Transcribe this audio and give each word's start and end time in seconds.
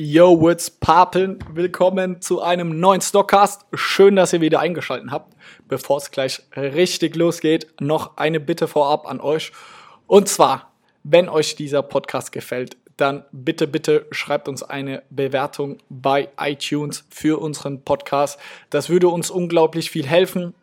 Yo, 0.00 0.40
what's 0.40 0.70
Papeln? 0.70 1.40
Willkommen 1.54 2.20
zu 2.20 2.40
einem 2.40 2.78
neuen 2.78 3.00
Stockcast. 3.00 3.66
Schön, 3.74 4.14
dass 4.14 4.32
ihr 4.32 4.40
wieder 4.40 4.60
eingeschaltet 4.60 5.10
habt. 5.10 5.34
Bevor 5.66 5.96
es 5.96 6.12
gleich 6.12 6.40
richtig 6.54 7.16
losgeht, 7.16 7.66
noch 7.80 8.16
eine 8.16 8.38
Bitte 8.38 8.68
vorab 8.68 9.08
an 9.08 9.20
euch. 9.20 9.50
Und 10.06 10.28
zwar, 10.28 10.70
wenn 11.02 11.28
euch 11.28 11.56
dieser 11.56 11.82
Podcast 11.82 12.30
gefällt, 12.30 12.76
dann 12.96 13.24
bitte, 13.32 13.66
bitte 13.66 14.06
schreibt 14.12 14.46
uns 14.46 14.62
eine 14.62 15.02
Bewertung 15.10 15.78
bei 15.88 16.28
iTunes 16.38 17.04
für 17.10 17.40
unseren 17.40 17.82
Podcast. 17.82 18.38
Das 18.70 18.90
würde 18.90 19.08
uns 19.08 19.32
unglaublich 19.32 19.90
viel 19.90 20.06
helfen 20.06 20.54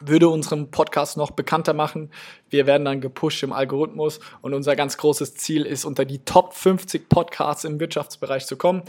würde 0.00 0.28
unseren 0.28 0.70
Podcast 0.70 1.16
noch 1.16 1.30
bekannter 1.30 1.74
machen. 1.74 2.10
Wir 2.48 2.66
werden 2.66 2.84
dann 2.84 3.00
gepusht 3.00 3.42
im 3.42 3.52
Algorithmus 3.52 4.20
und 4.42 4.54
unser 4.54 4.76
ganz 4.76 4.96
großes 4.96 5.34
Ziel 5.34 5.66
ist, 5.66 5.84
unter 5.84 6.04
die 6.04 6.24
Top 6.24 6.54
50 6.54 7.08
Podcasts 7.08 7.64
im 7.64 7.78
Wirtschaftsbereich 7.78 8.46
zu 8.46 8.56
kommen. 8.56 8.82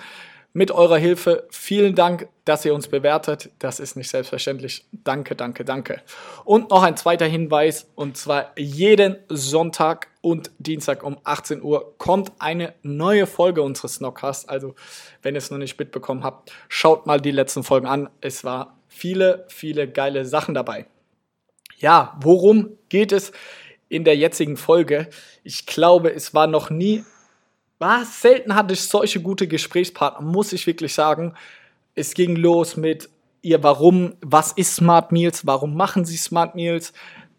Mit 0.54 0.70
eurer 0.70 0.98
Hilfe 0.98 1.48
vielen 1.50 1.96
Dank, 1.96 2.28
dass 2.44 2.66
ihr 2.66 2.74
uns 2.74 2.90
bewertet. 2.90 3.52
Das 3.60 3.80
ist 3.80 3.96
nicht 3.96 4.10
selbstverständlich. 4.10 4.86
Danke, 4.92 5.34
danke, 5.34 5.64
danke. 5.64 6.02
Und 6.44 6.72
noch 6.72 6.84
ein 6.84 6.98
zweiter 6.98 7.26
Hinweis, 7.26 7.90
und 7.96 8.18
zwar 8.18 8.52
jeden 8.58 9.16
Sonntag 9.30 10.10
und 10.20 10.52
Dienstag 10.60 11.04
um 11.04 11.18
18 11.24 11.62
Uhr 11.64 11.98
kommt 11.98 12.34
eine 12.40 12.74
neue 12.84 13.28
Folge 13.28 13.62
unseres 13.62 13.96
Snockcasts. 13.96 14.50
Also, 14.50 14.76
wenn 15.22 15.36
ihr 15.36 15.40
es 15.40 15.52
noch 15.52 15.58
nicht 15.58 15.80
mitbekommen 15.80 16.26
habt, 16.26 16.52
schaut 16.68 17.06
mal 17.06 17.22
die 17.22 17.32
letzten 17.32 17.64
Folgen 17.64 17.88
an. 17.88 18.10
Es 18.20 18.44
war 18.44 18.76
viele, 18.90 19.46
viele 19.48 19.88
geile 19.88 20.26
Sachen 20.26 20.54
dabei. 20.54 20.86
Ja, 21.82 22.16
worum 22.22 22.78
geht 22.90 23.12
es 23.12 23.32
in 23.90 24.04
der 24.04 24.16
jetzigen 24.16 24.56
Folge? 24.56 25.10
Ich 25.44 25.66
glaube, 25.66 26.14
es 26.14 26.34
war 26.34 26.46
noch 26.46 26.70
nie, 26.70 27.04
was 27.80 28.22
selten 28.22 28.54
hatte 28.54 28.76
ich 28.76 28.82
solche 28.82 29.20
gute 29.20 29.48
Gesprächspartner, 29.48 30.22
muss 30.22 30.54
ich 30.54 30.68
wirklich 30.68 30.94
sagen. 30.94 31.34
Es 31.96 32.14
ging 32.14 32.36
los 32.36 32.78
mit 32.78 33.10
ihr 33.42 33.64
Warum, 33.64 34.14
was 34.22 34.52
ist 34.52 34.76
Smart 34.76 35.12
Meals, 35.12 35.48
warum 35.48 35.76
machen 35.76 36.06
sie 36.06 36.18
Smart 36.18 36.54
Meals, 36.54 36.94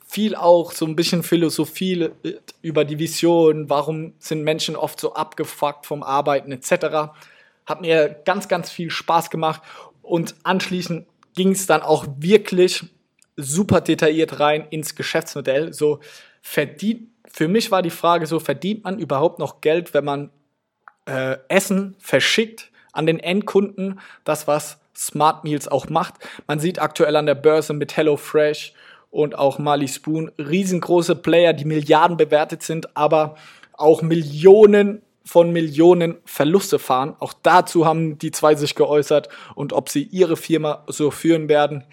viel 0.05 0.35
auch 0.35 0.73
so 0.73 0.85
ein 0.87 0.97
bisschen 0.97 1.23
Philosophie 1.23 2.11
über 2.61 2.85
die 2.85 2.99
Vision, 2.99 3.71
warum 3.71 4.15
sind 4.19 4.43
Menschen 4.43 4.75
oft 4.75 4.99
so 4.99 5.15
abgefuckt 5.15 5.87
vom 5.87 6.03
Arbeiten 6.03 6.51
etc. 6.51 7.13
Hat 7.65 7.81
mir 7.81 8.21
ganz, 8.25 8.49
ganz 8.49 8.71
viel 8.71 8.91
Spaß 8.91 9.31
gemacht 9.31 9.63
und 10.03 10.35
anschließend 10.43 11.07
ging 11.37 11.53
es 11.53 11.67
dann 11.67 11.83
auch 11.83 12.05
wirklich 12.19 12.85
super 13.37 13.81
detailliert 13.81 14.41
rein 14.41 14.67
ins 14.71 14.95
Geschäftsmodell. 14.95 15.73
So 15.73 16.01
verdient, 16.41 17.09
für 17.27 17.49
mich 17.49 17.71
war 17.71 17.83
die 17.83 17.91
Frage 17.91 18.27
so, 18.27 18.41
verdient 18.41 18.85
man 18.85 18.99
überhaupt 18.99 19.39
noch 19.39 19.61
Geld, 19.61 19.95
wenn 19.95 20.05
man 20.05 20.31
äh, 21.07 21.37
Essen 21.49 21.97
verschickt 21.99 22.71
an 22.93 23.07
den 23.07 23.19
Endkunden? 23.19 24.01
Das, 24.25 24.47
was 24.47 24.79
Smart 24.95 25.45
Meals 25.45 25.69
auch 25.69 25.89
macht. 25.89 26.15
Man 26.47 26.61
sieht 26.61 26.81
aktuell 26.81 27.17
an 27.17 27.27
der 27.27 27.35
Börse 27.35 27.73
mit 27.73 27.97
HelloFresh 27.97 28.75
und 29.11 29.37
auch 29.37 29.59
Mali 29.59 29.89
Spoon 29.89 30.31
riesengroße 30.39 31.17
Player, 31.17 31.53
die 31.53 31.65
Milliarden 31.65 32.17
bewertet 32.17 32.63
sind, 32.63 32.97
aber 32.97 33.37
auch 33.73 34.03
Millionen 34.03 35.03
von 35.25 35.53
Millionen 35.53 36.19
Verluste 36.25 36.79
fahren. 36.79 37.15
Auch 37.21 37.33
dazu 37.43 37.87
haben 37.87 38.19
die 38.19 38.33
zwei 38.33 38.55
sich 38.55 38.75
geäußert 38.75 39.29
und 39.55 39.73
ob 39.73 39.89
sie 39.89 40.03
ihre 40.05 40.37
Firma 40.37 40.85
so 40.89 41.11
führen 41.11 41.49
werden. 41.49 41.85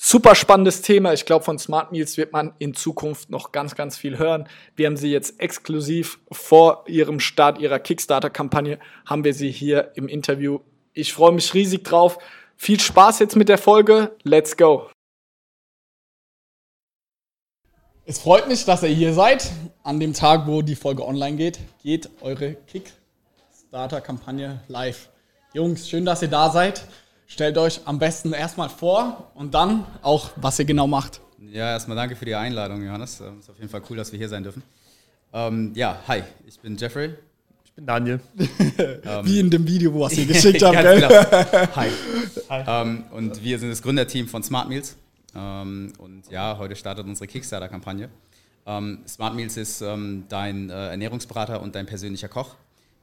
Super 0.00 0.36
spannendes 0.36 0.80
Thema. 0.80 1.12
Ich 1.12 1.26
glaube, 1.26 1.44
von 1.44 1.58
Smart 1.58 1.90
Meals 1.90 2.16
wird 2.16 2.32
man 2.32 2.54
in 2.60 2.72
Zukunft 2.72 3.30
noch 3.30 3.50
ganz, 3.50 3.74
ganz 3.74 3.96
viel 3.96 4.16
hören. 4.16 4.48
Wir 4.76 4.86
haben 4.86 4.96
sie 4.96 5.10
jetzt 5.10 5.40
exklusiv 5.40 6.20
vor 6.30 6.84
ihrem 6.86 7.18
Start 7.18 7.58
ihrer 7.58 7.80
Kickstarter-Kampagne, 7.80 8.78
haben 9.06 9.24
wir 9.24 9.34
sie 9.34 9.50
hier 9.50 9.90
im 9.96 10.06
Interview. 10.06 10.60
Ich 10.92 11.12
freue 11.12 11.32
mich 11.32 11.52
riesig 11.52 11.82
drauf. 11.82 12.18
Viel 12.56 12.78
Spaß 12.78 13.18
jetzt 13.18 13.34
mit 13.34 13.48
der 13.48 13.58
Folge. 13.58 14.16
Let's 14.22 14.56
go. 14.56 14.88
Es 18.04 18.20
freut 18.20 18.46
mich, 18.46 18.64
dass 18.64 18.84
ihr 18.84 18.90
hier 18.90 19.12
seid. 19.12 19.50
An 19.82 19.98
dem 19.98 20.14
Tag, 20.14 20.46
wo 20.46 20.62
die 20.62 20.76
Folge 20.76 21.04
online 21.04 21.36
geht, 21.36 21.58
geht 21.82 22.08
eure 22.20 22.54
Kickstarter-Kampagne 22.54 24.62
live. 24.68 25.08
Jungs, 25.54 25.88
schön, 25.88 26.04
dass 26.04 26.22
ihr 26.22 26.28
da 26.28 26.50
seid. 26.50 26.86
Stellt 27.30 27.58
euch 27.58 27.82
am 27.84 27.98
besten 27.98 28.32
erstmal 28.32 28.70
vor 28.70 29.30
und 29.34 29.52
dann 29.52 29.84
auch, 30.00 30.30
was 30.36 30.58
ihr 30.58 30.64
genau 30.64 30.86
macht. 30.86 31.20
Ja, 31.52 31.70
erstmal 31.72 31.94
danke 31.96 32.16
für 32.16 32.24
die 32.24 32.34
Einladung, 32.34 32.82
Johannes. 32.82 33.20
Ähm, 33.20 33.38
ist 33.38 33.50
auf 33.50 33.58
jeden 33.58 33.68
Fall 33.68 33.82
cool, 33.90 33.98
dass 33.98 34.10
wir 34.12 34.18
hier 34.18 34.30
sein 34.30 34.42
dürfen. 34.42 34.62
Ähm, 35.34 35.72
ja, 35.74 36.00
hi, 36.08 36.22
ich 36.46 36.58
bin 36.58 36.78
Jeffrey. 36.78 37.14
Ich 37.66 37.72
bin 37.74 37.84
Daniel. 37.84 38.20
ähm, 38.78 39.26
Wie 39.26 39.40
in 39.40 39.50
dem 39.50 39.66
Video, 39.68 40.00
was 40.00 40.16
ihr 40.16 40.24
geschickt 40.32 40.62
habt. 40.62 40.74
genau. 40.74 41.08
Hi. 41.76 41.90
hi. 42.48 42.64
Ähm, 42.66 43.04
und 43.10 43.44
wir 43.44 43.58
sind 43.58 43.68
das 43.68 43.82
Gründerteam 43.82 44.26
von 44.26 44.42
Smart 44.42 44.70
Meals. 44.70 44.96
Ähm, 45.36 45.92
und 45.98 46.30
ja, 46.30 46.56
heute 46.58 46.76
startet 46.76 47.04
unsere 47.06 47.26
Kickstarter-Kampagne. 47.26 48.08
Ähm, 48.66 49.00
Smart 49.06 49.34
Meals 49.34 49.58
ist 49.58 49.82
dein 49.82 50.70
äh, 50.70 50.88
Ernährungsberater 50.88 51.60
und 51.60 51.74
dein 51.74 51.84
persönlicher 51.84 52.28
Koch. 52.28 52.56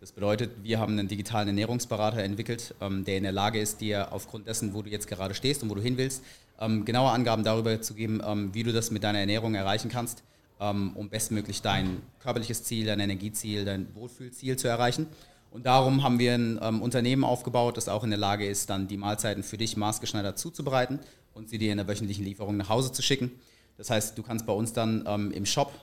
Das 0.06 0.12
bedeutet, 0.12 0.52
wir 0.62 0.78
haben 0.78 1.00
einen 1.00 1.08
digitalen 1.08 1.48
Ernährungsberater 1.48 2.22
entwickelt, 2.22 2.76
ähm, 2.80 3.06
der 3.06 3.18
in 3.18 3.24
der 3.24 3.32
Lage 3.32 3.60
ist, 3.60 3.82
dir 3.82 4.14
aufgrund 4.14 4.46
dessen, 4.46 4.76
wo 4.76 4.84
du 4.84 4.90
jetzt 4.92 5.08
gerade 5.08 5.34
stehst 5.34 5.64
und 5.64 5.72
wo 5.72 5.74
du 5.74 5.82
hin 5.82 5.98
willst, 5.98 6.24
ähm, 6.60 6.86
genaue 6.86 7.10
Angaben 7.10 7.44
darüber 7.44 7.82
zu 7.82 7.96
geben, 7.96 8.22
ähm, 8.24 8.54
wie 8.54 8.62
du 8.62 8.72
das 8.72 8.92
mit 8.92 9.04
deiner 9.04 9.18
Ernährung 9.18 9.56
erreichen 9.56 9.90
kannst, 9.90 10.22
um 10.60 11.10
bestmöglich 11.10 11.64
dein 11.64 12.04
körperliches 12.20 12.64
Ziel, 12.66 12.86
dein 12.86 13.00
Energieziel, 13.00 13.66
dein 13.66 13.88
Wohlfühlziel 13.96 14.58
zu 14.58 14.68
erreichen. 14.68 15.08
Und 15.50 15.66
darum 15.66 16.04
haben 16.04 16.20
wir 16.20 16.36
ein 16.36 16.60
Unternehmen 16.60 17.24
aufgebaut, 17.24 17.76
das 17.76 17.90
auch 17.90 18.04
in 18.04 18.12
der 18.12 18.20
Lage 18.20 18.48
ist, 18.48 18.70
dann 18.70 18.88
die 18.88 18.98
Mahlzeiten 18.98 19.42
für 19.42 19.58
dich 19.58 19.76
maßgeschneidert 19.76 20.38
zuzubereiten 20.38 21.00
und 21.34 21.50
sie 21.50 21.58
dir 21.58 21.72
in 21.72 21.78
der 21.78 21.88
wöchentlichen 21.88 22.24
Lieferung 22.24 22.58
nach 22.58 22.70
Hause 22.70 22.92
zu 22.92 23.02
schicken. 23.02 23.32
Das 23.78 23.90
heißt, 23.90 24.16
du 24.20 24.22
kannst 24.22 24.46
bei 24.46 24.54
uns 24.54 24.72
dann 24.72 25.32
im 25.32 25.48
Shop 25.48 25.74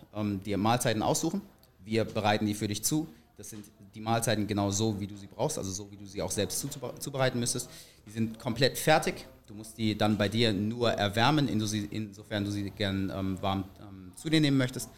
dir 0.46 0.58
Mahlzeiten 0.58 1.02
aussuchen. 1.02 1.40
Wir 1.84 2.04
bereiten 2.04 2.46
die 2.46 2.54
für 2.54 2.68
dich 2.68 2.84
zu. 2.84 3.08
Das 3.36 3.50
sind 3.50 3.64
die 3.94 4.00
Mahlzeiten 4.00 4.47
genau 4.47 4.70
so, 4.70 4.98
wie 5.00 5.06
du 5.06 5.16
sie 5.16 5.26
brauchst, 5.26 5.58
also 5.58 5.70
so, 5.70 5.91
wie 5.91 5.97
du 5.97 6.06
sie 6.06 6.22
auch 6.22 6.30
selbst 6.30 6.66
zubereiten 6.98 7.38
müsstest. 7.38 7.69
Die 8.06 8.10
sind 8.10 8.38
komplett 8.38 8.78
fertig. 8.78 9.26
Du 9.47 9.54
musst 9.54 9.76
die 9.76 9.97
dann 9.97 10.16
bei 10.16 10.28
dir 10.28 10.53
nur 10.53 10.92
erwärmen, 10.92 11.48
insofern 11.48 12.44
du 12.44 12.50
sie 12.50 12.70
gern 12.70 13.12
ähm, 13.14 13.41
warm 13.42 13.64
ähm, 13.81 14.12
zu 14.16 14.31
dir 14.31 14.41
nehmen 14.41 14.56
möchtest. 14.56 14.88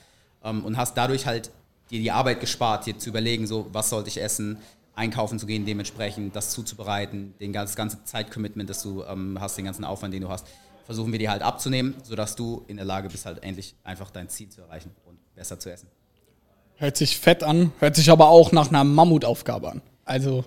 Ähm, 0.42 0.64
und 0.64 0.76
hast 0.76 0.96
dadurch 0.96 1.26
halt 1.26 1.50
dir 1.90 1.98
die 1.98 2.10
Arbeit 2.10 2.40
gespart, 2.40 2.86
dir 2.86 2.98
zu 2.98 3.10
überlegen, 3.10 3.46
so, 3.46 3.66
was 3.72 3.90
sollte 3.90 4.08
ich 4.08 4.20
essen, 4.20 4.58
einkaufen 4.94 5.38
zu 5.38 5.46
gehen, 5.46 5.66
dementsprechend 5.66 6.36
das 6.36 6.50
zuzubereiten, 6.52 7.34
den 7.40 7.52
das 7.52 7.74
ganze 7.74 8.04
Zeitcommitment, 8.04 8.70
das 8.70 8.82
du 8.82 9.02
ähm, 9.02 9.38
hast, 9.40 9.58
den 9.58 9.64
ganzen 9.64 9.84
Aufwand, 9.84 10.14
den 10.14 10.22
du 10.22 10.28
hast, 10.28 10.46
versuchen 10.84 11.12
wir 11.12 11.18
dir 11.18 11.30
halt 11.30 11.42
abzunehmen, 11.42 11.94
sodass 12.02 12.36
du 12.36 12.64
in 12.68 12.76
der 12.76 12.86
Lage 12.86 13.08
bist, 13.08 13.26
halt 13.26 13.42
endlich 13.42 13.74
einfach 13.82 14.10
dein 14.10 14.28
Ziel 14.28 14.48
zu 14.50 14.60
erreichen 14.60 14.92
und 15.04 15.18
besser 15.34 15.58
zu 15.58 15.72
essen. 15.72 15.88
Hört 16.76 16.96
sich 16.96 17.18
fett 17.18 17.42
an, 17.42 17.72
hört 17.78 17.96
sich 17.96 18.10
aber 18.10 18.28
auch 18.28 18.52
nach 18.52 18.68
einer 18.68 18.84
Mammutaufgabe 18.84 19.70
an. 19.70 19.82
Also. 20.04 20.44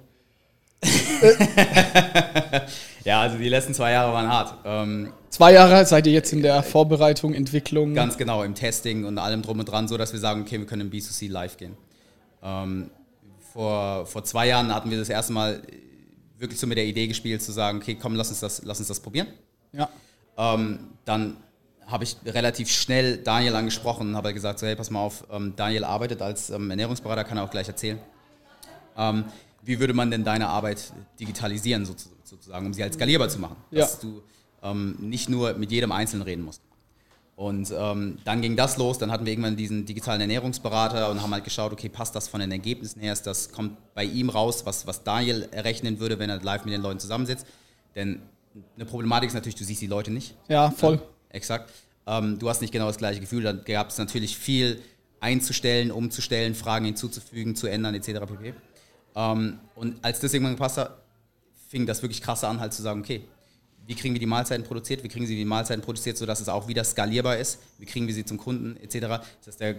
ja, 3.03 3.21
also 3.21 3.38
die 3.38 3.49
letzten 3.49 3.73
zwei 3.73 3.91
Jahre 3.91 4.13
waren 4.13 4.27
hart. 4.27 4.53
Ähm, 4.65 5.13
zwei 5.29 5.53
Jahre 5.53 5.85
seid 5.85 6.05
ihr 6.05 6.13
jetzt 6.13 6.33
in 6.33 6.41
der 6.41 6.61
Vorbereitung, 6.63 7.33
Entwicklung? 7.33 7.95
Ganz 7.95 8.17
genau, 8.17 8.43
im 8.43 8.53
Testing 8.55 9.05
und 9.05 9.17
allem 9.17 9.41
drum 9.41 9.59
und 9.59 9.65
dran, 9.65 9.88
so 9.88 9.97
dass 9.97 10.13
wir 10.13 10.19
sagen, 10.19 10.41
okay, 10.41 10.59
wir 10.59 10.65
können 10.65 10.81
im 10.81 10.91
B2C 10.91 11.29
live 11.29 11.57
gehen. 11.57 11.77
Ähm, 12.44 12.91
vor, 13.53 14.05
vor 14.05 14.23
zwei 14.23 14.47
Jahren 14.47 14.73
hatten 14.75 14.91
wir 14.91 14.99
das 14.99 15.09
erste 15.09 15.33
Mal 15.33 15.61
wirklich 16.38 16.59
so 16.59 16.67
mit 16.67 16.77
der 16.77 16.85
Idee 16.85 17.07
gespielt, 17.07 17.41
zu 17.41 17.51
sagen, 17.51 17.79
okay, 17.79 17.97
komm, 17.99 18.15
lass 18.15 18.29
uns 18.29 18.41
das, 18.41 18.61
lass 18.63 18.79
uns 18.79 18.88
das 18.89 18.99
probieren. 18.99 19.27
Ja. 19.71 19.89
Ähm, 20.38 20.91
dann 21.05 21.38
habe 21.88 22.03
ich 22.03 22.18
relativ 22.25 22.70
schnell 22.70 23.18
Daniel 23.18 23.56
angesprochen 23.56 24.09
und 24.09 24.16
habe 24.16 24.34
gesagt, 24.34 24.59
so, 24.59 24.68
hey, 24.68 24.75
pass 24.75 24.90
mal 24.90 25.00
auf, 25.00 25.25
ähm, 25.31 25.53
Daniel 25.56 25.86
arbeitet 25.86 26.22
als 26.22 26.50
ähm, 26.50 26.70
Ernährungsberater, 26.70 27.24
kann 27.24 27.38
er 27.38 27.46
auch 27.46 27.50
gleich 27.50 27.68
erzählen. 27.68 27.98
Ähm, 28.98 29.25
wie 29.64 29.80
würde 29.80 29.94
man 29.94 30.12
denn 30.12 30.24
deine 30.24 30.50
Arbeit 30.50 30.92
digitalisieren, 31.19 31.86
sozusagen, 31.86 32.66
um 32.66 32.74
sie 32.74 32.84
halt 32.84 32.94
skalierbar 32.94 33.30
zu 33.30 33.39
machen? 33.39 33.56
Ja. 33.72 33.81
Dass 33.81 34.00
du 34.00 34.22
ähm, 34.63 34.98
nicht 35.00 35.30
nur 35.30 35.54
mit 35.54 35.72
jedem 35.72 35.92
Einzelnen 35.92 36.24
reden 36.24 36.44
musst. 36.44 36.62
Und 37.38 37.72
ähm, 37.78 38.18
dann 38.25 38.42
ging 38.42 38.56
das 38.56 38.78
los, 38.78 38.98
dann 38.98 39.12
hatten 39.12 39.25
wir 39.25 39.31
irgendwann 39.31 39.56
diesen 39.56 39.86
digitalen 39.86 40.19
Ernährungsberater 40.19 41.12
und 41.12 41.22
haben 41.22 41.31
halt 41.31 41.44
geschaut, 41.44 41.72
okay, 41.72 41.88
passt 41.88 42.16
das 42.16 42.28
von 42.28 42.40
den 42.40 42.51
Ergebnissen 42.51 43.00
her, 43.00 43.13
ist 43.13 43.28
das 43.28 43.51
kommt 43.51 43.78
bei 43.94 44.04
ihm 44.04 44.30
raus, 44.30 44.66
was, 44.66 44.88
was 44.88 45.04
Daniel 45.04 45.48
errechnen 45.51 46.00
würde, 46.00 46.18
wenn 46.18 46.31
er 46.31 46.42
live 46.42 46.66
mit 46.66 46.74
den 46.74 46.81
Leuten 46.81 47.00
zusammensitzt. 47.00 47.45
Denn 47.95 48.24
eine 48.75 48.86
Problematik 48.86 49.28
ist 49.28 49.36
natürlich, 49.36 49.56
du 49.56 49.63
siehst 49.63 49.81
die 49.81 49.88
Leute 49.88 50.10
nicht. 50.10 50.36
Ja, 50.48 50.72
voll. 50.72 50.95
Ja 50.95 51.01
exakt. 51.38 51.72
Ähm, 52.06 52.38
du 52.39 52.50
hast 52.50 52.62
nicht 52.62 52.72
genau 52.72 52.88
das 52.88 52.98
gleiche 52.98 53.19
Gefühl. 53.19 53.44
Da 53.44 53.54
gab 53.54 53.89
es 53.89 53.98
natürlich 53.98 54.38
viel 54.38 54.81
einzustellen, 55.19 55.92
umzustellen, 55.92 56.56
Fragen 56.56 56.86
hinzuzufügen, 56.86 57.56
zu 57.56 57.68
ändern, 57.68 57.95
etc. 57.95 58.19
pp. 58.28 58.54
Ähm, 59.16 59.60
und 59.75 60.04
als 60.04 60.19
das 60.19 60.34
irgendwann 60.34 60.56
gepasst 60.56 60.78
hat, 60.78 60.98
fing 61.69 61.86
das 61.86 62.01
wirklich 62.01 62.22
krasse 62.22 62.48
an, 62.48 62.60
halt 62.60 62.74
zu 62.74 62.81
sagen, 62.81 63.01
okay, 63.01 63.24
wie 63.86 63.95
kriegen 63.95 64.13
wir 64.13 64.19
die 64.19 64.28
Mahlzeiten 64.28 64.66
produziert, 64.66 65.04
wie 65.04 65.07
kriegen 65.07 65.25
sie 65.25 65.36
die 65.36 65.45
Mahlzeiten 65.45 65.81
produziert, 65.81 66.18
sodass 66.18 66.42
es 66.42 66.50
auch 66.50 66.68
wieder 66.68 66.84
skalierbar 66.84 67.38
ist, 67.38 67.60
wie 67.80 67.86
kriegen 67.86 68.06
wir 68.06 68.13
sie 68.13 68.25
zum 68.25 68.38
Kunden, 68.38 68.78
etc. 68.78 69.00
Das 69.00 69.48
heißt, 69.48 69.62
der 69.62 69.75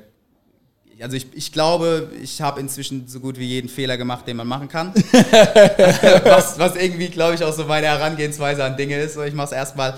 also 1.00 1.16
ich, 1.16 1.26
ich 1.32 1.52
glaube, 1.52 2.10
ich 2.20 2.40
habe 2.40 2.60
inzwischen 2.60 3.06
so 3.06 3.20
gut 3.20 3.38
wie 3.38 3.44
jeden 3.44 3.68
Fehler 3.68 3.96
gemacht, 3.96 4.26
den 4.26 4.36
man 4.36 4.48
machen 4.48 4.68
kann. 4.68 4.92
was, 4.94 6.58
was 6.58 6.76
irgendwie, 6.76 7.08
glaube 7.08 7.36
ich, 7.36 7.44
auch 7.44 7.52
so 7.52 7.64
meine 7.64 7.86
Herangehensweise 7.86 8.64
an 8.64 8.76
Dinge 8.76 8.98
ist. 8.98 9.14
So, 9.14 9.22
ich 9.22 9.34
mache 9.34 9.46
es 9.46 9.52
erstmal 9.52 9.96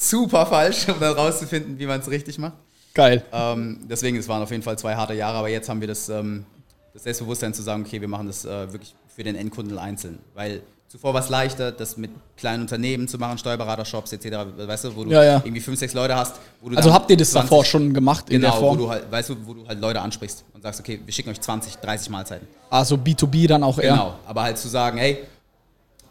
super 0.00 0.46
falsch, 0.46 0.88
um 0.88 0.98
dann 0.98 1.14
rauszufinden, 1.14 1.78
wie 1.78 1.86
man 1.86 2.00
es 2.00 2.10
richtig 2.10 2.38
macht. 2.38 2.54
Geil. 2.94 3.22
Ähm, 3.32 3.80
deswegen, 3.88 4.16
es 4.16 4.26
waren 4.28 4.42
auf 4.42 4.50
jeden 4.50 4.62
Fall 4.62 4.78
zwei 4.78 4.96
harte 4.96 5.14
Jahre, 5.14 5.38
aber 5.38 5.48
jetzt 5.48 5.68
haben 5.68 5.80
wir 5.80 5.88
das, 5.88 6.08
ähm, 6.08 6.44
das 6.92 7.04
Selbstbewusstsein 7.04 7.54
zu 7.54 7.62
sagen, 7.62 7.84
okay, 7.86 8.00
wir 8.00 8.08
machen 8.08 8.26
das 8.26 8.44
äh, 8.44 8.72
wirklich 8.72 8.94
für 9.14 9.22
den 9.22 9.36
Endkunden 9.36 9.78
einzeln. 9.78 10.18
Weil 10.34 10.62
zuvor 10.88 11.14
war 11.14 11.20
es 11.22 11.28
leichter, 11.28 11.70
das 11.70 11.96
mit 11.96 12.10
kleinen 12.36 12.62
Unternehmen 12.62 13.06
zu 13.06 13.16
machen, 13.18 13.38
Steuerberater-Shops 13.38 14.12
etc., 14.14 14.38
weißt 14.56 14.84
du, 14.86 14.96
wo 14.96 15.04
du 15.04 15.10
Ja, 15.12 15.22
ja. 15.22 15.36
irgendwie 15.44 15.60
fünf, 15.60 15.78
sechs 15.78 15.94
Leute 15.94 16.16
hast. 16.16 16.34
Wo 16.60 16.70
du 16.70 16.76
Also 16.76 16.92
habt 16.92 17.08
ihr 17.10 17.16
das 17.16 17.30
20 17.30 17.48
davor 17.50 17.64
schon 17.64 17.94
gemacht 17.94 18.28
in 18.28 18.40
Genau, 18.40 18.52
der 18.54 18.60
wo 18.60 18.66
Form? 18.66 18.78
du 18.78 18.90
halt, 18.90 19.12
weißt 19.12 19.28
du, 19.28 19.36
wo 19.46 19.54
du 19.54 19.68
halt 19.68 19.80
Leute 19.80 20.00
ansprichst 20.00 20.44
und 20.52 20.62
sagst, 20.62 20.80
okay, 20.80 21.00
wir 21.04 21.12
schicken 21.12 21.30
euch 21.30 21.40
20, 21.40 21.76
30 21.76 22.10
Mahlzeiten. 22.10 22.48
Also 22.70 22.96
B2B 22.96 23.46
dann 23.46 23.62
auch 23.62 23.78
eher. 23.78 23.92
Genau, 23.92 24.14
aber 24.26 24.42
halt 24.42 24.58
zu 24.58 24.66
sagen, 24.66 24.98
hey, 24.98 25.18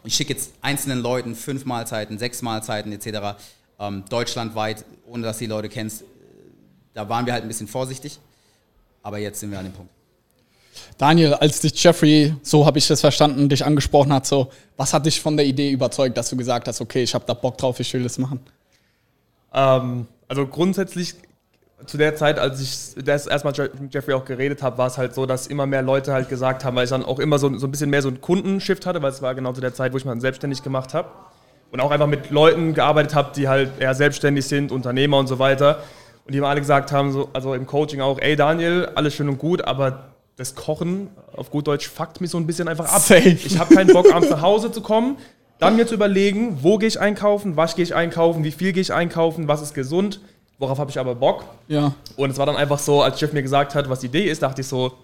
ich 0.02 0.14
schicke 0.14 0.32
jetzt 0.32 0.52
einzelnen 0.62 1.02
Leuten 1.02 1.34
fünf 1.34 1.66
Mahlzeiten, 1.66 2.16
sechs 2.18 2.40
Mahlzeiten 2.40 2.90
etc. 2.92 3.36
Ähm, 3.80 4.04
deutschlandweit, 4.08 4.84
ohne 5.06 5.22
dass 5.22 5.38
die 5.38 5.46
Leute 5.46 5.68
kennst, 5.68 6.02
äh, 6.02 6.04
da 6.94 7.08
waren 7.08 7.26
wir 7.26 7.32
halt 7.32 7.42
ein 7.42 7.48
bisschen 7.48 7.66
vorsichtig. 7.66 8.18
Aber 9.02 9.18
jetzt 9.18 9.40
sind 9.40 9.50
wir 9.50 9.58
an 9.58 9.64
dem 9.64 9.72
Punkt. 9.72 9.90
Daniel, 10.98 11.34
als 11.34 11.60
dich 11.60 11.82
Jeffrey, 11.82 12.34
so 12.42 12.66
habe 12.66 12.78
ich 12.78 12.86
das 12.86 13.00
verstanden, 13.00 13.48
dich 13.48 13.64
angesprochen 13.64 14.12
hat, 14.12 14.26
so, 14.26 14.50
was 14.76 14.92
hat 14.92 15.06
dich 15.06 15.20
von 15.20 15.36
der 15.36 15.46
Idee 15.46 15.70
überzeugt, 15.70 16.16
dass 16.16 16.28
du 16.28 16.36
gesagt 16.36 16.68
hast, 16.68 16.80
okay, 16.80 17.02
ich 17.02 17.14
habe 17.14 17.24
da 17.26 17.34
Bock 17.34 17.56
drauf, 17.58 17.80
ich 17.80 17.92
will 17.94 18.02
das 18.02 18.18
machen? 18.18 18.40
Ähm, 19.52 20.06
also 20.28 20.46
grundsätzlich 20.46 21.14
zu 21.86 21.96
der 21.96 22.14
Zeit, 22.14 22.38
als 22.38 22.60
ich 22.60 23.02
das 23.04 23.26
erstmal 23.26 23.54
mit 23.80 23.94
Jeffrey 23.94 24.14
auch 24.14 24.24
geredet 24.24 24.62
habe, 24.62 24.76
war 24.78 24.86
es 24.86 24.98
halt 24.98 25.14
so, 25.14 25.24
dass 25.26 25.46
immer 25.46 25.66
mehr 25.66 25.82
Leute 25.82 26.12
halt 26.12 26.28
gesagt 26.28 26.64
haben, 26.64 26.76
weil 26.76 26.84
ich 26.84 26.90
dann 26.90 27.04
auch 27.04 27.18
immer 27.18 27.38
so, 27.38 27.56
so 27.58 27.66
ein 27.66 27.70
bisschen 27.70 27.90
mehr 27.90 28.02
so 28.02 28.08
einen 28.08 28.20
Kundenshift 28.20 28.84
hatte, 28.86 29.00
weil 29.02 29.10
es 29.10 29.22
war 29.22 29.34
genau 29.34 29.52
zu 29.52 29.60
der 29.60 29.72
Zeit, 29.72 29.92
wo 29.92 29.96
ich 29.96 30.04
mich 30.04 30.20
selbstständig 30.20 30.62
gemacht 30.62 30.92
habe. 30.94 31.08
Und 31.70 31.80
auch 31.80 31.90
einfach 31.90 32.06
mit 32.06 32.30
Leuten 32.30 32.74
gearbeitet 32.74 33.14
habe, 33.14 33.30
die 33.34 33.48
halt 33.48 33.70
eher 33.78 33.94
selbstständig 33.94 34.46
sind, 34.46 34.72
Unternehmer 34.72 35.18
und 35.18 35.28
so 35.28 35.38
weiter. 35.38 35.82
Und 36.24 36.32
die 36.32 36.38
immer 36.38 36.48
alle 36.48 36.60
gesagt 36.60 36.92
haben, 36.92 37.12
so, 37.12 37.28
also 37.32 37.54
im 37.54 37.66
Coaching 37.66 38.00
auch, 38.00 38.18
ey 38.20 38.36
Daniel, 38.36 38.88
alles 38.94 39.14
schön 39.14 39.28
und 39.28 39.38
gut, 39.38 39.62
aber 39.62 40.10
das 40.36 40.54
Kochen, 40.54 41.08
auf 41.36 41.50
gut 41.50 41.66
Deutsch, 41.66 41.88
fuckt 41.88 42.20
mich 42.20 42.30
so 42.30 42.38
ein 42.38 42.46
bisschen 42.46 42.66
einfach 42.66 42.86
ab. 42.86 43.00
Safe. 43.00 43.28
Ich 43.28 43.58
habe 43.58 43.74
keinen 43.74 43.92
Bock, 43.92 44.12
abends 44.12 44.30
nach 44.30 44.40
Hause 44.40 44.72
zu 44.72 44.80
kommen, 44.80 45.16
dann 45.58 45.76
mir 45.76 45.86
zu 45.86 45.94
überlegen, 45.94 46.58
wo 46.62 46.78
gehe 46.78 46.88
ich 46.88 46.98
einkaufen, 46.98 47.56
was 47.56 47.76
gehe 47.76 47.82
ich 47.82 47.94
einkaufen, 47.94 48.42
wie 48.42 48.50
viel 48.50 48.72
gehe 48.72 48.80
ich 48.80 48.92
einkaufen, 48.92 49.46
was 49.48 49.60
ist 49.60 49.74
gesund, 49.74 50.20
worauf 50.58 50.78
habe 50.78 50.90
ich 50.90 50.98
aber 50.98 51.14
Bock. 51.14 51.44
Ja. 51.68 51.94
Und 52.16 52.30
es 52.30 52.38
war 52.38 52.46
dann 52.46 52.56
einfach 52.56 52.78
so, 52.78 53.02
als 53.02 53.20
Jeff 53.20 53.32
mir 53.32 53.42
gesagt 53.42 53.74
hat, 53.74 53.90
was 53.90 54.00
die 54.00 54.06
Idee 54.06 54.24
ist, 54.30 54.42
dachte 54.42 54.62
ich 54.62 54.66
so, 54.66 54.94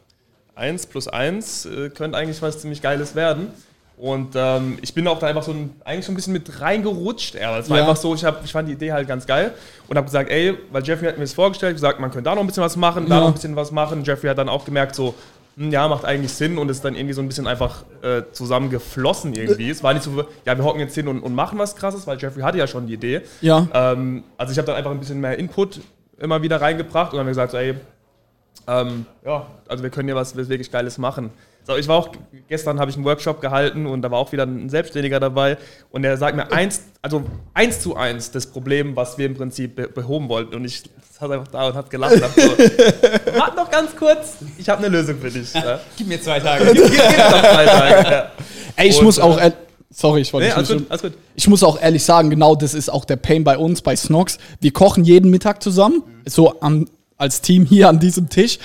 1 0.55 0.87
plus 0.87 1.07
1 1.07 1.67
äh, 1.67 1.91
könnte 1.91 2.17
eigentlich 2.17 2.41
was 2.41 2.59
ziemlich 2.59 2.81
Geiles 2.81 3.15
werden. 3.15 3.49
Und 3.98 4.34
ähm, 4.34 4.78
ich 4.82 4.93
bin 4.93 5.08
auch 5.08 5.19
da 5.19 5.26
einfach 5.26 5.43
so 5.43 5.52
ein, 5.52 5.75
eigentlich 5.84 6.04
so 6.04 6.12
ein 6.12 6.16
bisschen 6.16 6.34
mit 6.34 6.60
reingerutscht. 6.60 7.34
Ja, 7.34 7.56
es 7.58 7.70
war 7.70 7.78
Ja. 7.78 7.84
einfach 7.84 7.96
so, 7.96 8.14
ich, 8.14 8.25
hab, 8.26 8.44
ich 8.44 8.52
fand 8.52 8.69
die 8.69 8.75
Idee 8.75 8.93
halt 8.93 9.08
ganz 9.08 9.26
geil 9.26 9.54
und 9.88 9.96
habe 9.96 10.04
gesagt, 10.04 10.31
ey, 10.31 10.54
weil 10.70 10.84
Jeffrey 10.84 11.06
hat 11.08 11.16
mir 11.16 11.25
das 11.25 11.32
vorgestellt, 11.32 11.75
gesagt, 11.75 11.98
man 11.98 12.10
könnte 12.10 12.25
da 12.28 12.34
noch 12.34 12.43
ein 12.43 12.46
bisschen 12.46 12.62
was 12.62 12.76
machen, 12.76 13.08
da 13.08 13.14
Ja. 13.14 13.20
noch 13.22 13.28
ein 13.28 13.34
bisschen 13.34 13.56
was 13.56 13.72
machen. 13.72 14.04
Jeffrey 14.04 14.28
hat 14.28 14.37
dann 14.37 14.50
auch 14.50 14.66
gemerkt, 14.66 14.94
so, 14.94 15.14
hm, 15.56 15.70
ja, 15.70 15.88
macht 15.88 16.04
eigentlich 16.04 16.31
Sinn 16.34 16.58
und 16.58 16.69
ist 16.69 16.84
dann 16.84 16.94
irgendwie 16.94 17.14
so 17.14 17.22
ein 17.22 17.28
bisschen 17.28 17.46
einfach 17.46 17.84
äh, 18.02 18.20
zusammengeflossen 18.32 19.32
irgendwie. 19.32 19.70
Es 19.70 19.82
war 19.82 19.94
nicht 19.94 20.02
so, 20.02 20.25
ja, 20.44 20.58
wir 20.58 20.64
hocken 20.64 20.81
jetzt 20.81 20.94
hin 20.94 21.08
und, 21.08 21.20
und 21.20 21.34
machen 21.34 21.58
was 21.58 21.75
krasses, 21.75 22.06
weil 22.06 22.19
Jeffrey 22.19 22.43
hatte 22.43 22.58
ja 22.58 22.66
schon 22.66 22.87
die 22.87 22.94
Idee. 22.94 23.22
Ja. 23.40 23.66
Ähm, 23.72 24.25
also 24.37 24.52
ich 24.52 24.58
habe 24.58 24.66
dann 24.66 24.76
einfach 24.76 24.90
ein 24.90 25.00
bisschen 25.00 25.20
mehr 25.20 25.38
Input 25.38 25.81
immer 26.19 26.43
wieder 26.43 26.60
reingebracht 26.60 27.12
und 27.12 27.19
dann 27.19 27.20
haben 27.20 27.26
wir 27.28 27.31
gesagt, 27.31 27.52
so, 27.52 27.56
ey, 27.56 27.75
ähm, 28.69 29.06
ja, 29.25 29.46
also 29.69 29.82
wir 29.82 29.88
können 29.90 30.08
hier 30.08 30.16
was 30.16 30.37
wirklich 30.37 30.70
Geiles 30.70 30.98
machen. 30.98 31.31
So, 31.67 31.77
ich 31.77 31.89
war 31.89 31.97
auch, 31.97 32.11
gestern 32.49 32.79
habe 32.79 32.91
ich 32.93 32.97
einen 32.97 33.05
Workshop 33.05 33.41
gehalten 33.41 33.87
und 33.87 34.03
da 34.03 34.11
war 34.13 34.19
auch 34.21 34.31
wieder 34.31 34.45
ein 34.45 34.69
Selbstständiger 34.69 35.19
dabei 35.19 35.59
und 35.91 36.03
der 36.03 36.17
sagt 36.17 36.37
mir 36.37 36.53
eins, 36.53 36.83
also 37.03 37.25
eins 37.55 37.81
zu 37.81 37.97
eins 37.97 38.31
das 38.31 38.47
Problem, 38.47 38.95
was 38.95 39.19
wir 39.19 39.27
im 39.27 39.35
Prinzip 39.35 39.75
be 39.75 39.89
behoben 39.89 40.29
wollten 40.29 40.55
und 40.55 40.65
ich 40.65 40.85
saß 41.19 41.29
einfach 41.29 41.49
da 41.49 41.67
und 41.67 41.75
habe 41.75 41.89
gelacht 41.89 42.15
und 42.15 42.23
hab 42.23 42.31
so, 42.35 42.41
warte 43.37 43.57
noch 43.57 43.69
ganz 43.69 43.97
kurz, 43.97 44.37
ich 44.59 44.69
habe 44.69 44.85
eine 44.87 44.97
Lösung 44.97 45.19
für 45.19 45.29
dich. 45.31 45.53
Ja. 45.55 45.81
Gib 45.97 46.07
mir 46.07 46.23
zwei 46.23 46.39
Tage. 46.39 46.67
Gib, 46.67 46.85
gib, 46.85 46.93
gib 46.93 47.01
noch 47.01 47.41
zwei 47.41 47.65
Tage. 47.67 48.11
Ja. 48.11 48.31
Ey, 48.77 48.89
ich 48.89 48.99
Und, 48.99 49.05
muss 49.07 49.19
auch, 49.19 49.37
äh, 49.39 49.47
ehr- 49.49 49.53
sorry, 49.91 50.21
ich 50.21 50.33
wollte 50.33 50.47
Nee, 50.47 50.53
alles 50.55 50.69
gut, 50.69 50.85
alles 50.89 51.03
gut. 51.03 51.13
Ich 51.35 51.49
muss 51.49 51.65
auch 51.65 51.83
ehrlich 51.83 52.05
sagen, 52.05 52.31
genau 52.31 52.55
das 52.55 52.75
ist 52.75 52.91
auch 52.91 53.05
der 53.05 53.17
Pain 53.17 53.43
bei 53.43 53.59
uns, 53.59 53.83
bei 53.83 53.97
Snox. 53.97 54.39
Wir 54.61 54.73
kochen 54.73 55.03
jeden 55.05 55.33
Mittag 55.33 55.65
zusammen, 55.65 56.05
so 56.27 56.61
am, 56.61 56.87
als 57.17 57.41
Team 57.41 57.65
hier 57.67 57.89
an 57.89 57.99
diesem 57.99 58.29
Tisch. 58.29 58.61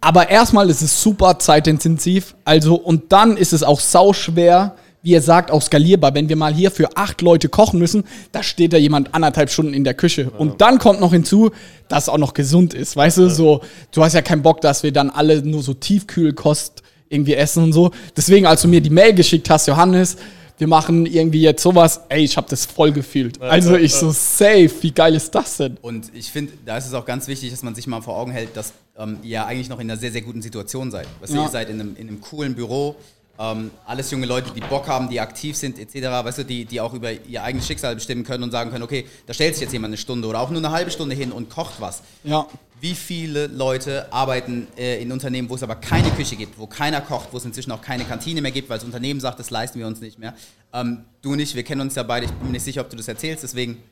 Aber 0.00 0.30
erstmal 0.30 0.70
ist 0.70 0.82
es 0.82 1.02
super 1.02 1.38
zeitintensiv. 1.38 2.34
Also, 2.44 2.76
und 2.76 3.12
dann 3.12 3.36
ist 3.36 3.52
es 3.52 3.62
auch 3.62 3.80
sauschwer, 3.80 4.76
wie 5.02 5.12
ihr 5.12 5.22
sagt, 5.22 5.50
auch 5.50 5.62
skalierbar. 5.62 6.14
Wenn 6.14 6.28
wir 6.28 6.36
mal 6.36 6.52
hier 6.52 6.70
für 6.70 6.96
acht 6.96 7.22
Leute 7.22 7.48
kochen 7.48 7.78
müssen, 7.78 8.04
da 8.32 8.42
steht 8.42 8.72
da 8.72 8.76
jemand 8.76 9.14
anderthalb 9.14 9.50
Stunden 9.50 9.72
in 9.72 9.84
der 9.84 9.94
Küche. 9.94 10.30
Und 10.30 10.60
dann 10.60 10.78
kommt 10.78 11.00
noch 11.00 11.12
hinzu, 11.12 11.50
dass 11.88 12.04
es 12.04 12.08
auch 12.08 12.18
noch 12.18 12.34
gesund 12.34 12.74
ist. 12.74 12.96
Weißt 12.96 13.18
du, 13.18 13.30
so, 13.30 13.60
du 13.92 14.02
hast 14.02 14.14
ja 14.14 14.22
keinen 14.22 14.42
Bock, 14.42 14.60
dass 14.60 14.82
wir 14.82 14.92
dann 14.92 15.10
alle 15.10 15.42
nur 15.42 15.62
so 15.62 15.74
Tiefkühlkost 15.74 16.82
irgendwie 17.08 17.34
essen 17.34 17.62
und 17.62 17.72
so. 17.72 17.92
Deswegen, 18.16 18.46
als 18.46 18.62
du 18.62 18.68
mir 18.68 18.80
die 18.80 18.90
Mail 18.90 19.14
geschickt 19.14 19.48
hast, 19.48 19.68
Johannes, 19.68 20.16
wir 20.58 20.66
machen 20.66 21.06
irgendwie 21.06 21.42
jetzt 21.42 21.62
sowas, 21.62 22.00
ey, 22.08 22.24
ich 22.24 22.36
habe 22.36 22.48
das 22.48 22.64
voll 22.66 22.92
gefühlt. 22.92 23.40
Also 23.42 23.76
ich 23.76 23.92
so 23.94 24.10
safe, 24.10 24.70
wie 24.80 24.90
geil 24.92 25.14
ist 25.14 25.34
das 25.34 25.58
denn? 25.58 25.76
Und 25.82 26.10
ich 26.14 26.30
finde, 26.30 26.52
da 26.64 26.76
ist 26.78 26.86
es 26.86 26.94
auch 26.94 27.04
ganz 27.04 27.28
wichtig, 27.28 27.50
dass 27.50 27.62
man 27.62 27.74
sich 27.74 27.86
mal 27.86 28.00
vor 28.00 28.16
Augen 28.16 28.32
hält, 28.32 28.56
dass 28.56 28.72
ähm, 28.98 29.18
ihr 29.22 29.28
ja 29.30 29.46
eigentlich 29.46 29.68
noch 29.68 29.78
in 29.80 29.90
einer 29.90 29.98
sehr, 30.00 30.12
sehr 30.12 30.22
guten 30.22 30.40
Situation 30.40 30.90
seid. 30.90 31.06
Weißt 31.20 31.32
du, 31.32 31.36
Ja. 31.36 31.44
ihr 31.44 31.50
seid 31.50 31.68
in 31.68 31.80
einem, 31.80 31.96
in 31.96 32.08
einem 32.08 32.20
coolen 32.20 32.54
Büro, 32.54 32.96
ähm, 33.38 33.70
alles 33.84 34.10
junge 34.10 34.26
Leute, 34.26 34.50
die 34.52 34.60
Bock 34.60 34.88
haben, 34.88 35.08
die 35.08 35.20
aktiv 35.20 35.56
sind, 35.56 35.78
etc., 35.78 35.94
weißt 35.94 36.38
du, 36.38 36.44
die, 36.44 36.64
die 36.64 36.80
auch 36.80 36.94
über 36.94 37.12
ihr 37.12 37.42
eigenes 37.42 37.66
Schicksal 37.66 37.94
bestimmen 37.94 38.24
können 38.24 38.44
und 38.44 38.50
sagen 38.50 38.70
können, 38.70 38.84
okay, 38.84 39.06
da 39.26 39.34
stellt 39.34 39.54
sich 39.54 39.62
jetzt 39.62 39.72
jemand 39.72 39.90
eine 39.90 39.98
Stunde 39.98 40.28
oder 40.28 40.40
auch 40.40 40.50
nur 40.50 40.58
eine 40.58 40.70
halbe 40.70 40.90
Stunde 40.90 41.14
hin 41.14 41.32
und 41.32 41.50
kocht 41.50 41.80
was. 41.80 42.02
Ja. 42.24 42.46
Wie 42.80 42.94
viele 42.94 43.46
Leute 43.46 44.12
arbeiten 44.12 44.66
äh, 44.76 45.00
in 45.02 45.10
Unternehmen, 45.10 45.48
wo 45.48 45.54
es 45.54 45.62
aber 45.62 45.76
keine 45.76 46.10
Küche 46.10 46.36
gibt, 46.36 46.58
wo 46.58 46.66
keiner 46.66 47.00
kocht, 47.00 47.28
wo 47.32 47.38
es 47.38 47.44
inzwischen 47.44 47.72
auch 47.72 47.80
keine 47.80 48.04
Kantine 48.04 48.42
mehr 48.42 48.50
gibt, 48.50 48.68
weil 48.68 48.78
das 48.78 48.84
Unternehmen 48.84 49.20
sagt, 49.20 49.38
das 49.38 49.50
leisten 49.50 49.78
wir 49.78 49.86
uns 49.86 50.00
nicht 50.00 50.18
mehr. 50.18 50.34
Ähm, 50.72 51.04
du 51.22 51.34
nicht, 51.34 51.54
wir 51.54 51.62
kennen 51.62 51.80
uns 51.80 51.94
ja 51.94 52.02
beide, 52.02 52.26
ich 52.26 52.32
bin 52.32 52.46
mir 52.46 52.52
nicht 52.52 52.64
sicher, 52.64 52.82
ob 52.82 52.90
du 52.90 52.96
das 52.96 53.08
erzählst, 53.08 53.42
deswegen 53.42 53.82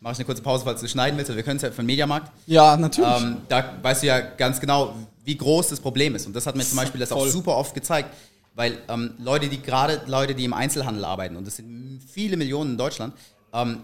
mache 0.00 0.12
ich 0.12 0.18
eine 0.18 0.26
kurze 0.26 0.42
Pause, 0.42 0.64
falls 0.64 0.82
du 0.82 0.88
schneiden 0.88 1.16
willst, 1.16 1.34
wir 1.34 1.42
können 1.42 1.56
es 1.56 1.62
ja 1.62 1.70
von 1.70 1.86
Mediamarkt. 1.86 2.30
Ja, 2.46 2.76
natürlich. 2.76 3.22
Ähm, 3.22 3.38
da 3.48 3.74
weißt 3.80 4.02
du 4.02 4.06
ja 4.06 4.20
ganz 4.20 4.60
genau, 4.60 4.94
wie 5.24 5.36
groß 5.36 5.68
das 5.68 5.80
Problem 5.80 6.14
ist. 6.14 6.26
Und 6.26 6.36
das 6.36 6.46
hat 6.46 6.56
mir 6.56 6.64
zum 6.64 6.76
Beispiel 6.76 7.00
das 7.00 7.10
auch 7.10 7.20
Voll. 7.20 7.30
super 7.30 7.56
oft 7.56 7.74
gezeigt, 7.74 8.10
weil 8.54 8.78
ähm, 8.88 9.14
Leute, 9.18 9.48
die 9.48 9.60
gerade 9.60 10.00
Leute, 10.06 10.34
die 10.34 10.44
im 10.44 10.52
Einzelhandel 10.54 11.04
arbeiten, 11.04 11.36
und 11.36 11.46
das 11.46 11.56
sind 11.56 12.00
viele 12.12 12.36
Millionen 12.36 12.72
in 12.72 12.78
Deutschland, 12.78 13.14
ähm, 13.52 13.78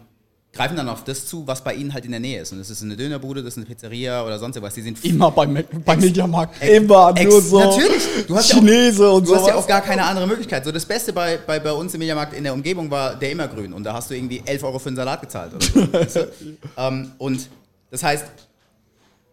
greifen 0.53 0.77
dann 0.77 0.89
auf 0.89 1.05
das 1.05 1.27
zu, 1.27 1.47
was 1.47 1.63
bei 1.63 1.75
ihnen 1.75 1.95
halt 1.95 2.05
in 2.05 2.11
der 2.11 2.19
Nähe 2.19 2.41
ist. 2.43 2.51
Und 2.51 2.59
das 2.59 2.71
ist 2.71 2.83
eine 2.83 2.97
Dönerbude, 2.97 3.41
das 3.43 3.55
ist 3.55 3.59
eine 3.59 3.67
Pizzeria 3.67 4.25
oder 4.25 4.37
sonst 4.37 4.61
was. 4.61 4.75
Die 4.75 4.83
sind 4.83 5.05
Immer 5.05 5.31
beim, 5.31 5.55
beim 5.55 5.65
Ex- 5.99 6.05
Mediamarkt. 6.05 6.61
Immer 6.65 7.13
nur 7.13 7.41
so. 7.41 7.61
Natürlich. 7.61 8.03
Du 8.27 8.35
hast 8.37 8.51
ja 8.51 8.57
auch- 8.57 8.61
Chinese 8.61 9.11
und 9.13 9.29
Du 9.29 9.35
hast 9.37 9.47
ja 9.47 9.53
sowas. 9.53 9.65
auch 9.65 9.69
gar 9.69 9.81
keine 9.81 10.05
andere 10.05 10.27
Möglichkeit. 10.27 10.65
So 10.65 10.73
das 10.73 10.85
Beste 10.85 11.13
bei, 11.13 11.37
bei, 11.47 11.61
bei 11.61 11.73
uns 11.73 11.95
im 11.95 12.01
Mediamarkt 12.01 12.35
in 12.35 12.43
der 12.43 12.53
Umgebung 12.53 12.91
war 12.91 13.15
der 13.15 13.31
Immergrün 13.31 13.73
und 13.73 13.85
da 13.85 13.93
hast 13.95 14.11
du 14.11 14.15
irgendwie 14.17 14.43
11 14.45 14.65
Euro 14.65 14.81
für 14.81 14.89
einen 14.89 14.97
Salat 14.97 15.21
gezahlt. 15.21 15.53
Oder 15.55 16.09
so, 16.09 16.21
ähm, 16.77 17.13
und 17.19 17.49
das 17.93 18.03
heißt, 18.03 18.25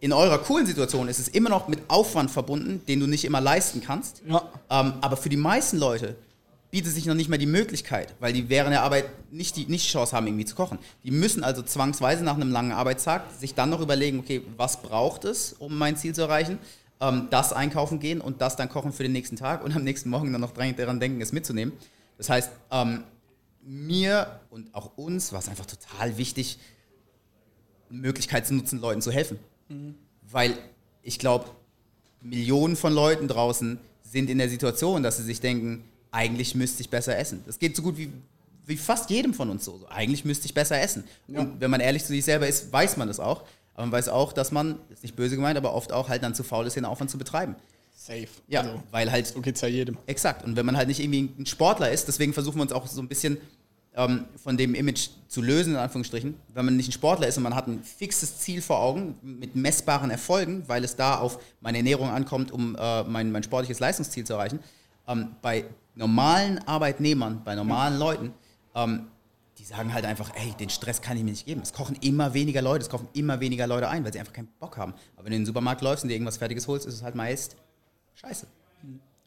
in 0.00 0.12
eurer 0.12 0.38
coolen 0.38 0.66
Situation 0.66 1.08
ist 1.08 1.18
es 1.18 1.28
immer 1.28 1.50
noch 1.50 1.68
mit 1.68 1.80
Aufwand 1.88 2.30
verbunden, 2.30 2.82
den 2.86 3.00
du 3.00 3.06
nicht 3.06 3.24
immer 3.24 3.40
leisten 3.40 3.80
kannst. 3.80 4.22
Ja. 4.26 4.42
Ähm, 4.70 4.94
aber 5.00 5.16
für 5.16 5.28
die 5.28 5.36
meisten 5.36 5.78
Leute 5.78 6.16
bietet 6.70 6.92
sich 6.92 7.06
noch 7.06 7.14
nicht 7.14 7.28
mehr 7.30 7.38
die 7.38 7.46
Möglichkeit, 7.46 8.14
weil 8.20 8.32
die 8.32 8.48
während 8.48 8.72
der 8.72 8.82
Arbeit 8.82 9.06
nicht 9.32 9.56
die, 9.56 9.66
nicht 9.66 9.86
die 9.86 9.90
Chance 9.90 10.14
haben, 10.14 10.26
irgendwie 10.26 10.44
zu 10.44 10.54
kochen. 10.54 10.78
Die 11.02 11.10
müssen 11.10 11.42
also 11.42 11.62
zwangsweise 11.62 12.22
nach 12.22 12.34
einem 12.34 12.52
langen 12.52 12.72
Arbeitstag 12.72 13.24
sich 13.40 13.54
dann 13.54 13.70
noch 13.70 13.80
überlegen, 13.80 14.18
okay, 14.18 14.42
was 14.56 14.82
braucht 14.82 15.24
es, 15.24 15.54
um 15.54 15.76
mein 15.76 15.96
Ziel 15.96 16.14
zu 16.14 16.20
erreichen? 16.20 16.58
Ähm, 17.00 17.28
das 17.30 17.52
einkaufen 17.52 18.00
gehen 18.00 18.20
und 18.20 18.40
das 18.40 18.56
dann 18.56 18.68
kochen 18.68 18.92
für 18.92 19.02
den 19.02 19.12
nächsten 19.12 19.36
Tag 19.36 19.64
und 19.64 19.74
am 19.74 19.82
nächsten 19.82 20.10
Morgen 20.10 20.30
dann 20.30 20.42
noch 20.42 20.52
dran- 20.52 20.76
daran 20.76 21.00
denken, 21.00 21.20
es 21.20 21.32
mitzunehmen. 21.32 21.72
Das 22.18 22.28
heißt, 22.28 22.50
ähm, 22.70 23.04
mir 23.62 24.40
und 24.50 24.74
auch 24.74 24.96
uns 24.96 25.32
war 25.32 25.40
es 25.40 25.48
einfach 25.48 25.66
total 25.66 26.18
wichtig, 26.18 26.58
Möglichkeit 27.90 28.46
zu 28.46 28.54
nutzen, 28.54 28.80
Leuten 28.80 29.00
zu 29.00 29.10
helfen. 29.10 29.38
Weil 30.30 30.56
ich 31.02 31.18
glaube, 31.18 31.46
Millionen 32.22 32.76
von 32.76 32.92
Leuten 32.92 33.28
draußen 33.28 33.78
sind 34.02 34.30
in 34.30 34.38
der 34.38 34.48
Situation, 34.48 35.02
dass 35.02 35.16
sie 35.18 35.22
sich 35.22 35.40
denken, 35.40 35.84
eigentlich 36.10 36.54
müsste 36.54 36.80
ich 36.82 36.90
besser 36.90 37.16
essen. 37.18 37.42
Das 37.46 37.58
geht 37.58 37.76
so 37.76 37.82
gut 37.82 37.96
wie, 37.98 38.10
wie 38.66 38.76
fast 38.76 39.10
jedem 39.10 39.34
von 39.34 39.50
uns 39.50 39.64
so. 39.64 39.80
Eigentlich 39.88 40.24
müsste 40.24 40.46
ich 40.46 40.54
besser 40.54 40.80
essen. 40.80 41.04
Und 41.28 41.60
wenn 41.60 41.70
man 41.70 41.80
ehrlich 41.80 42.02
zu 42.02 42.08
sich 42.08 42.24
selber 42.24 42.46
ist, 42.48 42.72
weiß 42.72 42.96
man 42.96 43.08
das 43.08 43.20
auch. 43.20 43.44
Aber 43.74 43.86
man 43.86 43.92
weiß 43.92 44.08
auch, 44.08 44.32
dass 44.32 44.50
man, 44.50 44.78
ist 44.90 45.02
nicht 45.02 45.14
böse 45.14 45.36
gemeint, 45.36 45.56
aber 45.56 45.72
oft 45.74 45.92
auch 45.92 46.08
halt 46.08 46.22
dann 46.22 46.34
zu 46.34 46.42
faul 46.42 46.66
ist, 46.66 46.74
den 46.76 46.84
Aufwand 46.84 47.10
zu 47.10 47.18
betreiben. 47.18 47.54
Safe. 47.94 48.26
Ja, 48.48 48.62
Also, 48.62 48.82
weil 48.90 49.10
halt 49.10 49.26
so 49.26 49.40
geht's 49.40 49.60
ja 49.60 49.68
jedem. 49.68 49.98
Exakt. 50.06 50.44
Und 50.44 50.56
wenn 50.56 50.64
man 50.64 50.76
halt 50.76 50.88
nicht 50.88 51.00
irgendwie 51.00 51.30
ein 51.38 51.46
Sportler 51.46 51.90
ist, 51.90 52.08
deswegen 52.08 52.32
versuchen 52.32 52.56
wir 52.56 52.62
uns 52.62 52.72
auch 52.72 52.86
so 52.86 53.00
ein 53.00 53.08
bisschen 53.08 53.38
ähm, 53.98 54.26
von 54.36 54.56
dem 54.56 54.76
Image 54.76 55.08
zu 55.26 55.42
lösen, 55.42 55.72
in 55.72 55.78
Anführungsstrichen, 55.78 56.36
wenn 56.54 56.64
man 56.64 56.76
nicht 56.76 56.88
ein 56.88 56.92
Sportler 56.92 57.26
ist 57.26 57.36
und 57.36 57.42
man 57.42 57.56
hat 57.56 57.66
ein 57.66 57.82
fixes 57.82 58.38
Ziel 58.38 58.62
vor 58.62 58.78
Augen 58.78 59.16
mit 59.22 59.56
messbaren 59.56 60.10
Erfolgen, 60.10 60.62
weil 60.68 60.84
es 60.84 60.94
da 60.94 61.18
auf 61.18 61.40
meine 61.60 61.78
Ernährung 61.78 62.08
ankommt, 62.08 62.52
um 62.52 62.76
äh, 62.76 63.02
mein, 63.02 63.32
mein 63.32 63.42
sportliches 63.42 63.80
Leistungsziel 63.80 64.24
zu 64.24 64.34
erreichen. 64.34 64.60
Ähm, 65.08 65.34
bei 65.42 65.64
normalen 65.96 66.58
Arbeitnehmern, 66.66 67.42
bei 67.44 67.56
normalen 67.56 67.98
Leuten, 67.98 68.32
ähm, 68.76 69.08
die 69.58 69.64
sagen 69.64 69.92
halt 69.92 70.04
einfach, 70.04 70.30
ey, 70.36 70.54
den 70.60 70.70
Stress 70.70 71.02
kann 71.02 71.16
ich 71.16 71.24
mir 71.24 71.32
nicht 71.32 71.46
geben. 71.46 71.60
Es 71.62 71.72
kochen 71.72 71.96
immer 72.00 72.32
weniger 72.34 72.62
Leute, 72.62 72.84
es 72.84 72.88
kochen 72.88 73.08
immer 73.14 73.40
weniger 73.40 73.66
Leute 73.66 73.88
ein, 73.88 74.04
weil 74.04 74.12
sie 74.12 74.20
einfach 74.20 74.32
keinen 74.32 74.48
Bock 74.60 74.76
haben. 74.76 74.94
Aber 75.16 75.24
wenn 75.24 75.32
du 75.32 75.36
in 75.36 75.42
den 75.42 75.46
Supermarkt 75.46 75.82
läufst 75.82 76.04
und 76.04 76.08
dir 76.08 76.14
irgendwas 76.14 76.36
Fertiges 76.36 76.68
holst, 76.68 76.86
ist 76.86 76.94
es 76.94 77.02
halt 77.02 77.16
meist 77.16 77.56
scheiße. 78.14 78.46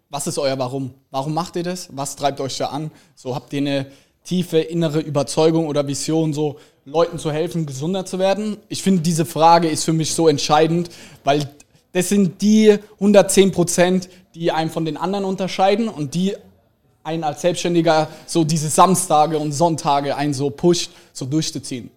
Was 0.09 0.27
ist 0.27 0.37
euer 0.37 0.57
Warum? 0.57 0.93
Warum 1.09 1.33
macht 1.33 1.57
ihr 1.57 1.63
das? 1.63 1.89
Was 1.91 2.15
treibt 2.15 2.39
euch 2.39 2.57
da 2.57 2.67
an? 2.67 2.91
So 3.15 3.35
habt 3.35 3.51
ihr 3.51 3.59
eine 3.59 3.91
tiefe 4.23 4.59
innere 4.59 4.99
Überzeugung 4.99 5.67
oder 5.67 5.87
Vision, 5.87 6.33
so 6.33 6.57
Leuten 6.85 7.19
zu 7.19 7.31
helfen, 7.31 7.65
gesunder 7.65 8.05
zu 8.05 8.19
werden? 8.19 8.57
Ich 8.69 8.83
finde, 8.83 9.01
diese 9.01 9.25
Frage 9.25 9.67
ist 9.67 9.83
für 9.83 9.93
mich 9.93 10.13
so 10.13 10.27
entscheidend, 10.27 10.89
weil 11.23 11.49
das 11.93 12.09
sind 12.09 12.41
die 12.41 12.77
110 12.95 13.51
Prozent, 13.51 14.09
die 14.35 14.51
einen 14.51 14.69
von 14.69 14.85
den 14.85 14.97
anderen 14.97 15.25
unterscheiden 15.25 15.89
und 15.89 16.13
die 16.13 16.35
einen 17.03 17.23
als 17.23 17.41
Selbstständiger 17.41 18.07
so 18.25 18.43
diese 18.43 18.69
Samstage 18.69 19.37
und 19.37 19.51
Sonntage 19.51 20.15
einen 20.15 20.33
so 20.33 20.49
pusht, 20.49 20.91
so 21.13 21.25
durchzuziehen. 21.25 21.89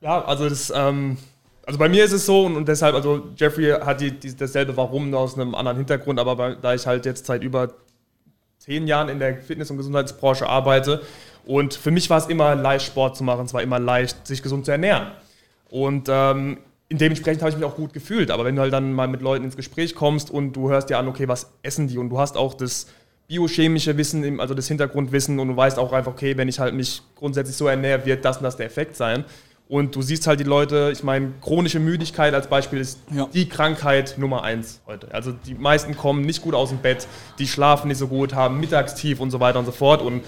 Ja, 0.00 0.24
also 0.24 0.48
das, 0.48 0.72
ähm, 0.74 1.18
also 1.66 1.78
bei 1.78 1.88
mir 1.88 2.04
ist 2.04 2.12
es 2.12 2.24
so 2.24 2.46
und, 2.46 2.56
und 2.56 2.68
deshalb, 2.68 2.94
also 2.94 3.28
Jeffrey 3.36 3.72
hat 3.72 4.00
die, 4.00 4.12
die, 4.12 4.34
dasselbe 4.34 4.76
Warum 4.76 5.12
aus 5.14 5.34
einem 5.34 5.54
anderen 5.54 5.76
Hintergrund, 5.76 6.18
aber 6.18 6.36
bei, 6.36 6.54
da 6.54 6.74
ich 6.74 6.86
halt 6.86 7.04
jetzt 7.04 7.26
seit 7.26 7.42
über 7.42 7.74
zehn 8.60 8.86
Jahren 8.86 9.08
in 9.08 9.18
der 9.18 9.38
Fitness- 9.38 9.70
und 9.70 9.78
Gesundheitsbranche 9.78 10.46
arbeite 10.46 11.02
und 11.44 11.74
für 11.74 11.90
mich 11.90 12.10
war 12.10 12.18
es 12.18 12.26
immer 12.26 12.54
leicht, 12.54 12.86
Sport 12.86 13.16
zu 13.16 13.24
machen, 13.24 13.46
es 13.46 13.54
war 13.54 13.62
immer 13.62 13.78
leicht, 13.78 14.26
sich 14.26 14.42
gesund 14.42 14.66
zu 14.66 14.70
ernähren. 14.70 15.08
Und 15.70 16.08
ähm, 16.08 16.58
dementsprechend 16.90 17.42
habe 17.42 17.50
ich 17.50 17.56
mich 17.56 17.64
auch 17.64 17.76
gut 17.76 17.92
gefühlt. 17.92 18.30
Aber 18.30 18.44
wenn 18.44 18.56
du 18.56 18.62
halt 18.62 18.72
dann 18.72 18.92
mal 18.92 19.08
mit 19.08 19.22
Leuten 19.22 19.44
ins 19.44 19.56
Gespräch 19.56 19.94
kommst 19.94 20.30
und 20.30 20.52
du 20.52 20.70
hörst 20.70 20.90
dir 20.90 20.98
an, 20.98 21.08
okay, 21.08 21.26
was 21.28 21.50
essen 21.62 21.88
die? 21.88 21.98
Und 21.98 22.10
du 22.10 22.18
hast 22.18 22.36
auch 22.36 22.54
das 22.54 22.86
biochemische 23.28 23.96
Wissen, 23.96 24.40
also 24.40 24.54
das 24.54 24.68
Hintergrundwissen 24.68 25.38
und 25.38 25.48
du 25.48 25.56
weißt 25.56 25.78
auch 25.78 25.92
einfach, 25.92 26.12
okay, 26.12 26.36
wenn 26.36 26.48
ich 26.48 26.58
halt 26.58 26.74
mich 26.74 27.02
grundsätzlich 27.14 27.56
so 27.56 27.68
ernähre, 27.68 28.04
wird 28.04 28.24
das 28.24 28.38
und 28.38 28.42
das 28.42 28.56
der 28.56 28.66
Effekt 28.66 28.96
sein. 28.96 29.24
Und 29.70 29.94
du 29.94 30.02
siehst 30.02 30.26
halt 30.26 30.40
die 30.40 30.44
Leute, 30.44 30.90
ich 30.92 31.04
meine, 31.04 31.32
chronische 31.40 31.78
Müdigkeit 31.78 32.34
als 32.34 32.48
Beispiel 32.48 32.80
ist 32.80 32.98
ja. 33.14 33.28
die 33.32 33.48
Krankheit 33.48 34.16
Nummer 34.18 34.42
eins 34.42 34.80
heute. 34.84 35.14
Also 35.14 35.30
die 35.30 35.54
meisten 35.54 35.96
kommen 35.96 36.22
nicht 36.22 36.42
gut 36.42 36.54
aus 36.54 36.70
dem 36.70 36.78
Bett, 36.78 37.06
die 37.38 37.46
schlafen 37.46 37.86
nicht 37.86 37.98
so 37.98 38.08
gut, 38.08 38.34
haben 38.34 38.58
Mittagstief 38.58 39.20
und 39.20 39.30
so 39.30 39.38
weiter 39.38 39.60
und 39.60 39.66
so 39.66 39.70
fort. 39.70 40.02
Und 40.02 40.24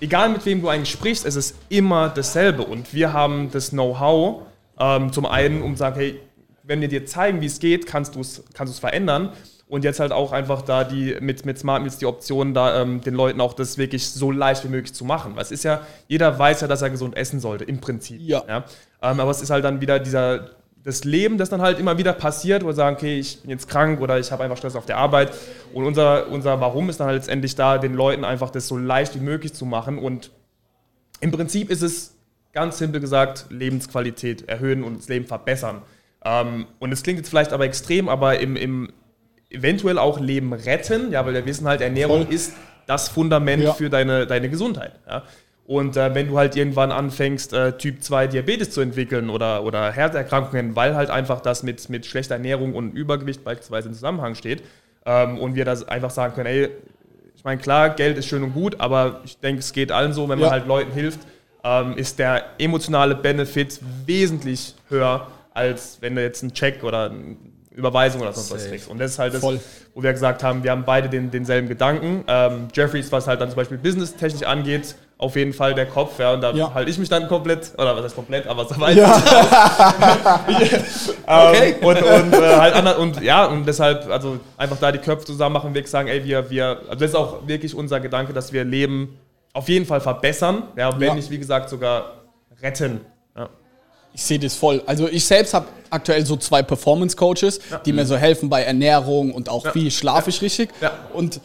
egal 0.00 0.30
mit 0.30 0.44
wem 0.44 0.60
du 0.60 0.68
eigentlich 0.68 0.90
sprichst, 0.90 1.24
es 1.24 1.36
ist 1.36 1.54
immer 1.68 2.08
dasselbe. 2.08 2.64
Und 2.64 2.92
wir 2.92 3.12
haben 3.12 3.52
das 3.52 3.70
Know-how, 3.70 4.42
ähm, 4.76 5.12
zum 5.12 5.24
einen, 5.24 5.62
um 5.62 5.74
zu 5.74 5.78
sagen, 5.78 5.94
hey, 5.94 6.20
wenn 6.64 6.80
wir 6.80 6.88
dir 6.88 7.06
zeigen, 7.06 7.40
wie 7.40 7.46
es 7.46 7.60
geht, 7.60 7.86
kannst 7.86 8.16
du 8.16 8.20
es 8.22 8.42
kannst 8.54 8.80
verändern. 8.80 9.30
Und 9.70 9.84
jetzt 9.84 10.00
halt 10.00 10.10
auch 10.10 10.32
einfach 10.32 10.62
da 10.62 10.82
die 10.82 11.16
mit, 11.20 11.46
mit 11.46 11.56
Smart 11.56 11.80
Meals 11.82 11.98
die 11.98 12.06
Option, 12.06 12.54
da 12.54 12.82
ähm, 12.82 13.02
den 13.02 13.14
Leuten 13.14 13.40
auch 13.40 13.54
das 13.54 13.78
wirklich 13.78 14.10
so 14.10 14.32
leicht 14.32 14.64
wie 14.64 14.68
möglich 14.68 14.92
zu 14.92 15.04
machen. 15.04 15.36
Weil 15.36 15.42
es 15.42 15.52
ist 15.52 15.62
ja, 15.62 15.82
jeder 16.08 16.36
weiß 16.36 16.62
ja, 16.62 16.66
dass 16.66 16.82
er 16.82 16.90
gesund 16.90 17.16
essen 17.16 17.38
sollte, 17.38 17.62
im 17.62 17.80
Prinzip. 17.80 18.20
Ja. 18.20 18.42
ja? 18.48 18.64
Ähm, 19.00 19.20
aber 19.20 19.30
es 19.30 19.40
ist 19.40 19.50
halt 19.50 19.64
dann 19.64 19.80
wieder 19.80 20.00
dieser, 20.00 20.50
das 20.82 21.04
Leben, 21.04 21.38
das 21.38 21.50
dann 21.50 21.62
halt 21.62 21.78
immer 21.78 21.98
wieder 21.98 22.12
passiert, 22.12 22.64
wo 22.64 22.66
wir 22.66 22.74
sagen, 22.74 22.96
okay, 22.96 23.20
ich 23.20 23.42
bin 23.42 23.50
jetzt 23.50 23.68
krank 23.68 24.00
oder 24.00 24.18
ich 24.18 24.32
habe 24.32 24.42
einfach 24.42 24.56
Stress 24.56 24.74
auf 24.74 24.86
der 24.86 24.96
Arbeit. 24.96 25.32
Und 25.72 25.84
unser, 25.84 26.28
unser 26.28 26.60
Warum 26.60 26.90
ist 26.90 26.98
dann 26.98 27.06
halt 27.06 27.18
letztendlich 27.18 27.54
da, 27.54 27.78
den 27.78 27.94
Leuten 27.94 28.24
einfach 28.24 28.50
das 28.50 28.66
so 28.66 28.76
leicht 28.76 29.14
wie 29.14 29.20
möglich 29.20 29.52
zu 29.52 29.66
machen. 29.66 29.98
Und 29.98 30.32
im 31.20 31.30
Prinzip 31.30 31.70
ist 31.70 31.82
es 31.82 32.16
ganz 32.52 32.78
simpel 32.78 33.00
gesagt 33.00 33.46
Lebensqualität 33.50 34.48
erhöhen 34.48 34.82
und 34.82 34.98
das 34.98 35.08
Leben 35.08 35.26
verbessern. 35.26 35.82
Ähm, 36.24 36.66
und 36.80 36.90
es 36.90 37.04
klingt 37.04 37.20
jetzt 37.20 37.28
vielleicht 37.28 37.52
aber 37.52 37.66
extrem, 37.66 38.08
aber 38.08 38.40
im, 38.40 38.56
im 38.56 38.90
eventuell 39.50 39.98
auch 39.98 40.20
Leben 40.20 40.52
retten, 40.52 41.12
ja, 41.12 41.26
weil 41.26 41.34
wir 41.34 41.44
wissen 41.44 41.66
halt, 41.66 41.80
Ernährung 41.80 42.26
Voll. 42.26 42.34
ist 42.34 42.54
das 42.86 43.08
Fundament 43.08 43.62
ja. 43.62 43.72
für 43.72 43.90
deine, 43.90 44.26
deine 44.26 44.48
Gesundheit. 44.48 44.92
Ja. 45.06 45.24
Und 45.66 45.96
äh, 45.96 46.14
wenn 46.14 46.28
du 46.28 46.36
halt 46.36 46.56
irgendwann 46.56 46.90
anfängst, 46.90 47.52
äh, 47.52 47.78
Typ 47.78 48.02
2 48.02 48.26
Diabetes 48.26 48.70
zu 48.70 48.80
entwickeln 48.80 49.30
oder, 49.30 49.62
oder 49.62 49.92
Herzerkrankungen, 49.92 50.74
weil 50.74 50.96
halt 50.96 51.10
einfach 51.10 51.40
das 51.40 51.62
mit, 51.62 51.88
mit 51.88 52.06
schlechter 52.06 52.34
Ernährung 52.34 52.74
und 52.74 52.92
Übergewicht 52.92 53.44
beispielsweise 53.44 53.88
in 53.88 53.94
Zusammenhang 53.94 54.34
steht 54.34 54.64
ähm, 55.06 55.38
und 55.38 55.54
wir 55.54 55.64
das 55.64 55.86
einfach 55.86 56.10
sagen 56.10 56.34
können, 56.34 56.46
ey, 56.46 56.68
ich 57.36 57.44
meine, 57.44 57.60
klar, 57.60 57.90
Geld 57.90 58.18
ist 58.18 58.26
schön 58.26 58.42
und 58.42 58.52
gut, 58.52 58.80
aber 58.80 59.20
ich 59.24 59.38
denke, 59.38 59.60
es 59.60 59.72
geht 59.72 59.92
allen 59.92 60.12
so, 60.12 60.28
wenn 60.28 60.40
man 60.40 60.50
halt 60.50 60.66
Leuten 60.66 60.92
hilft, 60.92 61.20
ähm, 61.62 61.96
ist 61.96 62.18
der 62.18 62.44
emotionale 62.58 63.14
Benefit 63.14 63.78
wesentlich 64.04 64.74
höher, 64.88 65.28
als 65.54 65.98
wenn 66.00 66.16
du 66.16 66.22
jetzt 66.22 66.42
einen 66.42 66.52
Check 66.52 66.82
oder 66.82 67.10
eine 67.10 67.36
Überweisung 67.74 68.20
oder 68.20 68.32
sonst 68.32 68.52
was 68.52 68.68
kriegst. 68.68 68.88
Und 68.88 68.98
das 68.98 69.12
ist 69.12 69.18
halt 69.18 69.34
das, 69.34 69.40
Voll. 69.40 69.60
wo 69.94 70.02
wir 70.02 70.12
gesagt 70.12 70.42
haben, 70.42 70.64
wir 70.64 70.72
haben 70.72 70.84
beide 70.84 71.08
den, 71.08 71.30
denselben 71.30 71.68
Gedanken. 71.68 72.24
Ähm, 72.26 72.68
Jeffries, 72.74 73.12
was 73.12 73.26
halt 73.26 73.40
dann 73.40 73.48
zum 73.48 73.56
Beispiel 73.56 73.78
businesstechnisch 73.78 74.42
angeht, 74.42 74.96
auf 75.18 75.36
jeden 75.36 75.52
Fall 75.52 75.74
der 75.74 75.84
Kopf, 75.86 76.18
ja, 76.18 76.32
und 76.32 76.40
da 76.40 76.50
ja. 76.52 76.72
halte 76.72 76.90
ich 76.90 76.98
mich 76.98 77.10
dann 77.10 77.28
komplett, 77.28 77.72
oder 77.74 77.94
was 77.94 78.04
heißt 78.04 78.14
komplett, 78.14 78.46
aber 78.46 78.64
so 78.64 78.80
weit. 78.80 78.96
Ja. 78.96 79.20
Ähm, 81.32 81.48
okay. 81.48 81.74
und, 81.80 81.96
und, 82.02 82.34
äh, 82.34 82.56
halt 82.56 82.74
anders, 82.74 82.98
und 82.98 83.22
ja, 83.22 83.44
und 83.44 83.64
deshalb, 83.64 84.10
also 84.10 84.40
einfach 84.56 84.78
da 84.78 84.90
die 84.90 84.98
Köpfe 84.98 85.24
zusammen 85.24 85.52
machen, 85.52 85.72
wirklich 85.74 85.90
sagen, 85.90 86.08
ey, 86.08 86.24
wir, 86.24 86.50
wir, 86.50 86.80
also 86.88 86.94
das 86.98 87.10
ist 87.10 87.14
auch 87.14 87.46
wirklich 87.46 87.72
unser 87.72 88.00
Gedanke, 88.00 88.32
dass 88.32 88.52
wir 88.52 88.64
Leben 88.64 89.16
auf 89.52 89.68
jeden 89.68 89.86
Fall 89.86 90.00
verbessern, 90.00 90.64
ja, 90.76 90.98
wenn 90.98 91.08
ja. 91.08 91.14
nicht, 91.14 91.30
wie 91.30 91.38
gesagt, 91.38 91.68
sogar 91.70 92.14
retten. 92.60 93.00
Ja. 94.12 94.14
Ich 94.14 94.24
sehe 94.24 94.38
das 94.38 94.54
voll. 94.54 94.82
Also 94.86 95.08
ich 95.08 95.24
selbst 95.24 95.54
habe 95.54 95.66
aktuell 95.90 96.24
so 96.24 96.36
zwei 96.36 96.62
Performance-Coaches, 96.62 97.60
ja. 97.70 97.78
die 97.78 97.92
mir 97.92 98.06
so 98.06 98.16
helfen 98.16 98.48
bei 98.48 98.62
Ernährung 98.62 99.32
und 99.32 99.48
auch 99.48 99.74
wie 99.74 99.90
schlafe 99.90 100.30
ich 100.30 100.40
richtig. 100.42 100.70
Und 101.12 101.40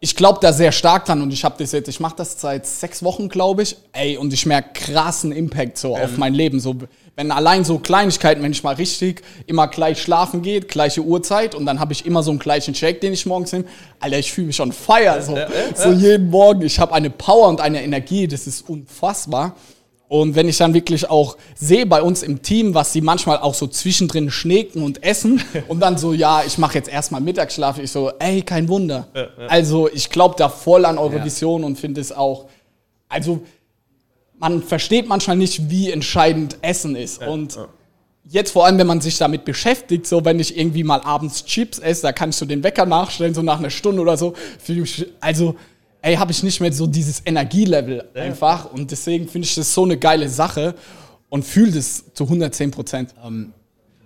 ich 0.00 0.14
glaube 0.14 0.38
da 0.42 0.52
sehr 0.52 0.72
stark 0.72 1.06
dran 1.06 1.22
und 1.22 1.32
ich 1.32 1.44
habe 1.44 1.56
das 1.58 1.72
jetzt, 1.72 1.88
ich 1.88 2.00
mache 2.00 2.16
das 2.16 2.40
seit 2.40 2.66
sechs 2.66 3.02
Wochen, 3.02 3.28
glaube 3.28 3.62
ich. 3.62 3.76
Ey, 3.92 4.16
und 4.16 4.32
ich 4.32 4.44
merke 4.44 4.70
krassen 4.74 5.32
Impact 5.32 5.78
so 5.78 5.96
ähm. 5.96 6.02
auf 6.02 6.16
mein 6.18 6.34
Leben. 6.34 6.60
So, 6.60 6.76
wenn 7.16 7.30
allein 7.30 7.64
so 7.64 7.78
Kleinigkeiten, 7.78 8.42
wenn 8.42 8.52
ich 8.52 8.62
mal 8.62 8.74
richtig 8.74 9.22
immer 9.46 9.68
gleich 9.68 10.02
schlafen 10.02 10.42
geht, 10.42 10.68
gleiche 10.68 11.00
Uhrzeit 11.00 11.54
und 11.54 11.64
dann 11.64 11.80
habe 11.80 11.94
ich 11.94 12.04
immer 12.04 12.22
so 12.22 12.30
einen 12.30 12.38
gleichen 12.38 12.74
Shake, 12.74 13.00
den 13.00 13.14
ich 13.14 13.24
morgens 13.24 13.52
nehme. 13.52 13.64
Alter, 13.98 14.18
ich 14.18 14.32
fühle 14.32 14.48
mich 14.48 14.56
schon 14.56 14.72
feier. 14.72 15.22
So, 15.22 15.36
so 15.74 15.92
jeden 15.92 16.28
Morgen. 16.28 16.62
Ich 16.62 16.78
habe 16.78 16.92
eine 16.92 17.08
Power 17.08 17.48
und 17.48 17.60
eine 17.60 17.82
Energie, 17.82 18.28
das 18.28 18.46
ist 18.46 18.68
unfassbar. 18.68 19.56
Und 20.08 20.36
wenn 20.36 20.48
ich 20.48 20.56
dann 20.56 20.72
wirklich 20.72 21.10
auch 21.10 21.36
sehe 21.56 21.84
bei 21.84 22.00
uns 22.00 22.22
im 22.22 22.42
Team, 22.42 22.74
was 22.74 22.92
sie 22.92 23.00
manchmal 23.00 23.38
auch 23.38 23.54
so 23.54 23.66
zwischendrin 23.66 24.30
schnecken 24.30 24.82
und 24.82 25.02
essen 25.02 25.42
und 25.68 25.80
dann 25.80 25.98
so, 25.98 26.12
ja, 26.12 26.44
ich 26.44 26.58
mache 26.58 26.74
jetzt 26.74 26.88
erstmal 26.88 27.20
Mittagsschlaf, 27.20 27.78
ich 27.78 27.90
so, 27.90 28.12
ey, 28.18 28.42
kein 28.42 28.68
Wunder. 28.68 29.08
Ja, 29.14 29.22
ja. 29.22 29.46
Also 29.48 29.88
ich 29.92 30.10
glaube 30.10 30.36
da 30.38 30.48
voll 30.48 30.84
an 30.84 30.98
eure 30.98 31.18
ja. 31.18 31.24
Vision 31.24 31.64
und 31.64 31.76
finde 31.76 32.00
es 32.00 32.12
auch, 32.12 32.46
also 33.08 33.42
man 34.38 34.62
versteht 34.62 35.08
manchmal 35.08 35.36
nicht, 35.36 35.70
wie 35.70 35.90
entscheidend 35.90 36.58
Essen 36.62 36.94
ist. 36.94 37.26
und 37.26 37.58
jetzt 38.28 38.50
vor 38.50 38.66
allem, 38.66 38.78
wenn 38.78 38.86
man 38.86 39.00
sich 39.00 39.18
damit 39.18 39.44
beschäftigt, 39.44 40.06
so 40.06 40.24
wenn 40.24 40.40
ich 40.40 40.56
irgendwie 40.56 40.84
mal 40.84 41.00
abends 41.00 41.44
Chips 41.44 41.78
esse, 41.78 42.02
da 42.02 42.12
kann 42.12 42.30
ich 42.30 42.36
so 42.36 42.46
den 42.46 42.62
Wecker 42.62 42.86
nachstellen, 42.86 43.34
so 43.34 43.42
nach 43.42 43.58
einer 43.58 43.70
Stunde 43.70 44.02
oder 44.02 44.16
so. 44.16 44.34
Also 45.20 45.56
ey, 46.06 46.14
habe 46.14 46.30
ich 46.30 46.42
nicht 46.44 46.60
mehr 46.60 46.72
so 46.72 46.86
dieses 46.86 47.20
Energielevel 47.26 48.08
ja. 48.14 48.22
einfach. 48.22 48.72
Und 48.72 48.90
deswegen 48.90 49.28
finde 49.28 49.46
ich 49.46 49.54
das 49.56 49.74
so 49.74 49.82
eine 49.82 49.98
geile 49.98 50.28
Sache 50.28 50.76
und 51.28 51.44
fühle 51.44 51.72
das 51.72 52.04
zu 52.14 52.24
110 52.24 52.70
Prozent. 52.70 53.14
Ähm, 53.24 53.52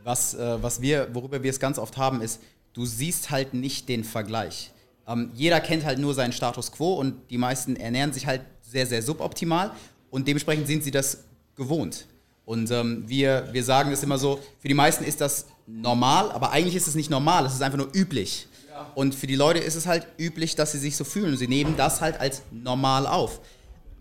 was, 0.02 0.34
äh, 0.34 0.62
was 0.62 0.80
wir, 0.80 1.08
worüber 1.12 1.42
wir 1.42 1.50
es 1.50 1.60
ganz 1.60 1.78
oft 1.78 1.98
haben, 1.98 2.22
ist, 2.22 2.40
du 2.72 2.86
siehst 2.86 3.30
halt 3.30 3.52
nicht 3.52 3.88
den 3.88 4.02
Vergleich. 4.04 4.70
Ähm, 5.06 5.30
jeder 5.34 5.60
kennt 5.60 5.84
halt 5.84 5.98
nur 5.98 6.14
seinen 6.14 6.32
Status 6.32 6.72
quo 6.72 6.94
und 6.94 7.16
die 7.28 7.36
meisten 7.36 7.76
ernähren 7.76 8.14
sich 8.14 8.26
halt 8.26 8.40
sehr, 8.62 8.86
sehr 8.86 9.02
suboptimal 9.02 9.72
und 10.10 10.26
dementsprechend 10.26 10.68
sind 10.68 10.82
sie 10.82 10.90
das 10.90 11.24
gewohnt. 11.54 12.06
Und 12.46 12.70
ähm, 12.70 13.04
wir, 13.06 13.48
wir 13.52 13.62
sagen 13.62 13.92
es 13.92 14.02
immer 14.02 14.16
so, 14.16 14.40
für 14.58 14.68
die 14.68 14.74
meisten 14.74 15.04
ist 15.04 15.20
das 15.20 15.46
normal, 15.66 16.32
aber 16.32 16.50
eigentlich 16.50 16.76
ist 16.76 16.88
es 16.88 16.94
nicht 16.94 17.10
normal, 17.10 17.44
es 17.44 17.52
ist 17.52 17.62
einfach 17.62 17.78
nur 17.78 17.94
üblich. 17.94 18.48
Und 18.94 19.14
für 19.14 19.26
die 19.26 19.36
Leute 19.36 19.58
ist 19.58 19.74
es 19.74 19.86
halt 19.86 20.06
üblich, 20.18 20.56
dass 20.56 20.72
sie 20.72 20.78
sich 20.78 20.96
so 20.96 21.04
fühlen. 21.04 21.36
Sie 21.36 21.48
nehmen 21.48 21.76
das 21.76 22.00
halt 22.00 22.20
als 22.20 22.42
normal 22.50 23.06
auf. 23.06 23.40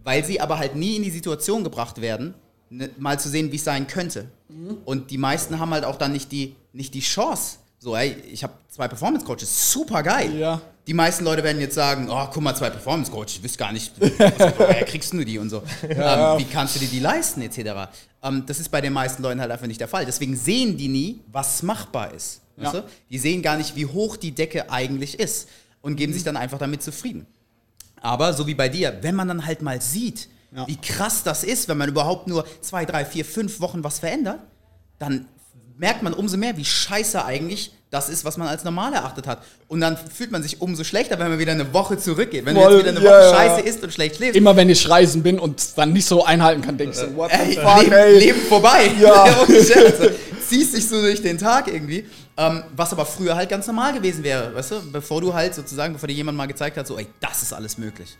Weil 0.04 0.24
sie 0.24 0.42
aber 0.42 0.58
halt 0.58 0.76
nie 0.76 0.96
in 0.96 1.04
die 1.04 1.12
Situation 1.12 1.64
gebracht 1.64 2.02
werden, 2.02 2.34
ne, 2.70 2.90
mal 2.98 3.20
zu 3.20 3.30
sehen, 3.30 3.52
wie 3.52 3.58
es 3.58 3.64
sein 3.64 3.88
könnte. 3.88 4.30
Mhm. 4.48 4.78
Und 4.86 5.12
die 5.12 5.18
meisten 5.18 5.60
haben 5.60 5.72
halt 5.72 5.86
auch 5.86 5.98
dann 5.98 6.12
nicht 6.12 6.32
die, 6.32 6.56
nicht 6.74 6.94
die 6.94 7.02
Chance. 7.02 7.58
So, 7.82 7.96
ey, 7.96 8.16
ich 8.30 8.44
habe 8.44 8.54
zwei 8.68 8.88
Performance 8.88 9.26
Coaches, 9.26 9.72
super 9.72 10.04
geil. 10.04 10.38
Ja. 10.38 10.62
Die 10.86 10.94
meisten 10.94 11.24
Leute 11.24 11.44
werden 11.44 11.62
jetzt 11.62 11.76
sagen, 11.76 12.10
oh, 12.10 12.28
guck 12.32 12.44
mal, 12.44 12.56
zwei 12.56 12.70
Performance 12.70 13.10
Coaches, 13.12 13.36
ich 13.36 13.44
wüsste 13.44 13.60
gar 13.60 13.72
nicht, 13.72 13.94
woher 14.00 14.84
kriegst 14.86 15.14
du 15.14 15.24
die 15.24 15.38
und 15.38 15.50
so. 15.50 15.64
Ja. 15.88 16.34
Ähm, 16.34 16.40
wie 16.40 16.46
kannst 16.46 16.76
du 16.76 16.80
dir 16.80 16.90
die 16.90 17.00
leisten, 17.00 17.42
etc. 17.42 17.90
Ähm, 18.22 18.44
das 18.46 18.60
ist 18.60 18.70
bei 18.70 18.82
den 18.82 18.92
meisten 18.92 19.24
Leuten 19.24 19.40
halt 19.40 19.52
einfach 19.52 19.68
nicht 19.68 19.80
der 19.80 19.88
Fall. 19.88 20.06
Deswegen 20.06 20.36
sehen 20.36 20.76
die 20.76 20.88
nie, 20.90 21.22
was 21.32 21.64
machbar 21.64 22.14
ist. 22.14 22.42
Weißt 22.60 22.74
ja. 22.74 22.82
du? 22.82 22.88
Die 23.10 23.18
sehen 23.18 23.42
gar 23.42 23.58
nicht, 23.58 23.76
wie 23.76 23.86
hoch 23.86 24.18
die 24.18 24.32
Decke 24.32 24.70
eigentlich 24.72 25.20
ist 25.20 25.50
und 25.82 25.96
geben 25.96 26.14
sich 26.14 26.24
dann 26.24 26.38
einfach 26.38 26.58
damit 26.58 26.84
zufrieden. 26.84 27.26
Aber 28.02 28.34
so 28.34 28.48
wie 28.48 28.56
bei 28.56 28.70
dir, 28.70 28.98
wenn 29.02 29.16
man 29.16 29.28
dann 29.28 29.46
halt 29.46 29.62
mal 29.62 29.82
sieht, 29.82 30.30
Ja. 30.56 30.68
wie 30.68 30.78
krass 30.78 31.24
das 31.24 31.44
ist, 31.44 31.68
wenn 31.68 31.78
man 31.78 31.90
überhaupt 31.90 32.28
nur 32.28 32.46
zwei, 32.62 32.86
drei, 32.86 33.06
vier, 33.06 33.26
fünf 33.26 33.60
Wochen 33.60 33.84
was 33.84 34.00
verändert, 34.00 34.40
dann 34.98 35.28
merkt 35.78 36.04
man 36.04 36.14
umso 36.14 36.38
mehr, 36.38 36.58
wie 36.58 36.66
scheiße 36.66 37.24
eigentlich 37.24 37.72
das 37.90 38.10
ist, 38.10 38.24
was 38.24 38.38
man 38.38 38.48
als 38.48 38.64
normal 38.64 38.94
erachtet 38.94 39.26
hat. 39.26 39.42
Und 39.68 39.82
dann 39.82 39.98
fühlt 39.98 40.32
man 40.32 40.44
sich 40.44 40.62
umso 40.62 40.84
schlechter, 40.84 41.18
wenn 41.18 41.30
man 41.30 41.40
wieder 41.40 41.54
eine 41.54 41.74
Woche 41.74 41.98
zurückgeht. 41.98 42.46
Wenn 42.46 42.56
Voll, 42.56 42.70
du 42.70 42.78
jetzt 42.78 42.96
wieder 42.96 43.00
eine 43.00 43.06
ja, 43.06 43.32
Woche 43.32 43.36
scheiße 43.36 43.62
isst 43.62 43.84
und 43.84 43.92
schlecht 43.94 44.18
schläfst, 44.18 44.36
Immer 44.36 44.56
wenn 44.56 44.70
ich 44.70 44.88
reisen 44.88 45.24
bin 45.24 45.40
und 45.40 45.78
dann 45.78 45.94
nicht 45.94 46.06
so 46.06 46.24
einhalten 46.24 46.62
kann, 46.62 46.78
denkst 46.78 47.00
du, 47.00 47.16
what 47.16 47.32
ey, 47.32 47.52
the 47.52 47.56
fuck, 47.56 47.82
Leben, 47.82 47.94
ey. 47.94 48.20
Leben 48.20 48.42
vorbei. 48.42 48.92
Ja. 49.00 49.42
Ohne 49.48 49.64
Scherz. 49.64 49.96
Ziehst 50.48 50.76
dich 50.76 50.88
so 50.88 51.02
durch 51.02 51.22
den 51.22 51.38
Tag 51.38 51.68
irgendwie. 51.68 52.06
Ähm, 52.40 52.64
was 52.74 52.94
aber 52.94 53.06
früher 53.06 53.36
halt 53.36 53.50
ganz 53.50 53.68
normal 53.68 53.92
gewesen 53.92 54.24
wäre, 54.24 54.56
weißt 54.56 54.72
du? 54.72 54.76
Bevor 54.94 55.20
du 55.20 55.34
halt 55.34 55.54
sozusagen, 55.54 55.92
bevor 55.92 56.08
dir 56.08 56.14
jemand 56.14 56.38
mal 56.38 56.46
gezeigt 56.46 56.78
hat, 56.78 56.88
so, 56.88 56.98
ey, 56.98 57.06
das 57.20 57.44
ist 57.44 57.52
alles 57.52 57.78
möglich. 57.78 58.16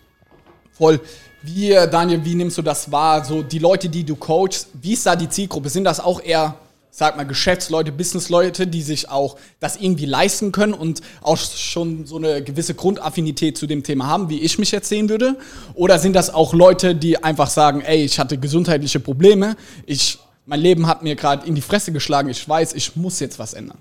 Voll. 0.72 1.00
Wie, 1.40 1.72
äh, 1.72 1.88
Daniel, 1.88 2.22
wie 2.22 2.34
nimmst 2.34 2.58
du 2.58 2.62
das 2.62 2.92
wahr? 2.92 3.24
So 3.24 3.42
die 3.42 3.58
Leute, 3.58 3.88
die 3.88 4.04
du 4.04 4.16
coachst, 4.16 4.68
wie 4.74 4.92
ist 4.92 5.06
da 5.06 5.16
die 5.16 5.30
Zielgruppe? 5.30 5.70
Sind 5.70 5.84
das 5.84 6.00
auch 6.00 6.22
eher, 6.22 6.56
sag 6.90 7.16
mal, 7.16 7.24
Geschäftsleute, 7.24 7.92
Businessleute, 7.92 8.66
die 8.66 8.82
sich 8.82 9.08
auch 9.08 9.38
das 9.58 9.76
irgendwie 9.76 10.04
leisten 10.04 10.52
können 10.52 10.74
und 10.74 11.00
auch 11.22 11.38
schon 11.38 12.04
so 12.04 12.18
eine 12.18 12.42
gewisse 12.42 12.74
Grundaffinität 12.74 13.56
zu 13.56 13.66
dem 13.66 13.82
Thema 13.82 14.06
haben, 14.06 14.28
wie 14.28 14.40
ich 14.40 14.58
mich 14.58 14.70
jetzt 14.70 14.90
sehen 14.90 15.08
würde? 15.08 15.38
Oder 15.72 15.98
sind 15.98 16.12
das 16.12 16.28
auch 16.28 16.52
Leute, 16.52 16.94
die 16.94 17.24
einfach 17.24 17.48
sagen, 17.48 17.80
ey, 17.80 18.04
ich 18.04 18.18
hatte 18.18 18.36
gesundheitliche 18.36 19.00
Probleme, 19.00 19.56
ich, 19.86 20.18
mein 20.44 20.60
Leben 20.60 20.86
hat 20.86 21.02
mir 21.02 21.16
gerade 21.16 21.46
in 21.46 21.54
die 21.54 21.62
Fresse 21.62 21.90
geschlagen, 21.90 22.28
ich 22.28 22.46
weiß, 22.46 22.74
ich 22.74 22.96
muss 22.96 23.18
jetzt 23.18 23.38
was 23.38 23.54
ändern? 23.54 23.78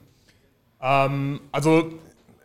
Ähm, 0.82 1.42
also 1.52 1.92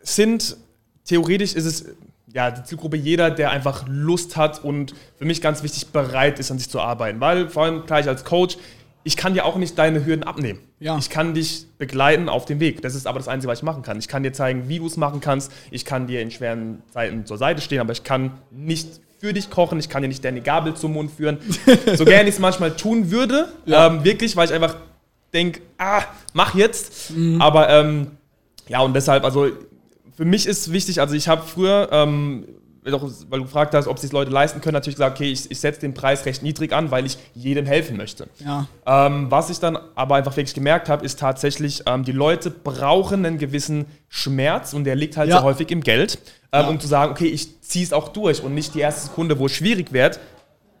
sind, 0.01 0.57
theoretisch 1.05 1.53
ist 1.53 1.65
es 1.65 1.85
ja 2.33 2.51
die 2.51 2.63
Zielgruppe 2.63 2.97
jeder, 2.97 3.31
der 3.31 3.51
einfach 3.51 3.85
Lust 3.87 4.35
hat 4.35 4.63
und 4.63 4.93
für 5.17 5.25
mich 5.25 5.41
ganz 5.41 5.63
wichtig 5.63 5.87
bereit 5.87 6.39
ist, 6.39 6.51
an 6.51 6.57
sich 6.59 6.69
zu 6.69 6.79
arbeiten. 6.81 7.19
Weil 7.21 7.49
vor 7.49 7.63
allem 7.63 7.85
gleich 7.85 8.07
als 8.07 8.25
Coach, 8.25 8.57
ich 9.03 9.15
kann 9.15 9.33
dir 9.35 9.45
auch 9.45 9.55
nicht 9.55 9.77
deine 9.77 10.03
Hürden 10.05 10.23
abnehmen. 10.23 10.59
Ja. 10.79 10.97
Ich 10.97 11.09
kann 11.09 11.33
dich 11.35 11.67
begleiten 11.77 12.27
auf 12.27 12.45
dem 12.45 12.59
Weg. 12.59 12.81
Das 12.81 12.95
ist 12.95 13.07
aber 13.07 13.19
das 13.19 13.27
Einzige, 13.27 13.51
was 13.51 13.59
ich 13.59 13.63
machen 13.63 13.83
kann. 13.83 13.99
Ich 13.99 14.07
kann 14.07 14.23
dir 14.23 14.33
zeigen, 14.33 14.67
wie 14.67 14.79
du 14.79 14.87
es 14.87 14.97
machen 14.97 15.21
kannst. 15.21 15.51
Ich 15.71 15.85
kann 15.85 16.07
dir 16.07 16.21
in 16.21 16.31
schweren 16.31 16.81
Zeiten 16.91 17.25
zur 17.25 17.37
Seite 17.37 17.61
stehen, 17.61 17.79
aber 17.79 17.93
ich 17.93 18.03
kann 18.03 18.31
nicht 18.51 18.99
für 19.19 19.31
dich 19.31 19.49
kochen. 19.49 19.79
Ich 19.79 19.89
kann 19.89 20.01
dir 20.01 20.07
nicht 20.07 20.25
deine 20.25 20.41
Gabel 20.41 20.73
zum 20.73 20.93
Mund 20.93 21.11
führen. 21.11 21.37
so 21.95 22.03
gerne 22.03 22.27
ich 22.27 22.35
es 22.35 22.39
manchmal 22.39 22.75
tun 22.75 23.11
würde, 23.11 23.47
Ja. 23.65 23.87
ähm, 23.87 24.03
wirklich, 24.03 24.35
weil 24.35 24.47
ich 24.47 24.53
einfach 24.53 24.75
denke, 25.33 25.61
ah, 25.77 26.01
mach 26.33 26.55
jetzt. 26.55 27.13
Aber 27.39 27.69
ähm, 27.69 28.07
ja, 28.67 28.79
und 28.81 28.93
deshalb, 28.93 29.23
also 29.23 29.47
für 30.15 30.25
mich 30.25 30.45
ist 30.47 30.71
wichtig, 30.71 31.01
also 31.01 31.13
ich 31.15 31.27
habe 31.27 31.43
früher, 31.43 31.89
ähm, 31.91 32.45
weil 32.83 33.39
du 33.39 33.45
gefragt 33.45 33.73
hast, 33.73 33.87
ob 33.87 33.97
sich 33.97 34.11
Leute 34.11 34.29
leisten 34.29 34.61
können, 34.61 34.75
natürlich 34.75 34.95
gesagt, 34.97 35.17
okay, 35.17 35.31
ich, 35.31 35.49
ich 35.49 35.59
setze 35.59 35.81
den 35.81 35.95
Preis 35.95 36.23
recht 36.27 36.43
niedrig 36.43 36.71
an, 36.71 36.91
weil 36.91 37.07
ich 37.07 37.17
jedem 37.33 37.65
helfen 37.65 37.97
möchte. 37.97 38.27
Ja. 38.45 38.67
Ähm, 38.85 39.31
was 39.31 39.49
ich 39.49 39.59
dann 39.59 39.75
aber 39.95 40.15
einfach 40.15 40.37
wirklich 40.37 40.53
gemerkt 40.53 40.87
habe, 40.87 41.03
ist 41.03 41.19
tatsächlich, 41.19 41.81
ähm, 41.87 42.03
die 42.03 42.11
Leute 42.11 42.51
brauchen 42.51 43.25
einen 43.25 43.39
gewissen 43.39 43.85
Schmerz 44.07 44.73
und 44.73 44.83
der 44.83 44.95
liegt 44.95 45.17
halt 45.17 45.29
Ja. 45.29 45.37
sehr 45.37 45.43
häufig 45.43 45.71
im 45.71 45.81
Geld, 45.81 46.19
ähm, 46.51 46.61
Ja. 46.61 46.67
um 46.69 46.79
zu 46.79 46.87
sagen, 46.87 47.11
okay, 47.11 47.25
ich 47.25 47.59
ziehe 47.61 47.83
es 47.83 47.91
auch 47.91 48.09
durch 48.09 48.43
und 48.43 48.53
nicht 48.53 48.75
die 48.75 48.81
erste 48.81 49.07
Sekunde, 49.07 49.39
wo 49.39 49.47
es 49.47 49.53
schwierig 49.53 49.91
wird, 49.91 50.19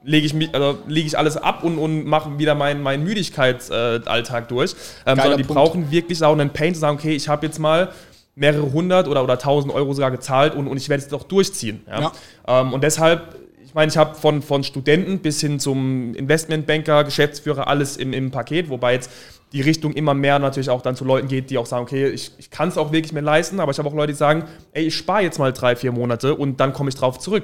lege 0.05 0.25
ich, 0.25 0.33
mich- 0.33 0.53
also, 0.53 0.77
lege 0.87 1.07
ich 1.07 1.17
alles 1.17 1.35
ab 1.35 1.63
und, 1.63 1.77
und 1.77 2.05
mache 2.05 2.37
wieder 2.39 2.55
meinen 2.55 2.81
mein 2.81 3.03
Müdigkeitsalltag 3.03 4.07
Alltag 4.09 4.47
durch. 4.47 4.75
Ähm, 5.05 5.17
sondern 5.17 5.37
die 5.37 5.43
Punkt. 5.43 5.61
brauchen 5.61 5.91
wirklich 5.91 6.23
auch 6.23 6.31
einen 6.33 6.51
Pain 6.51 6.73
zu 6.73 6.79
sagen, 6.79 6.97
okay, 6.97 7.15
ich 7.15 7.27
habe 7.27 7.45
jetzt 7.45 7.59
mal 7.59 7.89
mehrere 8.35 8.71
hundert 8.71 9.07
oder, 9.07 9.23
oder 9.23 9.37
tausend 9.37 9.73
Euro 9.73 9.93
sogar 9.93 10.11
gezahlt 10.11 10.55
und, 10.55 10.67
und 10.67 10.77
ich 10.77 10.89
werde 10.89 11.03
es 11.03 11.09
doch 11.09 11.23
durchziehen. 11.23 11.81
Ja? 11.87 12.11
Ähm, 12.47 12.73
und 12.73 12.83
deshalb, 12.83 13.35
ich 13.63 13.73
meine, 13.73 13.89
ich 13.89 13.97
habe 13.97 14.15
von, 14.15 14.41
von 14.41 14.63
Studenten 14.63 15.19
bis 15.19 15.41
hin 15.41 15.59
zum 15.59 16.13
Investmentbanker, 16.15 17.03
Geschäftsführer, 17.03 17.67
alles 17.67 17.97
im, 17.97 18.13
im 18.13 18.31
Paket, 18.31 18.69
wobei 18.69 18.93
jetzt 18.93 19.09
die 19.53 19.61
Richtung 19.61 19.93
immer 19.93 20.13
mehr 20.13 20.37
natürlich 20.37 20.69
auch 20.69 20.81
dann 20.81 20.97
zu 20.97 21.05
Leuten 21.05 21.29
geht, 21.29 21.49
die 21.49 21.57
auch 21.57 21.65
sagen, 21.65 21.83
okay, 21.83 22.09
ich, 22.09 22.31
ich 22.37 22.49
kann 22.49 22.67
es 22.67 22.77
auch 22.77 22.91
wirklich 22.91 23.13
mir 23.13 23.21
leisten, 23.21 23.61
aber 23.61 23.71
ich 23.71 23.77
habe 23.79 23.87
auch 23.87 23.93
Leute, 23.93 24.11
die 24.11 24.17
sagen, 24.17 24.43
ey, 24.73 24.87
ich 24.87 24.95
spare 24.95 25.21
jetzt 25.21 25.39
mal 25.39 25.53
drei, 25.53 25.77
vier 25.77 25.93
Monate 25.93 26.35
und 26.35 26.59
dann 26.59 26.73
komme 26.73 26.89
ich 26.89 26.95
drauf 26.95 27.19
zurück. 27.19 27.43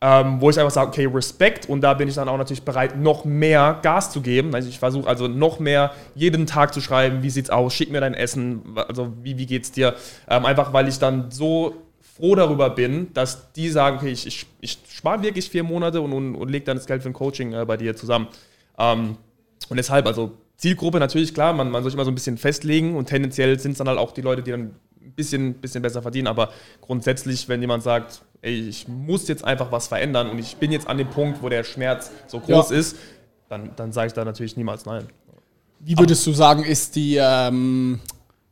Ähm, 0.00 0.40
wo 0.40 0.50
ich 0.50 0.58
einfach 0.58 0.72
sage, 0.72 0.88
okay, 0.88 1.06
Respekt 1.06 1.68
und 1.68 1.80
da 1.80 1.94
bin 1.94 2.08
ich 2.08 2.14
dann 2.14 2.28
auch 2.28 2.36
natürlich 2.36 2.62
bereit, 2.62 2.98
noch 2.98 3.24
mehr 3.24 3.78
Gas 3.80 4.10
zu 4.10 4.20
geben. 4.20 4.54
Also 4.54 4.68
ich 4.68 4.78
versuche 4.78 5.08
also 5.08 5.28
noch 5.28 5.60
mehr 5.60 5.92
jeden 6.14 6.46
Tag 6.46 6.74
zu 6.74 6.82
schreiben, 6.82 7.22
wie 7.22 7.30
sieht's 7.30 7.48
aus, 7.48 7.72
schick 7.72 7.90
mir 7.90 8.00
dein 8.00 8.12
Essen, 8.12 8.62
also 8.76 9.14
wie, 9.22 9.38
wie 9.38 9.46
geht's 9.46 9.72
dir? 9.72 9.94
Ähm, 10.28 10.44
einfach 10.44 10.74
weil 10.74 10.88
ich 10.88 10.98
dann 10.98 11.30
so 11.30 11.74
froh 12.16 12.34
darüber 12.34 12.70
bin, 12.70 13.12
dass 13.12 13.52
die 13.52 13.68
sagen, 13.70 13.96
okay, 13.96 14.10
ich, 14.10 14.26
ich, 14.26 14.46
ich 14.60 14.78
spare 14.88 15.22
wirklich 15.22 15.50
vier 15.50 15.64
Monate 15.64 16.00
und, 16.00 16.12
und, 16.12 16.34
und 16.34 16.50
leg 16.50 16.64
dann 16.64 16.76
das 16.76 16.86
Geld 16.86 17.02
für 17.02 17.08
ein 17.08 17.14
Coaching 17.14 17.52
äh, 17.52 17.64
bei 17.64 17.76
dir 17.76 17.96
zusammen. 17.96 18.28
Ähm, 18.78 19.16
und 19.68 19.76
deshalb, 19.76 20.06
also 20.06 20.32
Zielgruppe 20.56 21.00
natürlich 21.00 21.34
klar, 21.34 21.52
man, 21.52 21.70
man 21.70 21.82
soll 21.82 21.90
sich 21.90 21.96
immer 21.96 22.04
so 22.04 22.10
ein 22.10 22.14
bisschen 22.14 22.38
festlegen 22.38 22.96
und 22.96 23.06
tendenziell 23.06 23.58
sind 23.58 23.72
es 23.72 23.78
dann 23.78 23.88
halt 23.88 23.98
auch 23.98 24.12
die 24.12 24.20
Leute, 24.20 24.42
die 24.42 24.52
dann 24.52 24.60
ein 24.60 25.12
bisschen, 25.16 25.54
bisschen 25.54 25.82
besser 25.82 26.02
verdienen, 26.02 26.28
aber 26.28 26.50
grundsätzlich, 26.80 27.48
wenn 27.48 27.60
jemand 27.60 27.82
sagt, 27.82 28.22
ey, 28.44 28.68
ich 28.68 28.86
muss 28.88 29.26
jetzt 29.26 29.44
einfach 29.44 29.72
was 29.72 29.88
verändern 29.88 30.28
und 30.30 30.38
ich 30.38 30.56
bin 30.56 30.70
jetzt 30.70 30.86
an 30.86 30.98
dem 30.98 31.08
Punkt, 31.08 31.42
wo 31.42 31.48
der 31.48 31.64
Schmerz 31.64 32.10
so 32.26 32.40
groß 32.40 32.70
Ja. 32.70 32.76
ist, 32.76 32.96
dann, 33.48 33.70
dann 33.76 33.92
sage 33.92 34.08
ich 34.08 34.12
da 34.12 34.24
natürlich 34.24 34.56
niemals 34.56 34.84
nein. 34.84 35.06
Wie 35.80 35.98
würdest 35.98 36.26
du 36.26 36.32
sagen, 36.32 36.62
ist 36.62 36.96
die 36.96 37.16
ähm, 37.20 38.00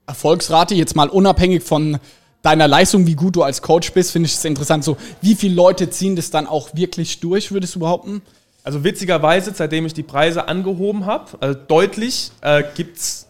Erfolgsrate 0.06 0.74
jetzt 0.74 0.96
mal 0.96 1.08
unabhängig 1.08 1.62
von 1.62 1.98
deiner 2.42 2.68
Leistung, 2.68 3.06
wie 3.06 3.14
gut 3.14 3.36
du 3.36 3.42
als 3.42 3.62
Coach 3.62 3.92
bist, 3.92 4.10
finde 4.12 4.26
ich 4.26 4.34
es 4.34 4.44
interessant. 4.44 4.82
So, 4.82 4.96
wie 5.20 5.34
viele 5.34 5.54
Leute 5.54 5.88
ziehen 5.90 6.16
das 6.16 6.30
dann 6.30 6.46
auch 6.46 6.74
wirklich 6.74 7.20
durch, 7.20 7.52
würdest 7.52 7.74
du 7.74 7.80
behaupten? 7.80 8.22
Also 8.64 8.84
witzigerweise, 8.84 9.52
seitdem 9.54 9.86
ich 9.86 9.94
die 9.94 10.02
Preise 10.02 10.48
angehoben 10.48 11.06
habe, 11.06 11.26
also 11.40 11.58
deutlich, 11.68 12.32
äh, 12.40 12.62
gibt 12.74 12.96
es, 12.98 13.26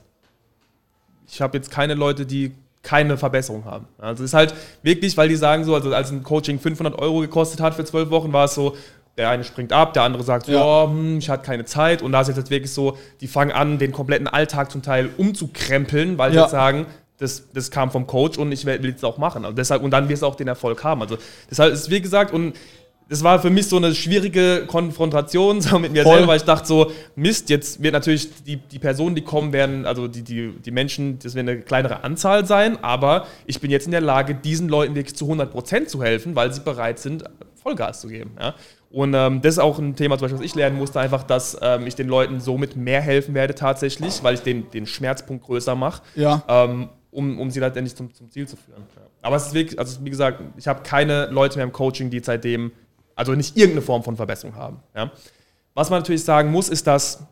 ich 1.29 1.40
habe 1.40 1.57
jetzt 1.59 1.70
keine 1.70 1.94
Leute, 1.94 2.27
die 2.27 2.53
keine 2.83 3.16
Verbesserung 3.16 3.64
haben. 3.64 3.87
Also 3.99 4.25
es 4.25 4.31
ist 4.31 4.35
halt 4.35 4.55
wirklich, 4.83 5.16
weil 5.16 5.29
die 5.29 5.37
sagen 5.37 5.64
so, 5.64 5.75
also 5.75 5.95
als 5.95 6.11
ein 6.11 6.23
Coaching 6.23 6.59
500 6.59 6.99
Euro 6.99 7.21
gekostet 7.21 7.61
hat 7.61 7.75
für 7.75 7.85
zwölf 7.85 8.11
Wochen, 8.11 8.33
war 8.33 8.47
es 8.47 8.55
so, 8.55 8.77
der 9.16 9.29
eine 9.31 9.45
springt 9.45 9.73
ab, 9.73 9.92
der 9.92 10.03
andere 10.05 10.23
sagt, 10.23 10.49
Ja. 10.49 10.55
ja, 10.85 10.88
hm, 10.90 11.18
ich 11.18 11.29
hatte 11.29 11.45
keine 11.45 11.64
Zeit. 11.64 12.03
Und 12.03 12.12
da 12.12 12.23
ist 12.23 12.29
jetzt 12.29 12.51
wirklich 12.51 12.73
so, 12.73 12.97
die 13.21 13.29
fangen 13.29 13.53
an, 13.53 13.79
den 13.79 13.92
kompletten 13.92 14.27
Alltag 14.27 14.71
zum 14.71 14.83
Teil 14.83 15.11
umzukrempeln, 15.16 16.18
weil 16.18 16.31
sie 16.31 16.37
Ja. 16.37 16.42
jetzt 16.42 16.51
sagen, 16.53 16.87
das, 17.18 17.45
das 17.53 17.71
kam 17.71 17.90
vom 17.90 18.07
Coach 18.07 18.37
und 18.38 18.51
ich 18.51 18.64
will 18.64 18.95
es 18.97 19.05
auch 19.05 19.18
machen. 19.18 19.45
Also 19.45 19.55
deshalb, 19.55 19.83
und 19.83 19.90
dann 19.92 20.09
wirst 20.09 20.23
du 20.23 20.27
auch 20.27 20.35
den 20.35 20.49
Erfolg 20.49 20.83
haben. 20.83 21.03
Also 21.03 21.18
deshalb 21.51 21.73
ist, 21.73 21.88
wie 21.90 22.01
gesagt, 22.01 22.33
und 22.33 22.55
das 23.12 23.22
war 23.22 23.38
für 23.40 23.51
mich 23.51 23.66
so 23.66 23.77
eine 23.77 23.94
schwierige 23.94 24.64
Konfrontation 24.66 25.61
so 25.61 25.79
mit 25.79 25.92
mir 25.92 26.03
Voll. 26.03 26.14
selber, 26.14 26.29
weil 26.29 26.38
ich 26.38 26.44
dachte 26.44 26.66
so, 26.66 26.90
Mist, 27.14 27.51
jetzt 27.51 27.83
wird 27.83 27.92
natürlich 27.92 28.42
die, 28.42 28.57
die 28.57 28.79
Personen, 28.79 29.14
die 29.14 29.20
kommen, 29.20 29.53
werden, 29.53 29.85
also 29.85 30.09
die, 30.09 30.22
die, 30.22 30.55
die 30.64 30.70
Menschen, 30.70 31.18
das 31.18 31.35
wird 31.35 31.46
eine 31.46 31.61
kleinere 31.61 32.05
Anzahl 32.05 32.46
sein, 32.46 32.83
aber 32.83 33.27
ich 33.44 33.61
bin 33.61 33.70
jetzt 33.70 33.85
in 33.85 33.92
der 33.92 34.01
Lage, 34.01 34.35
diesen 34.35 34.66
Leuten 34.70 34.94
wirklich 34.94 35.14
zu 35.14 35.31
100% 35.31 35.87
zu 35.88 36.03
helfen, 36.03 36.35
weil 36.35 36.55
sie 36.55 36.62
bereit 36.62 36.98
sind, 36.98 37.25
Vollgas 37.62 38.01
zu 38.01 38.09
geben. 38.09 38.31
Ja? 38.40 38.55
Und 38.90 39.12
ähm, 39.12 39.42
das 39.42 39.55
ist 39.55 39.59
auch 39.59 39.79
ein 39.79 39.94
Thema, 39.94 40.16
zum 40.16 40.25
Beispiel, 40.25 40.38
was 40.38 40.46
ich 40.46 40.55
lernen 40.55 40.79
musste, 40.79 40.98
einfach, 40.98 41.22
dass 41.22 41.59
ähm, 41.61 41.87
ich 41.87 41.94
den 41.94 42.09
Leuten 42.09 42.40
somit 42.40 42.77
mehr 42.77 43.03
helfen 43.03 43.35
werde 43.35 43.55
tatsächlich, 43.55 44.22
weil 44.22 44.35
ich 44.37 44.40
den, 44.40 44.70
den 44.70 44.87
Schmerzpunkt 44.87 45.44
größer 45.44 45.75
mache 45.75 46.01
Ja. 46.14 46.42
ähm, 46.48 46.88
um, 47.11 47.38
um 47.38 47.51
sie 47.51 47.61
letztendlich 47.61 47.94
zum, 47.94 48.12
zum 48.14 48.31
Ziel 48.31 48.48
zu 48.48 48.57
führen. 48.57 48.85
Ja. 48.96 49.03
Aber 49.20 49.37
es 49.37 49.48
ist 49.48 49.55
wirklich, 49.55 49.79
also 49.79 50.03
wie 50.03 50.11
gesagt, 50.11 50.42
ich 50.57 50.66
habe 50.66 50.83
keine 50.83 51.27
Leute 51.27 51.59
mehr 51.59 51.64
im 51.64 51.72
Coaching, 51.72 52.09
die 52.09 52.20
seitdem, 52.20 52.72
also 53.16 53.35
nicht 53.35 53.57
irgendeine 53.57 53.83
Form 53.83 54.03
von 54.03 54.16
Verbesserung 54.16 54.57
haben. 54.57 54.81
Ja. 54.94 55.11
Was 55.75 55.90
man 55.90 56.01
natürlich 56.01 56.25
sagen 56.25 56.51
muss, 56.51 56.68
ist, 56.68 56.87
dass 56.87 57.27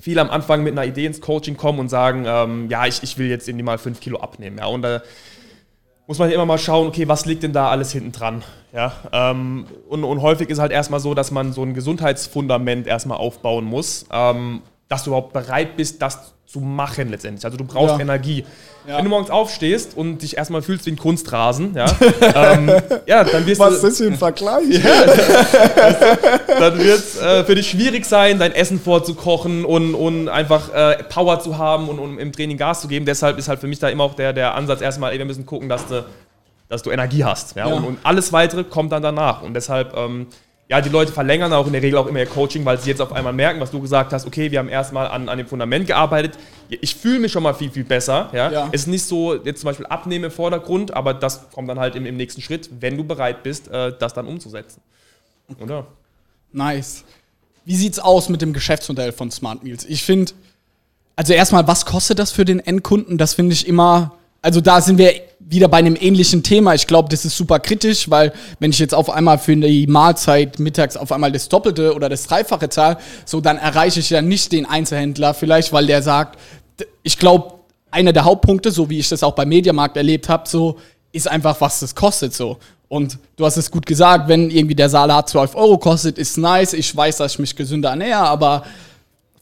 viele 0.00 0.20
am 0.20 0.30
Anfang 0.30 0.62
mit 0.62 0.72
einer 0.72 0.84
Idee 0.84 1.06
ins 1.06 1.20
Coaching 1.20 1.56
kommen 1.56 1.78
und 1.78 1.88
sagen, 1.88 2.24
ähm, 2.26 2.68
ja, 2.68 2.86
ich, 2.86 3.02
ich 3.02 3.18
will 3.18 3.28
jetzt 3.28 3.48
irgendwie 3.48 3.64
mal 3.64 3.78
fünf 3.78 4.00
Kilo 4.00 4.18
abnehmen. 4.18 4.58
Ja. 4.58 4.66
Und 4.66 4.82
da 4.82 5.02
muss 6.06 6.18
man 6.18 6.30
immer 6.30 6.46
mal 6.46 6.58
schauen, 6.58 6.86
okay, 6.88 7.08
was 7.08 7.26
liegt 7.26 7.42
denn 7.42 7.52
da 7.52 7.70
alles 7.70 7.92
hinten 7.92 8.12
dran? 8.12 8.44
Ja, 8.72 8.92
ähm, 9.12 9.66
und, 9.88 10.04
und 10.04 10.22
häufig 10.22 10.50
ist 10.50 10.58
halt 10.58 10.70
erstmal 10.70 11.00
so, 11.00 11.14
dass 11.14 11.30
man 11.30 11.52
so 11.52 11.62
ein 11.62 11.74
Gesundheitsfundament 11.74 12.86
erstmal 12.86 13.18
aufbauen 13.18 13.64
muss, 13.64 14.06
ähm, 14.12 14.62
dass 14.88 15.04
du 15.04 15.10
überhaupt 15.10 15.32
bereit 15.32 15.76
bist, 15.76 16.00
das 16.00 16.34
zu 16.46 16.60
machen 16.60 17.08
letztendlich. 17.08 17.44
Also 17.44 17.58
du 17.58 17.64
brauchst 17.64 17.96
Ja. 17.96 18.00
Energie. 18.00 18.44
Ja. 18.86 18.98
Wenn 18.98 19.04
du 19.04 19.10
morgens 19.10 19.30
aufstehst 19.30 19.96
und 19.96 20.22
dich 20.22 20.36
erstmal 20.36 20.62
fühlst 20.62 20.86
wie 20.86 20.92
ein 20.92 20.96
Kunstrasen, 20.96 21.74
ja, 21.74 21.86
ähm, 22.34 22.70
ja 23.04 23.24
dann 23.24 23.44
wirst 23.44 23.60
du 23.60 23.66
ist 23.66 23.98
hier 23.98 24.06
ein 24.06 24.16
Vergleich? 24.16 24.80
dann 26.46 26.78
wird 26.78 26.98
es 26.98 27.20
äh, 27.20 27.42
für 27.42 27.56
dich 27.56 27.68
schwierig 27.68 28.06
sein, 28.06 28.38
dein 28.38 28.52
Essen 28.52 28.78
vorzukochen 28.78 29.64
und, 29.64 29.96
und 29.96 30.28
einfach 30.28 30.72
äh, 30.72 31.02
Power 31.02 31.40
zu 31.40 31.58
haben 31.58 31.88
und, 31.88 31.98
und 31.98 32.18
im 32.18 32.30
Training 32.30 32.58
Gas 32.58 32.82
zu 32.82 32.86
geben. 32.86 33.06
Deshalb 33.06 33.38
ist 33.38 33.48
halt 33.48 33.58
für 33.58 33.66
mich 33.66 33.80
da 33.80 33.88
immer 33.88 34.04
auch 34.04 34.14
der, 34.14 34.32
der 34.32 34.54
Ansatz 34.54 34.80
erstmal, 34.80 35.10
ey, 35.10 35.18
wir 35.18 35.24
müssen 35.24 35.46
gucken, 35.46 35.68
dass 35.68 35.84
du, 35.88 36.04
dass 36.68 36.82
du 36.84 36.92
Energie 36.92 37.24
hast. 37.24 37.56
Ja? 37.56 37.68
Ja. 37.68 37.74
Und, 37.74 37.84
und 37.84 37.98
alles 38.04 38.32
Weitere 38.32 38.62
kommt 38.62 38.92
dann 38.92 39.02
danach. 39.02 39.42
Und 39.42 39.54
deshalb, 39.54 39.96
ähm, 39.96 40.28
ja, 40.68 40.80
die 40.80 40.88
Leute 40.88 41.12
verlängern 41.12 41.52
auch 41.52 41.66
in 41.66 41.72
der 41.72 41.82
Regel 41.82 41.96
auch 41.96 42.06
immer 42.06 42.18
ihr 42.18 42.26
Coaching, 42.26 42.64
weil 42.64 42.80
sie 42.80 42.90
jetzt 42.90 43.00
auf 43.00 43.12
einmal 43.12 43.32
merken, 43.32 43.60
was 43.60 43.70
du 43.70 43.80
gesagt 43.80 44.12
hast, 44.12 44.26
okay, 44.26 44.50
wir 44.50 44.58
haben 44.58 44.68
erstmal 44.68 45.06
an, 45.06 45.28
an 45.28 45.38
dem 45.38 45.46
Fundament 45.46 45.86
gearbeitet. 45.86 46.36
Ich 46.68 46.96
fühle 46.96 47.20
mich 47.20 47.30
schon 47.30 47.44
mal 47.44 47.54
viel, 47.54 47.70
viel 47.70 47.84
besser. 47.84 48.30
Ja? 48.32 48.50
Ja. 48.50 48.68
Es 48.72 48.82
ist 48.82 48.86
nicht 48.88 49.04
so, 49.04 49.36
jetzt 49.36 49.60
zum 49.60 49.68
Beispiel 49.68 49.86
abnehmen 49.86 50.24
im 50.24 50.30
Vordergrund, 50.32 50.92
aber 50.92 51.14
das 51.14 51.50
kommt 51.50 51.68
dann 51.68 51.78
halt 51.78 51.94
im, 51.94 52.04
im 52.04 52.16
nächsten 52.16 52.42
Schritt, 52.42 52.68
wenn 52.80 52.96
du 52.96 53.04
bereit 53.04 53.44
bist, 53.44 53.68
äh, 53.68 53.92
das 53.96 54.12
dann 54.14 54.26
umzusetzen. 54.26 54.80
Oder? 55.60 55.86
Nice. 56.52 57.04
Wie 57.64 57.76
sieht's 57.76 58.00
aus 58.00 58.28
mit 58.28 58.42
dem 58.42 58.52
Geschäftsmodell 58.52 59.12
von 59.12 59.30
Smart 59.30 59.62
Meals? 59.62 59.84
Ich 59.84 60.02
finde, 60.02 60.32
also 61.14 61.32
erstmal, 61.32 61.66
was 61.68 61.86
kostet 61.86 62.18
das 62.18 62.32
für 62.32 62.44
den 62.44 62.58
Endkunden? 62.58 63.18
Das 63.18 63.34
finde 63.34 63.52
ich 63.52 63.68
immer, 63.68 64.16
also 64.42 64.60
da 64.60 64.80
sind 64.80 64.98
wir 64.98 65.14
wieder 65.48 65.68
bei 65.68 65.76
einem 65.78 65.96
ähnlichen 65.98 66.42
Thema. 66.42 66.74
Ich 66.74 66.86
glaube, 66.88 67.08
das 67.08 67.24
ist 67.24 67.36
super 67.36 67.60
kritisch, 67.60 68.10
weil 68.10 68.32
wenn 68.58 68.70
ich 68.70 68.78
jetzt 68.80 68.94
auf 68.94 69.08
einmal 69.10 69.38
für 69.38 69.54
die 69.56 69.86
Mahlzeit 69.86 70.58
mittags 70.58 70.96
auf 70.96 71.12
einmal 71.12 71.30
das 71.30 71.48
Doppelte 71.48 71.94
oder 71.94 72.08
das 72.08 72.24
Dreifache 72.26 72.68
zahle, 72.68 72.98
so 73.24 73.40
dann 73.40 73.56
erreiche 73.56 74.00
ich 74.00 74.10
ja 74.10 74.22
nicht 74.22 74.50
den 74.50 74.66
Einzelhändler 74.66 75.34
vielleicht, 75.34 75.72
weil 75.72 75.86
der 75.86 76.02
sagt, 76.02 76.38
ich 77.04 77.16
glaube, 77.18 77.54
einer 77.92 78.12
der 78.12 78.24
Hauptpunkte, 78.24 78.72
so 78.72 78.90
wie 78.90 78.98
ich 78.98 79.08
das 79.08 79.22
auch 79.22 79.34
beim 79.34 79.48
Mediamarkt 79.48 79.96
erlebt 79.96 80.28
habe, 80.28 80.48
so 80.48 80.78
ist 81.12 81.28
einfach, 81.28 81.60
was 81.60 81.78
das 81.80 81.94
kostet 81.94 82.34
so. 82.34 82.58
Und 82.88 83.18
du 83.36 83.44
hast 83.46 83.56
es 83.56 83.70
gut 83.70 83.86
gesagt, 83.86 84.28
wenn 84.28 84.50
irgendwie 84.50 84.74
der 84.74 84.88
Salat 84.88 85.28
12 85.28 85.54
Euro 85.54 85.78
kostet, 85.78 86.18
ist 86.18 86.36
nice. 86.38 86.72
Ich 86.72 86.94
weiß, 86.94 87.18
dass 87.18 87.32
ich 87.34 87.38
mich 87.38 87.54
gesünder 87.56 87.90
ernähre, 87.90 88.20
aber 88.22 88.64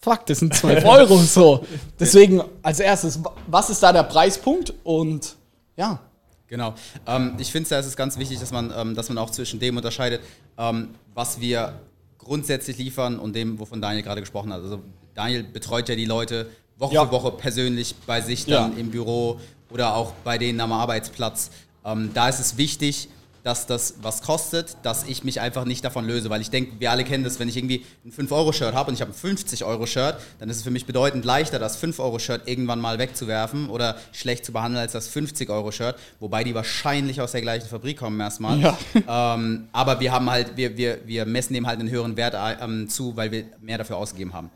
fuck, 0.01 0.25
das 0.27 0.39
sind 0.41 0.55
12 0.55 0.85
Euro 0.87 1.17
so. 1.19 1.65
Deswegen 1.99 2.43
als 2.63 2.81
erstes, 2.81 3.23
wa- 3.25 3.33
was 3.47 3.71
ist 3.71 3.83
da 3.83 3.93
der 3.93 4.03
Preispunkt? 4.05 4.73
Und 4.85 5.35
ja, 5.77 6.01
Genau. 6.47 6.75
Ähm, 7.07 7.35
ich 7.39 7.51
finde, 7.51 7.71
da 7.71 7.79
ist 7.79 7.87
es 7.87 7.97
ganz 7.97 8.19
wichtig, 8.19 8.39
dass 8.39 8.53
man, 8.53 8.71
ähm, 8.77 8.95
dass 8.95 9.09
man 9.09 9.17
auch 9.17 9.31
zwischen 9.31 9.59
dem 9.61 9.77
unterscheidet, 9.79 10.21
ähm, 10.59 10.91
was 11.15 11.41
wir 11.41 11.81
grundsätzlich 12.19 12.77
liefern 12.77 13.19
und 13.19 13.35
dem, 13.35 13.59
wovon 13.59 13.81
Daniel 13.81 14.03
gerade 14.05 14.21
gesprochen 14.21 14.53
hat. 14.53 14.61
Also 14.63 14.81
Daniel 15.15 15.43
betreut 15.43 15.89
ja 15.89 15.97
die 15.97 16.05
Leute 16.05 16.49
Woche 16.77 16.95
Ja. 16.95 17.07
für 17.07 17.13
Woche 17.13 17.31
persönlich 17.33 17.95
bei 18.07 18.21
sich 18.21 18.45
dann 18.45 18.73
Ja. 18.73 18.79
im 18.79 18.91
Büro 18.91 19.41
oder 19.71 19.97
auch 19.97 20.13
bei 20.23 20.37
denen 20.37 20.61
am 20.61 20.71
Arbeitsplatz. 20.73 21.51
Ähm, 21.85 22.11
da 22.13 22.29
ist 22.29 22.41
es 22.41 22.57
wichtig, 22.59 23.09
dass 23.45 23.67
das 23.67 23.97
was 24.01 24.23
kostet, 24.23 24.79
dass 24.83 25.05
ich 25.05 25.23
mich 25.23 25.41
einfach 25.41 25.67
nicht 25.67 25.85
davon 25.85 26.07
löse, 26.07 26.31
weil 26.31 26.41
ich 26.41 26.51
denke, 26.51 26.81
wir 26.81 26.91
alle 26.91 27.05
kennen 27.05 27.25
das, 27.25 27.39
wenn 27.39 27.49
ich 27.49 27.57
irgendwie 27.57 27.85
ein 28.05 28.11
5-Euro-Shirt 28.11 28.75
habe 28.75 28.89
und 28.89 28.95
ich 28.95 29.03
habe 29.03 29.13
ein 29.13 29.37
50-Euro-Shirt, 29.37 30.17
dann 30.39 30.49
ist 30.49 30.57
es 30.57 30.63
für 30.63 30.71
mich 30.71 30.87
bedeutend 30.87 31.27
leichter, 31.27 31.59
das 31.59 31.81
5-Euro-Shirt 31.81 32.49
irgendwann 32.49 32.81
mal 32.81 32.99
wegzuwerfen 32.99 33.69
oder 33.69 33.97
schlecht 34.13 34.47
zu 34.47 34.53
behandeln 34.53 34.81
als 34.81 34.93
das 34.93 35.15
50-Euro-Shirt, 35.15 35.97
wobei 36.21 36.43
die 36.43 36.55
wahrscheinlich 36.55 37.21
aus 37.21 37.33
der 37.33 37.43
gleichen 37.43 37.69
Fabrik 37.69 37.99
kommen 37.99 38.19
erstmal. 38.19 38.59
Ja. 38.59 38.79
Ähm, 39.07 39.69
aber 39.73 40.01
wir 40.01 40.13
haben 40.13 40.31
halt, 40.31 40.57
wir, 40.57 40.77
wir, 40.79 41.01
wir 41.05 41.27
messen 41.27 41.53
dem 41.53 41.67
halt 41.67 41.79
einen 41.79 41.91
höheren 41.91 42.17
Wert 42.17 42.35
ähm, 42.61 42.89
zu, 42.89 43.15
weil 43.17 43.31
wir 43.31 43.45
mehr 43.61 43.77
dafür 43.77 43.99
ausgegeben 43.99 44.33
haben. 44.33 44.51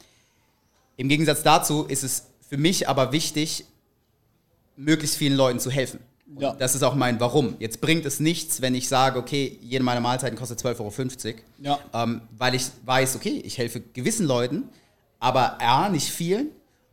Im 0.97 1.09
Gegensatz 1.09 1.43
dazu 1.43 1.85
ist 1.85 2.03
es 2.03 2.29
für 2.49 2.57
mich 2.57 2.89
aber 2.89 3.13
wichtig, 3.13 3.67
möglichst 4.77 5.17
vielen 5.17 5.37
Leuten 5.37 5.61
zu 5.61 5.71
helfen. 5.71 6.01
Und 6.35 6.43
Ja. 6.43 6.53
Das 6.53 6.75
ist 6.75 6.83
auch 6.83 6.95
mein 6.95 7.19
Warum. 7.21 7.57
Jetzt 7.59 7.81
bringt 7.81 8.05
es 8.07 8.21
nichts, 8.21 8.61
wenn 8.61 8.75
ich 8.75 8.89
sage, 8.89 9.19
okay, 9.19 9.59
jede 9.63 9.83
meiner 9.83 10.01
Mahlzeiten 10.01 10.39
kostet 10.39 10.61
12,50 10.61 11.27
Euro. 11.27 11.37
Ja. 11.63 11.79
Ähm, 11.95 12.21
weil 12.37 12.55
ich 12.55 12.67
weiß, 12.85 13.17
okay, 13.17 13.41
ich 13.45 13.57
helfe 13.59 13.81
gewissen 13.81 14.27
Leuten, 14.27 14.65
aber 15.19 15.61
A, 15.61 15.89
nicht 15.89 16.09
vielen 16.09 16.49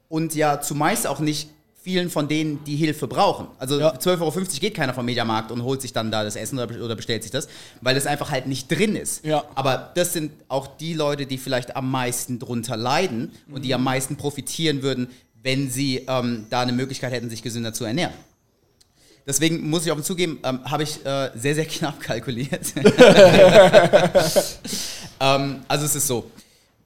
und 0.09 0.35
ja 0.35 0.61
zumeist 0.61 1.05
auch 1.07 1.19
nicht 1.19 1.49
vielen 1.81 2.09
von 2.09 2.27
denen, 2.27 2.63
die 2.63 2.77
Hilfe 2.77 3.07
brauchen. 3.07 3.47
Also 3.59 3.79
Ja. 3.79 3.93
12,50 3.95 4.21
Euro 4.21 4.59
geht 4.59 4.73
keiner 4.73 4.93
vom 4.95 5.05
Mediamarkt 5.05 5.51
und 5.51 5.61
holt 5.63 5.81
sich 5.83 5.93
dann 5.93 6.09
da 6.09 6.23
das 6.23 6.35
Essen 6.35 6.57
oder, 6.57 6.83
oder 6.83 6.95
bestellt 6.95 7.21
sich 7.21 7.31
das, 7.31 7.47
weil 7.81 7.95
es 7.95 8.07
einfach 8.07 8.31
halt 8.31 8.47
nicht 8.47 8.71
drin 8.71 8.95
ist. 8.95 9.23
Ja. 9.23 9.43
Aber 9.53 9.91
das 9.93 10.13
sind 10.13 10.31
auch 10.47 10.65
die 10.65 10.93
Leute, 10.95 11.27
die 11.27 11.37
vielleicht 11.37 11.75
am 11.75 11.91
meisten 11.91 12.39
drunter 12.39 12.75
leiden 12.75 13.31
und 13.51 13.63
die 13.63 13.73
am 13.75 13.83
meisten 13.83 14.15
profitieren 14.15 14.81
würden, 14.81 15.09
wenn 15.43 15.69
sie 15.69 16.05
ähm, 16.07 16.47
da 16.49 16.61
eine 16.61 16.71
Möglichkeit 16.71 17.11
hätten, 17.13 17.29
sich 17.29 17.43
gesünder 17.43 17.71
zu 17.73 17.85
ernähren. 17.85 18.13
Deswegen 19.27 19.67
muss 19.69 19.85
ich 19.85 19.91
offen 19.91 20.03
zugeben, 20.03 20.39
ähm, 20.43 20.59
habe 20.69 20.83
ich 20.83 21.03
äh, 21.05 21.31
sehr, 21.35 21.55
sehr 21.55 21.65
knapp 21.67 21.99
kalkuliert. 21.99 22.73
ähm, 25.19 25.63
also 25.67 25.85
es 25.85 25.95
ist 25.95 26.07
so, 26.07 26.29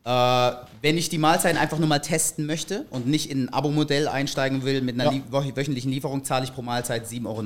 äh, 0.05 0.51
wenn 0.81 0.97
ich 0.97 1.09
die 1.09 1.17
Mahlzeiten 1.17 1.57
einfach 1.57 1.77
nur 1.79 1.87
mal 1.89 1.99
testen 1.99 2.45
möchte 2.45 2.85
und 2.91 3.07
nicht 3.07 3.29
in 3.29 3.45
ein 3.45 3.49
Abo-Modell 3.53 4.07
einsteigen 4.07 4.63
will, 4.63 4.81
mit 4.81 4.99
einer 4.99 5.11
Ja. 5.11 5.21
wo- 5.29 5.43
wöchentlichen 5.55 5.91
Lieferung 5.91 6.23
zahle 6.23 6.45
ich 6.45 6.53
pro 6.53 6.61
Mahlzeit 6.61 7.05
7,99 7.07 7.25
Euro. 7.27 7.43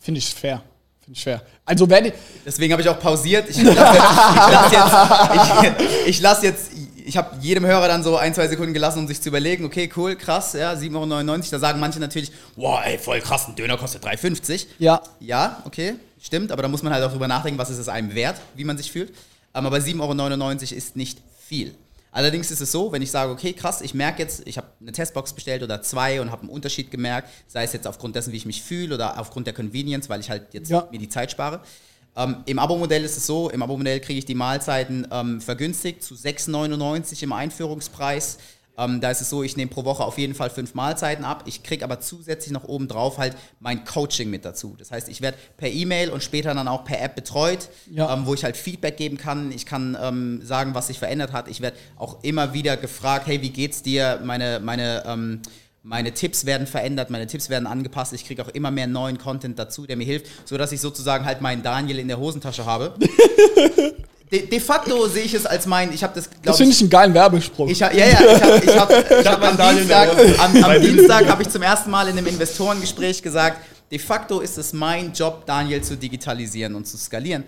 finde 0.00 0.18
ich 0.18 0.34
fair. 0.34 0.62
Finde 1.02 1.16
ich 1.16 1.24
fair. 1.24 1.42
Also 1.64 1.88
werde 1.88 2.12
Deswegen 2.44 2.72
habe 2.72 2.82
ich 2.82 2.88
auch 2.88 2.98
pausiert. 3.00 3.48
Ich 3.48 3.62
lasse 3.62 3.98
lass 3.98 4.72
jetzt, 4.72 5.82
ich, 6.04 6.06
ich 6.08 6.20
lass 6.20 6.42
jetzt, 6.42 6.70
ich 7.10 7.16
habe 7.16 7.36
jedem 7.40 7.66
Hörer 7.66 7.88
dann 7.88 8.04
so 8.04 8.16
ein, 8.16 8.32
zwei 8.34 8.46
Sekunden 8.46 8.72
gelassen, 8.72 9.00
um 9.00 9.08
sich 9.08 9.20
zu 9.20 9.30
überlegen, 9.30 9.64
okay, 9.64 9.90
cool, 9.96 10.14
krass, 10.14 10.52
ja, 10.52 10.72
7,99 10.74 11.28
Euro. 11.28 11.42
Da 11.50 11.58
sagen 11.58 11.80
manche 11.80 11.98
natürlich, 11.98 12.30
wow, 12.54 12.78
ey, 12.84 12.98
voll 12.98 13.20
krass, 13.20 13.48
ein 13.48 13.56
Döner 13.56 13.76
kostet 13.76 14.04
3,50. 14.04 14.66
Ja. 14.78 15.02
Ja, 15.18 15.60
okay, 15.66 15.94
stimmt, 16.22 16.52
aber 16.52 16.62
da 16.62 16.68
muss 16.68 16.84
man 16.84 16.92
halt 16.92 17.02
auch 17.04 17.10
drüber 17.10 17.26
nachdenken, 17.26 17.58
was 17.58 17.68
ist 17.68 17.78
es 17.78 17.88
einem 17.88 18.14
wert, 18.14 18.40
wie 18.54 18.62
man 18.62 18.78
sich 18.78 18.92
fühlt. 18.92 19.10
Ähm, 19.54 19.66
Aber 19.66 19.78
7,99 19.78 20.00
Euro 20.40 20.76
ist 20.76 20.94
nicht 20.94 21.18
viel. 21.44 21.74
Allerdings 22.12 22.52
ist 22.52 22.60
es 22.60 22.70
so, 22.70 22.92
wenn 22.92 23.02
ich 23.02 23.10
sage, 23.10 23.32
okay, 23.32 23.52
krass, 23.52 23.80
ich 23.80 23.92
merke 23.92 24.22
jetzt, 24.22 24.46
ich 24.46 24.56
habe 24.56 24.68
eine 24.80 24.92
Testbox 24.92 25.32
bestellt 25.32 25.64
oder 25.64 25.82
zwei 25.82 26.20
und 26.20 26.30
habe 26.30 26.42
einen 26.42 26.50
Unterschied 26.50 26.92
gemerkt, 26.92 27.28
sei 27.48 27.64
es 27.64 27.72
jetzt 27.72 27.88
aufgrund 27.88 28.14
dessen, 28.14 28.32
wie 28.32 28.36
ich 28.36 28.46
mich 28.46 28.62
fühle 28.62 28.94
oder 28.94 29.18
aufgrund 29.18 29.48
der 29.48 29.54
Convenience, 29.54 30.08
weil 30.08 30.20
ich 30.20 30.30
halt 30.30 30.54
jetzt 30.54 30.70
Ja. 30.70 30.86
mir 30.92 30.98
die 30.98 31.08
Zeit 31.08 31.32
spare. 31.32 31.60
Ähm, 32.16 32.36
Im 32.46 32.58
Abo-Modell 32.58 33.04
ist 33.04 33.16
es 33.16 33.26
so, 33.26 33.50
im 33.50 33.62
Abo-Modell 33.62 34.00
kriege 34.00 34.18
ich 34.18 34.24
die 34.24 34.34
Mahlzeiten 34.34 35.06
ähm, 35.12 35.40
vergünstigt 35.40 36.02
zu 36.02 36.14
6,99 36.14 37.22
im 37.22 37.32
Einführungspreis. 37.32 38.38
Ähm, 38.78 39.00
da 39.00 39.10
ist 39.10 39.20
es 39.20 39.28
so, 39.30 39.42
ich 39.42 39.56
nehme 39.56 39.70
pro 39.70 39.84
Woche 39.84 40.02
auf 40.04 40.16
jeden 40.16 40.34
Fall 40.34 40.48
fünf 40.48 40.74
Mahlzeiten 40.74 41.24
ab. 41.24 41.42
Ich 41.46 41.62
kriege 41.62 41.84
aber 41.84 42.00
zusätzlich 42.00 42.52
noch 42.52 42.64
oben 42.64 42.88
drauf 42.88 43.18
halt 43.18 43.36
mein 43.60 43.84
Coaching 43.84 44.30
mit 44.30 44.44
dazu. 44.44 44.74
Das 44.78 44.90
heißt, 44.90 45.08
ich 45.08 45.20
werde 45.20 45.36
per 45.56 45.68
E-Mail 45.68 46.10
und 46.10 46.22
später 46.22 46.54
dann 46.54 46.66
auch 46.66 46.84
per 46.84 47.00
App 47.00 47.14
betreut, 47.14 47.68
Ja. 47.90 48.12
ähm, 48.12 48.26
wo 48.26 48.34
ich 48.34 48.42
halt 48.42 48.56
Feedback 48.56 48.96
geben 48.96 49.16
kann. 49.18 49.52
Ich 49.52 49.66
kann 49.66 49.96
ähm, 50.00 50.40
sagen, 50.42 50.74
was 50.74 50.86
sich 50.86 50.98
verändert 50.98 51.32
hat. 51.32 51.48
Ich 51.48 51.60
werde 51.60 51.76
auch 51.96 52.22
immer 52.24 52.54
wieder 52.54 52.76
gefragt, 52.76 53.26
hey, 53.26 53.42
wie 53.42 53.50
geht's 53.50 53.82
dir? 53.82 54.20
Meine, 54.24 54.60
meine, 54.60 55.04
ähm, 55.06 55.42
meine 55.82 56.12
Tipps 56.12 56.44
werden 56.44 56.66
verändert, 56.66 57.10
meine 57.10 57.26
Tipps 57.26 57.48
werden 57.48 57.66
angepasst. 57.66 58.12
Ich 58.12 58.26
kriege 58.26 58.42
auch 58.44 58.48
immer 58.48 58.70
mehr 58.70 58.86
neuen 58.86 59.18
Content 59.18 59.58
dazu, 59.58 59.86
der 59.86 59.96
mir 59.96 60.04
hilft, 60.04 60.26
sodass 60.46 60.72
ich 60.72 60.80
sozusagen 60.80 61.24
halt 61.24 61.40
meinen 61.40 61.62
Daniel 61.62 61.98
in 61.98 62.08
der 62.08 62.18
Hosentasche 62.18 62.66
habe. 62.66 62.94
De, 64.32 64.46
de 64.46 64.60
facto 64.60 65.08
sehe 65.08 65.24
ich 65.24 65.34
es 65.34 65.44
als 65.44 65.66
mein, 65.66 65.92
ich 65.92 66.04
habe 66.04 66.14
das, 66.14 66.30
Das 66.30 66.40
glaube 66.40 66.56
finde 66.58 66.70
ich, 66.70 66.76
ich 66.76 66.82
einen 66.82 66.90
geilen 66.90 67.14
Werbespruch. 67.14 67.68
ich 67.68 67.80
ja, 67.80 67.90
ja, 67.92 68.06
ich 68.06 68.16
habe 68.40 68.62
ich 68.64 68.78
hab, 68.78 68.90
ich 69.20 69.26
hab 69.26 69.42
am 69.42 69.56
Daniel 69.56 69.82
Dienstag, 69.82 70.08
am, 70.38 70.64
am 70.64 70.80
Dienstag 70.80 71.28
habe 71.28 71.42
ich 71.42 71.48
zum 71.48 71.62
ersten 71.62 71.90
Mal 71.90 72.06
in 72.08 72.16
einem 72.16 72.28
Investorengespräch 72.28 73.20
gesagt, 73.24 73.60
de 73.90 73.98
facto 73.98 74.38
ist 74.38 74.56
es 74.56 74.72
mein 74.72 75.12
Job, 75.12 75.44
Daniel 75.46 75.82
zu 75.82 75.96
digitalisieren 75.96 76.76
und 76.76 76.86
zu 76.86 76.96
skalieren, 76.96 77.42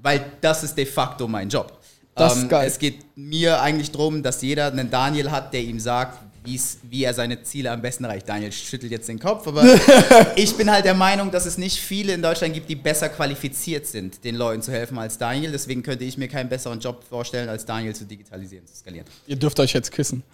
weil 0.00 0.24
das 0.40 0.64
ist 0.64 0.76
de 0.76 0.86
facto 0.86 1.28
mein 1.28 1.48
Job. 1.48 1.68
Ähm, 1.70 1.78
Das 2.16 2.36
ist 2.36 2.48
geil. 2.48 2.66
Es 2.66 2.80
geht 2.80 3.04
mir 3.16 3.60
eigentlich 3.62 3.92
darum, 3.92 4.20
dass 4.20 4.42
jeder 4.42 4.72
einen 4.72 4.90
Daniel 4.90 5.30
hat, 5.30 5.52
der 5.54 5.60
ihm 5.60 5.78
sagt, 5.78 6.18
wie 6.44 7.04
er 7.04 7.14
seine 7.14 7.42
Ziele 7.42 7.70
am 7.70 7.80
besten 7.80 8.04
erreicht. 8.04 8.28
Daniel 8.28 8.52
schüttelt 8.52 8.92
jetzt 8.92 9.08
den 9.08 9.18
Kopf, 9.18 9.46
aber 9.46 9.64
ich 10.36 10.54
bin 10.56 10.70
halt 10.70 10.84
der 10.84 10.94
Meinung, 10.94 11.30
dass 11.30 11.46
es 11.46 11.56
nicht 11.56 11.78
viele 11.78 12.12
in 12.12 12.22
Deutschland 12.22 12.52
gibt, 12.52 12.68
die 12.68 12.76
besser 12.76 13.08
qualifiziert 13.08 13.86
sind, 13.86 14.22
den 14.24 14.36
Leuten 14.36 14.60
zu 14.60 14.70
helfen 14.70 14.98
als 14.98 15.16
Daniel. 15.16 15.52
Deswegen 15.52 15.82
könnte 15.82 16.04
ich 16.04 16.18
mir 16.18 16.28
keinen 16.28 16.48
besseren 16.48 16.80
Job 16.80 17.02
vorstellen, 17.08 17.48
als 17.48 17.64
Daniel 17.64 17.94
zu 17.94 18.04
digitalisieren, 18.04 18.66
zu 18.66 18.76
skalieren. 18.76 19.06
Ihr 19.26 19.36
dürft 19.36 19.58
euch 19.60 19.72
jetzt 19.72 19.90
küssen. 19.90 20.22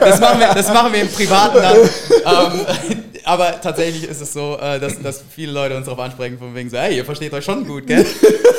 Das 0.00 0.20
machen 0.20 0.40
wir, 0.40 0.54
das 0.54 0.68
machen 0.68 0.92
wir 0.92 1.02
im 1.02 1.08
Privaten 1.08 1.56
dann. 1.58 1.76
ähm, 1.76 2.66
aber 3.24 3.60
tatsächlich 3.60 4.04
ist 4.04 4.20
es 4.20 4.32
so, 4.32 4.58
äh, 4.58 4.78
dass, 4.78 5.00
dass 5.00 5.22
viele 5.28 5.52
Leute 5.52 5.76
uns 5.76 5.86
darauf 5.86 6.00
ansprechen, 6.00 6.38
von 6.38 6.54
wegen 6.54 6.70
so, 6.70 6.78
hey, 6.78 6.96
ihr 6.96 7.04
versteht 7.04 7.32
euch 7.32 7.44
schon 7.44 7.66
gut, 7.66 7.86
gell? 7.86 8.04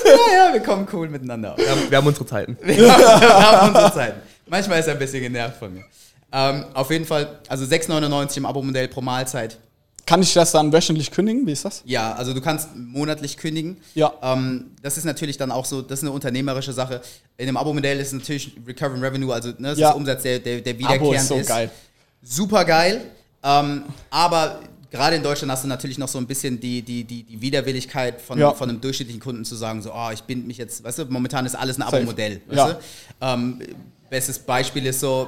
ja, 0.06 0.48
ja, 0.48 0.54
wir 0.54 0.62
kommen 0.62 0.88
cool 0.94 1.10
miteinander. 1.10 1.56
Wir 1.58 1.70
haben, 1.70 1.82
wir 1.90 1.98
haben 1.98 2.08
unsere 2.08 2.26
Zeiten. 2.26 2.58
Wir 2.62 2.92
haben, 2.92 3.02
wir 3.22 3.52
haben 3.52 3.68
unsere 3.70 3.94
Zeit. 3.94 4.16
Manchmal 4.48 4.80
ist 4.80 4.88
er 4.88 4.94
ein 4.94 5.00
bisschen 5.00 5.22
genervt 5.22 5.58
von 5.58 5.74
mir. 5.74 5.84
Ähm, 6.32 6.66
auf 6.74 6.90
jeden 6.92 7.06
Fall, 7.06 7.40
also 7.50 7.66
6,99 7.66 8.38
im 8.38 8.46
Abo-Modell 8.46 8.88
pro 8.88 9.02
Mahlzeit. 9.02 9.58
Kann 10.06 10.22
ich 10.22 10.34
das 10.34 10.52
dann 10.52 10.74
wöchentlich 10.74 11.12
kündigen? 11.12 11.46
Wie 11.46 11.52
ist 11.52 11.64
das? 11.64 11.84
Ja, 11.86 12.14
also 12.14 12.34
du 12.34 12.42
kannst 12.42 12.70
monatlich 12.76 13.38
kündigen. 13.38 13.78
Ja. 13.94 14.14
Ähm, 14.22 14.72
das 14.82 14.98
ist 14.98 15.06
natürlich 15.06 15.38
dann 15.38 15.52
auch 15.52 15.66
so, 15.66 15.82
das 15.82 16.00
ist 16.00 16.04
eine 16.04 16.12
unternehmerische 16.12 16.74
Sache. 16.74 17.02
In 17.38 17.46
dem 17.46 17.56
Abo-Modell 17.58 18.00
ist 18.00 18.12
natürlich 18.14 18.54
Recurring 18.66 19.02
Revenue, 19.02 19.34
also 19.34 19.50
ne, 19.50 19.70
das 19.70 19.78
Ja. 19.80 19.90
ist 19.92 19.96
Umsatz, 19.96 20.24
der, 20.24 20.40
der, 20.40 20.62
der 20.62 20.74
Abo 20.74 20.80
wiederkehrend 20.80 21.16
ist 21.22 21.28
so 21.28 21.54
geil. 21.54 21.70
super 22.22 22.66
geil. 22.66 23.02
Ähm, 23.44 23.84
aber 24.10 24.60
gerade 24.90 25.16
in 25.18 25.24
Deutschland 25.24 25.52
hast 25.52 25.64
du 25.64 25.68
natürlich 25.68 25.98
noch 25.98 26.08
so 26.10 26.18
ein 26.18 26.28
bisschen 26.28 26.60
die, 26.60 26.82
die, 26.82 27.04
die, 27.04 27.24
die 27.24 27.42
Widerwilligkeit 27.42 28.20
von, 28.22 28.38
Ja. 28.40 28.54
von 28.54 28.70
einem 28.70 28.82
durchschnittlichen 28.82 29.22
Kunden 29.22 29.46
zu 29.46 29.56
sagen, 29.56 29.82
so, 29.82 29.94
oh, 29.94 30.10
ich 30.14 30.24
binde 30.24 30.48
mich 30.48 30.58
jetzt, 30.58 30.84
weißt 30.84 31.00
du, 31.00 31.06
momentan 31.06 31.46
ist 31.46 31.56
alles 31.56 31.78
ein. 31.78 31.84
Abo-Modell. 31.84 32.42
Ja. 32.52 32.78
Ähm, 33.22 33.62
bestes 34.10 34.40
Beispiel 34.40 34.86
ist 34.88 35.00
so, 35.00 35.28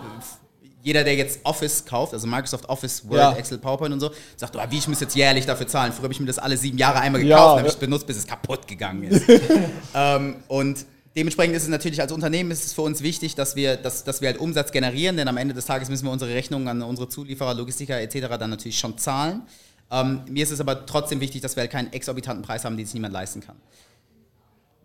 jeder, 0.83 1.05
der 1.05 1.15
jetzt 1.15 1.39
Office 1.43 1.85
kauft, 1.85 2.13
also 2.13 2.27
Microsoft 2.27 2.67
Office, 2.67 3.07
Word, 3.07 3.17
Ja. 3.17 3.31
Excel, 3.33 3.57
PowerPoint 3.57 3.93
und 3.93 4.01
so, 4.01 4.11
sagt, 4.35 4.55
oh, 4.55 4.59
wie, 4.69 4.77
ich 4.77 4.87
muss 4.87 4.99
jetzt 4.99 5.15
jährlich 5.15 5.45
dafür 5.45 5.65
zahlen. 5.65 5.93
Früher 5.93 6.03
habe 6.03 6.13
ich 6.13 6.19
mir 6.19 6.25
das 6.25 6.37
alle 6.37 6.57
sieben 6.57 6.77
Jahre 6.77 6.99
einmal 6.99 7.21
Ja, 7.21 7.27
gekauft, 7.27 7.41
dann 7.41 7.49
habe 7.51 7.61
ja. 7.61 7.67
ich 7.67 7.73
es 7.73 7.79
benutzt, 7.79 8.05
bis 8.05 8.17
es 8.17 8.27
kaputt 8.27 8.67
gegangen 8.67 9.03
ist. 9.03 9.23
ähm, 9.95 10.35
und 10.49 10.85
dementsprechend 11.15 11.55
ist 11.55 11.63
es 11.63 11.69
natürlich 11.69 12.01
als 12.01 12.11
Unternehmen 12.11 12.51
ist 12.51 12.65
es 12.65 12.73
für 12.73 12.81
uns 12.81 13.01
wichtig, 13.01 13.33
dass 13.35 13.55
wir, 13.55 13.77
dass, 13.77 14.03
dass 14.03 14.19
wir 14.19 14.27
halt 14.27 14.37
Umsatz 14.39 14.73
generieren, 14.73 15.15
denn 15.15 15.29
am 15.29 15.37
Ende 15.37 15.53
des 15.53 15.65
Tages 15.65 15.87
müssen 15.87 16.05
wir 16.05 16.11
unsere 16.11 16.33
Rechnungen 16.33 16.67
an 16.67 16.81
unsere 16.81 17.07
Zulieferer, 17.07 17.53
Logistiker 17.53 18.01
etc. 18.01 18.37
dann 18.37 18.49
natürlich 18.49 18.77
schon 18.77 18.97
zahlen. 18.97 19.43
Ähm, 19.89 20.21
mir 20.29 20.43
ist 20.43 20.51
es 20.51 20.59
aber 20.59 20.85
trotzdem 20.85 21.21
wichtig, 21.21 21.41
dass 21.41 21.55
wir 21.55 21.61
halt 21.61 21.71
keinen 21.71 21.93
exorbitanten 21.93 22.43
Preis 22.43 22.65
haben, 22.65 22.75
den 22.75 22.85
sich 22.85 22.93
niemand 22.93 23.13
leisten 23.13 23.39
kann. 23.39 23.55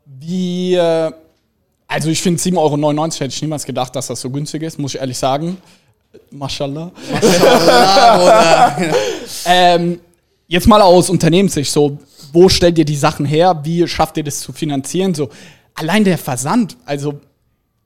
Wie, 0.05 0.79
also 1.89 2.11
ich 2.11 2.21
finde 2.21 2.41
7,99 2.41 2.57
Euro 2.59 3.07
hätte 3.07 3.25
ich 3.27 3.43
niemals 3.43 3.65
gedacht, 3.65 3.97
dass 3.97 4.07
das 4.07 4.21
so 4.21 4.31
günstig 4.31 4.63
ist, 4.63 4.79
muss 4.79 4.95
ich 4.95 5.01
ehrlich 5.01 5.19
sagen. 5.19 5.57
Mashallah. 6.31 6.93
ähm, 9.47 10.01
jetzt 10.47 10.67
mal 10.67 10.81
aus 10.81 11.11
Unternehmenssicht, 11.11 11.71
so, 11.71 11.99
wo 12.33 12.49
stellt 12.49 12.79
ihr 12.79 12.85
die 12.85 12.97
Sachen 12.97 13.27
her? 13.27 13.61
Wie 13.63 13.87
schafft 13.87 14.17
ihr 14.17 14.25
das 14.25 14.41
zu 14.41 14.53
finanzieren? 14.53 15.15
So, 15.15 15.31
allein 15.75 16.05
der 16.05 16.19
Versand, 16.19 16.77
also 16.85 17.21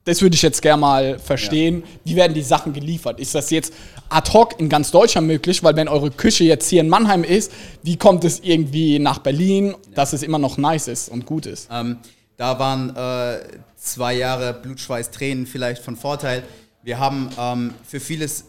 das 0.05 0.21
würde 0.21 0.35
ich 0.35 0.41
jetzt 0.41 0.61
gerne 0.61 0.81
mal 0.81 1.19
verstehen. 1.19 1.83
Wie 2.03 2.15
werden 2.15 2.33
die 2.33 2.41
Sachen 2.41 2.73
geliefert? 2.73 3.19
Ist 3.19 3.35
das 3.35 3.49
jetzt 3.51 3.73
ad 4.09 4.31
hoc 4.33 4.59
in 4.59 4.67
ganz 4.67 4.91
Deutschland 4.91 5.27
möglich? 5.27 5.63
Weil 5.63 5.77
wenn 5.77 5.87
eure 5.87 6.11
Küche 6.11 6.43
jetzt 6.43 6.67
hier 6.69 6.81
in 6.81 6.89
Mannheim 6.89 7.23
ist, 7.23 7.51
wie 7.83 7.95
kommt 7.95 8.25
es 8.25 8.41
irgendwie 8.41 8.99
nach 8.99 9.19
Berlin, 9.19 9.75
dass 9.95 10.11
es 10.11 10.21
immer 10.21 10.39
noch 10.39 10.57
nice 10.57 10.89
ist 10.89 11.09
und 11.09 11.25
gut 11.25 11.45
ist? 11.45 11.69
Ähm, 11.71 11.99
da 12.35 12.59
waren 12.59 12.93
äh, 12.95 13.39
zwei 13.77 14.15
Jahre 14.15 14.53
Blut, 14.53 14.79
Schweiß, 14.79 15.11
Tränen 15.11 15.45
vielleicht 15.45 15.81
von 15.81 15.95
Vorteil. 15.95 16.43
Wir 16.83 16.99
haben 16.99 17.29
ähm, 17.37 17.73
für 17.85 17.99
vieles 17.99 18.45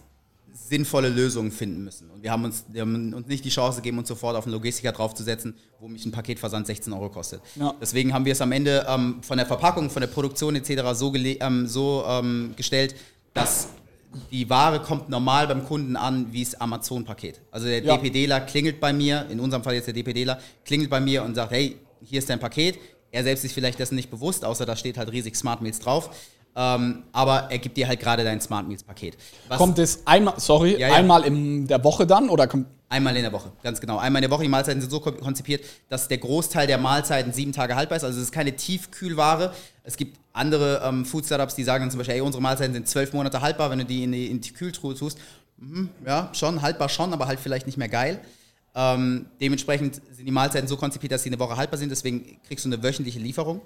sinnvolle 0.53 1.09
Lösungen 1.09 1.53
finden 1.53 1.85
müssen. 1.85 2.11
Und 2.11 2.23
wir 2.23 2.31
haben 2.31 2.45
uns, 2.45 2.65
wir 2.69 2.81
haben 2.83 3.13
uns 3.13 3.27
nicht 3.27 3.45
die 3.45 3.51
Chance 3.51 3.77
gegeben, 3.79 3.99
uns 3.99 4.09
sofort 4.09 4.37
auf 4.37 4.45
einen 4.45 4.53
Logistiker 4.55 4.93
draufzusetzen, 4.93 5.55
wo 5.81 5.89
mich 5.89 6.05
ein 6.07 6.13
Paketversand 6.13 6.67
16 6.67 6.93
Euro 6.93 7.11
kostet. 7.11 7.41
Ja. 7.57 7.75
Deswegen 7.81 8.13
haben 8.15 8.25
wir 8.25 8.33
es 8.33 8.41
am 8.41 8.51
Ende 8.53 8.87
ähm, 8.89 9.23
von 9.23 9.37
der 9.37 9.47
Verpackung, 9.47 9.91
von 9.91 10.01
der 10.01 10.09
Produktion 10.09 10.57
etc. 10.57 10.83
so, 10.95 11.15
ähm, 11.15 11.67
so 11.67 12.05
ähm, 12.09 12.55
gestellt, 12.57 12.95
dass 13.35 13.69
die 14.31 14.49
Ware 14.49 14.81
kommt 14.81 15.09
normal 15.09 15.49
beim 15.49 15.65
Kunden 15.65 15.97
an 15.97 16.33
wie 16.33 16.45
das 16.45 16.55
Amazon-Paket. 16.55 17.41
Also 17.51 17.67
der 17.67 17.83
Ja. 17.83 17.97
DPDler 17.97 18.41
klingelt 18.41 18.81
bei 18.81 18.93
mir, 18.93 19.27
in 19.29 19.41
unserem 19.41 19.63
Fall 19.63 19.75
jetzt 19.75 19.87
der 19.87 19.95
DPDler, 19.95 20.39
klingelt 20.65 20.89
bei 20.89 21.01
mir 21.01 21.25
und 21.25 21.35
sagt, 21.35 21.53
hey, 21.53 21.77
hier 22.03 22.21
ist 22.21 22.31
dein 22.31 22.39
Paket. 22.41 22.79
Er 23.11 23.23
selbst 23.23 23.45
ist 23.45 23.53
vielleicht 23.53 23.79
dessen 23.79 23.97
nicht 23.97 24.11
bewusst, 24.11 24.45
außer 24.45 24.67
da 24.67 24.77
steht 24.77 24.99
halt 24.99 25.11
riesig 25.13 25.37
Smart 25.37 25.63
Meals 25.63 25.79
drauf. 25.79 26.11
Ähm, 26.57 27.03
aber 27.13 27.51
er 27.51 27.59
gibt 27.59 27.77
dir 27.77 27.89
halt 27.89 27.99
gerade 28.01 28.23
dein 28.23 28.41
Smart 28.41 28.69
Meals 28.69 28.83
Paket. 28.85 29.17
Was 29.49 29.59
Kommt 29.59 29.79
es 29.79 30.07
einmal, 30.07 30.35
sorry, 30.39 30.79
Ja, 30.79 30.89
ja. 30.89 30.95
einmal 30.95 31.25
in 31.25 31.67
der 31.67 31.83
Woche 31.83 32.07
dann 32.07 32.29
oder 32.29 32.47
kommt 32.47 32.67
Einmal 32.91 33.17
in 33.17 33.23
der 33.23 33.33
Woche, 33.33 33.51
ganz 33.65 33.81
genau. 33.81 33.99
Einmal 33.99 34.23
in 34.23 34.29
der 34.29 34.31
Woche. 34.31 34.45
Die 34.45 34.49
Mahlzeiten 34.49 34.81
sind 34.81 34.91
so 34.91 35.01
ko- 35.01 35.11
konzipiert, 35.11 35.65
dass 35.89 36.07
der 36.07 36.19
Großteil 36.19 36.69
der 36.69 36.79
Mahlzeiten 36.79 37.33
sieben 37.33 37.51
Tage 37.51 37.75
haltbar 37.75 37.97
ist. 37.97 38.05
Also 38.05 38.19
es 38.19 38.27
ist 38.27 38.31
keine 38.33 38.55
Tiefkühlware. 38.55 39.53
Es 39.83 39.97
gibt 39.97 40.17
andere 40.33 40.81
ähm, 40.85 41.05
Food-Startups, 41.05 41.57
die 41.57 41.65
sagen 41.65 41.83
dann 41.83 41.91
zum 41.91 41.99
Beispiel, 41.99 42.17
ey, 42.17 42.21
unsere 42.21 42.41
Mahlzeiten 42.41 42.73
sind 42.73 42.87
zwölf 42.87 43.13
Monate 43.13 43.41
haltbar, 43.41 43.71
wenn 43.71 43.81
du 43.81 43.85
die 43.85 44.05
in 44.05 44.13
die, 44.13 44.27
in 44.31 44.41
die 44.41 44.53
Kühltruhe 44.53 44.95
tust. 44.95 45.19
Mhm, 45.57 45.89
ja, 46.07 46.29
schon, 46.35 46.63
haltbar 46.63 46.89
schon, 46.89 47.13
aber 47.13 47.27
halt 47.27 47.41
vielleicht 47.41 47.67
nicht 47.67 47.79
mehr 47.79 47.89
geil. 47.89 48.21
Ähm, 48.77 49.27
dementsprechend 49.41 50.01
sind 50.13 50.27
die 50.27 50.31
Mahlzeiten 50.31 50.69
so 50.69 50.77
konzipiert, 50.77 51.11
dass 51.11 51.25
sie 51.25 51.31
eine 51.31 51.39
Woche 51.41 51.57
haltbar 51.57 51.79
sind. 51.79 51.89
Deswegen 51.91 52.39
kriegst 52.47 52.65
du 52.65 52.69
eine 52.69 52.81
wöchentliche 52.81 53.19
Lieferung. 53.19 53.61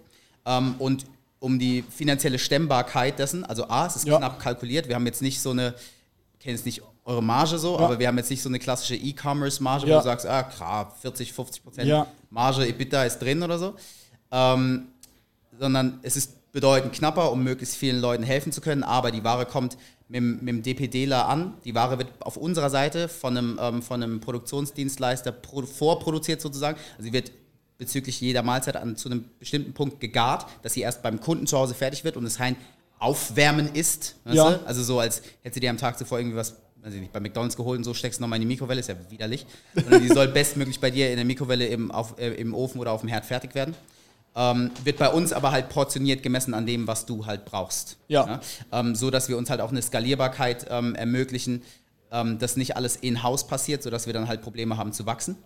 Ähm, 0.47 0.77
und 0.79 1.05
um 1.41 1.59
die 1.59 1.83
finanzielle 1.89 2.39
Stemmbarkeit 2.39 3.19
dessen, 3.19 3.45
also 3.45 3.69
A, 3.69 3.87
es 3.87 3.97
ist 3.97 4.07
Ja. 4.07 4.19
knapp 4.19 4.39
kalkuliert. 4.41 4.89
Wir 4.89 4.95
haben 4.97 5.07
jetzt 5.07 5.23
nicht 5.23 5.41
so 5.41 5.51
eine, 5.51 5.75
ich 6.35 6.41
kenne 6.45 6.57
jetzt 6.57 6.67
nicht 6.67 6.83
eure 7.05 7.23
Marge 7.23 7.59
so, 7.59 7.75
Ja. 7.79 7.85
aber 7.85 7.99
wir 7.99 8.09
haben 8.09 8.19
jetzt 8.19 8.31
nicht 8.31 8.43
so 8.43 8.49
eine 8.49 8.59
klassische 8.59 8.97
E-Commerce-Marge, 8.97 9.87
wo 9.87 9.91
Ja. 9.91 9.99
du 9.99 10.05
sagst, 10.05 10.27
ah, 10.27 10.43
klar, 10.43 10.95
40, 11.01 11.33
50 11.33 11.63
Prozent 11.63 11.89
Ja. 11.89 12.07
Marge, 12.31 12.67
EBITDA 12.67 13.05
ist 13.05 13.19
drin 13.21 13.43
oder 13.43 13.59
so. 13.59 13.75
Ähm, 14.31 14.89
sondern 15.59 15.99
es 16.03 16.17
ist 16.17 16.53
bedeutend 16.53 16.93
knapper, 16.93 17.31
um 17.33 17.43
möglichst 17.43 17.77
vielen 17.77 18.01
Leuten 18.01 18.23
helfen 18.23 18.53
zu 18.53 18.61
können, 18.61 18.83
aber 18.83 19.11
die 19.11 19.23
Ware 19.25 19.47
kommt 19.47 19.77
mit, 20.09 20.17
dem- 20.17 20.39
mit 20.41 20.49
dem 20.49 20.63
DPDler 20.63 21.29
an. 21.29 21.55
Die 21.65 21.75
Ware 21.75 21.99
wird 21.99 22.09
auf 22.21 22.37
unserer 22.37 22.71
Seite 22.71 23.09
von 23.09 23.37
einem, 23.37 23.59
ähm, 23.61 23.83
von 23.83 24.03
einem 24.03 24.21
Produktionsdienstleister 24.21 25.33
pro, 25.33 25.63
vorproduziert 25.63 26.41
sozusagen. 26.41 26.79
Also 26.97 27.05
sie 27.05 27.13
wird 27.13 27.31
bezüglich 27.79 28.21
jeder 28.21 28.43
Mahlzeit 28.43 28.77
an, 28.77 28.97
zu 28.97 29.09
einem 29.09 29.25
bestimmten 29.39 29.73
Punkt 29.73 30.01
gegart, 30.01 30.47
dass 30.63 30.75
sie 30.75 30.81
erst 30.81 31.03
beim 31.03 31.21
Kunden 31.21 31.47
zu 31.47 31.57
Hause 31.57 31.75
fertig 31.75 32.05
wird 32.05 32.17
und 32.17 32.27
es 32.27 32.37
kein 32.37 32.57
Aufwärmen 32.99 33.73
ist. 33.75 34.17
Ja. 34.25 34.61
Also 34.67 34.83
so, 34.83 34.99
als 34.99 35.23
hätte 35.43 35.55
sie 35.55 35.61
dir 35.61 35.71
am 35.71 35.79
Tag 35.79 35.97
zuvor 35.97 36.19
irgendwie 36.19 36.37
was, 36.37 36.57
weiß 36.83 36.93
ich 36.93 37.01
nicht, 37.01 37.13
bei 37.13 37.21
McDonalds 37.21 37.57
geholt 37.57 37.79
und 37.79 37.85
so 37.85 37.95
steckst 37.95 38.19
du 38.19 38.23
nochmal 38.23 38.39
in 38.39 38.43
die 38.43 38.49
Mikrowelle, 38.49 38.81
ist 38.81 38.89
ja 38.89 38.97
widerlich. 39.09 39.47
Sondern 39.75 40.03
die 40.03 40.09
soll 40.09 40.29
bestmöglich 40.29 40.81
bei 40.81 40.91
dir 40.91 41.09
in 41.11 41.17
der 41.17 41.25
Mikrowelle 41.25 41.67
im, 41.67 41.93
auf, 41.93 42.19
äh, 42.19 42.31
im 42.35 42.53
Ofen 42.53 42.81
oder 42.81 42.91
auf 42.91 43.01
dem 43.01 43.09
Herd 43.09 43.25
fertig 43.25 43.55
werden. 43.55 43.75
Ähm, 44.35 44.73
wird 44.83 44.99
bei 44.99 45.09
uns 45.09 45.33
aber 45.33 45.53
halt 45.53 45.69
portioniert 45.69 46.23
gemessen 46.23 46.55
an 46.55 46.67
dem, 46.67 46.87
was 46.89 47.07
du 47.07 47.27
halt 47.27 47.45
brauchst. 47.45 47.97
Ja. 48.09 48.41
Ähm, 48.73 48.97
so 48.97 49.11
dass 49.11 49.29
wir 49.29 49.39
uns 49.39 49.51
halt 49.51 49.61
auch 49.61 49.71
eine 49.71 49.83
Skalierbarkeit 49.83 50.67
ähm, 50.69 50.97
ermöglichen, 50.97 51.63
ähm, 52.11 52.39
dass 52.39 52.57
nicht 52.57 52.77
alles 52.77 52.97
in-house 52.97 53.47
passiert, 53.47 53.85
sodass 53.85 54.07
wir 54.07 54.13
dann 54.13 54.27
halt 54.27 54.43
Probleme 54.43 54.77
haben 54.77 54.93
zu 54.93 55.07
wachsen. 55.07 55.37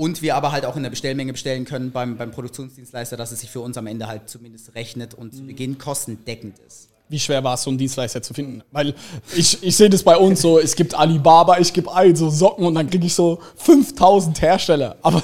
Und 0.00 0.22
wir 0.22 0.34
aber 0.34 0.50
halt 0.50 0.64
auch 0.64 0.76
in 0.76 0.82
der 0.82 0.88
Bestellmenge 0.88 1.32
bestellen 1.32 1.66
können 1.66 1.90
beim, 1.90 2.16
beim 2.16 2.30
Produktionsdienstleister, 2.30 3.18
dass 3.18 3.32
es 3.32 3.40
sich 3.40 3.50
für 3.50 3.60
uns 3.60 3.76
am 3.76 3.86
Ende 3.86 4.06
halt 4.06 4.30
zumindest 4.30 4.74
rechnet 4.74 5.12
und 5.12 5.34
zu 5.34 5.42
Beginn 5.42 5.76
kostendeckend 5.76 6.58
ist. 6.66 6.88
Wie 7.10 7.20
schwer 7.20 7.44
war 7.44 7.52
es, 7.52 7.64
so 7.64 7.68
einen 7.68 7.76
Dienstleister 7.76 8.22
zu 8.22 8.32
finden? 8.32 8.62
Weil 8.72 8.94
ich, 9.36 9.62
ich 9.62 9.76
sehe 9.76 9.90
das 9.90 10.02
bei 10.02 10.16
uns 10.16 10.40
so, 10.40 10.58
es 10.58 10.74
gibt 10.74 10.94
Alibaba, 10.94 11.58
ich 11.58 11.70
gebe 11.74 11.94
ein, 11.94 12.16
so 12.16 12.30
Socken 12.30 12.64
und 12.64 12.76
dann 12.76 12.88
kriege 12.88 13.04
ich 13.04 13.12
so 13.12 13.42
5000 13.56 14.40
Hersteller. 14.40 14.96
Aber 15.02 15.22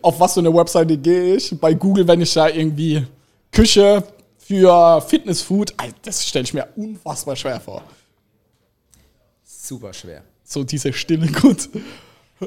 auf 0.00 0.18
was 0.18 0.32
für 0.32 0.40
eine 0.40 0.54
Webseite 0.54 0.96
gehe 0.96 1.36
ich? 1.36 1.60
Bei 1.60 1.74
Google, 1.74 2.08
wenn 2.08 2.22
ich 2.22 2.32
da 2.32 2.48
irgendwie 2.48 3.06
Küche 3.52 4.04
für 4.38 5.02
Fitnessfood, 5.02 5.74
das 6.00 6.26
stelle 6.26 6.44
ich 6.44 6.54
mir 6.54 6.66
unfassbar 6.76 7.36
schwer 7.36 7.60
vor. 7.60 7.82
Super 9.44 9.92
schwer. 9.92 10.22
So 10.44 10.64
diese 10.64 10.94
stille 10.94 11.26
Gut. 11.26 11.68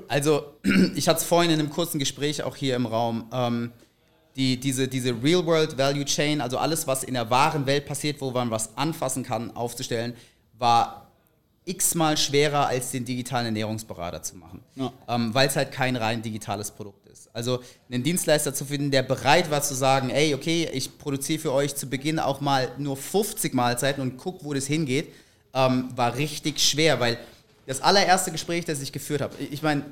Also, 0.08 0.46
ich 0.96 1.08
hatte 1.08 1.20
es 1.20 1.26
vorhin 1.26 1.52
in 1.52 1.60
einem 1.60 1.70
kurzen 1.70 2.00
Gespräch 2.00 2.44
auch 2.44 2.56
hier 2.56 2.76
im 2.76 2.86
Raum. 2.86 3.26
Ähm, 3.32 3.72
die, 4.36 4.60
diese, 4.60 4.88
diese 4.88 5.12
Real-World 5.24 5.78
Value 5.78 6.06
Chain, 6.06 6.42
also 6.42 6.60
alles, 6.60 6.86
was 6.86 7.04
in 7.04 7.16
der 7.16 7.30
wahren 7.30 7.66
Welt 7.66 7.86
passiert, 7.86 8.22
wo 8.22 8.30
man 8.32 8.52
was 8.52 8.78
anfassen 8.78 9.24
kann, 9.24 9.56
aufzustellen, 9.56 10.14
war 10.54 11.08
x-mal 11.66 12.16
schwerer 12.16 12.68
als 12.68 12.92
den 12.92 13.04
digitalen 13.04 13.48
Ernährungsberater 13.48 14.22
zu 14.24 14.38
machen. 14.38 14.62
Ja. 14.76 14.94
Ähm, 15.08 15.34
Weil 15.34 15.48
es 15.48 15.56
halt 15.56 15.72
kein 15.72 15.96
rein 15.96 16.22
digitales 16.22 16.72
Produkt 16.72 17.08
ist. 17.10 17.30
Also 17.34 17.62
einen 17.92 18.04
Dienstleister 18.04 18.54
zu 18.54 18.66
finden, 18.66 18.90
der 18.90 19.04
bereit 19.04 19.52
war 19.52 19.62
zu 19.62 19.76
sagen, 19.76 20.10
ey, 20.10 20.34
okay, 20.34 20.70
ich 20.72 20.98
produziere 20.98 21.40
für 21.40 21.52
euch 21.52 21.76
zu 21.76 21.88
Beginn 21.88 22.20
auch 22.20 22.40
mal 22.40 22.72
nur 22.78 22.96
50 22.96 23.54
Mahlzeiten 23.54 24.02
und 24.02 24.18
guck, 24.18 24.44
wo 24.44 24.54
das 24.54 24.66
hingeht, 24.66 25.14
ähm, 25.54 25.90
war 25.96 26.16
richtig 26.16 26.60
schwer, 26.60 27.00
weil 27.00 27.18
das 27.68 27.82
allererste 27.82 28.32
Gespräch, 28.32 28.66
das 28.66 28.82
ich 28.82 28.92
geführt 28.92 29.22
habe, 29.22 29.36
ich 29.38 29.62
meine, 29.62 29.84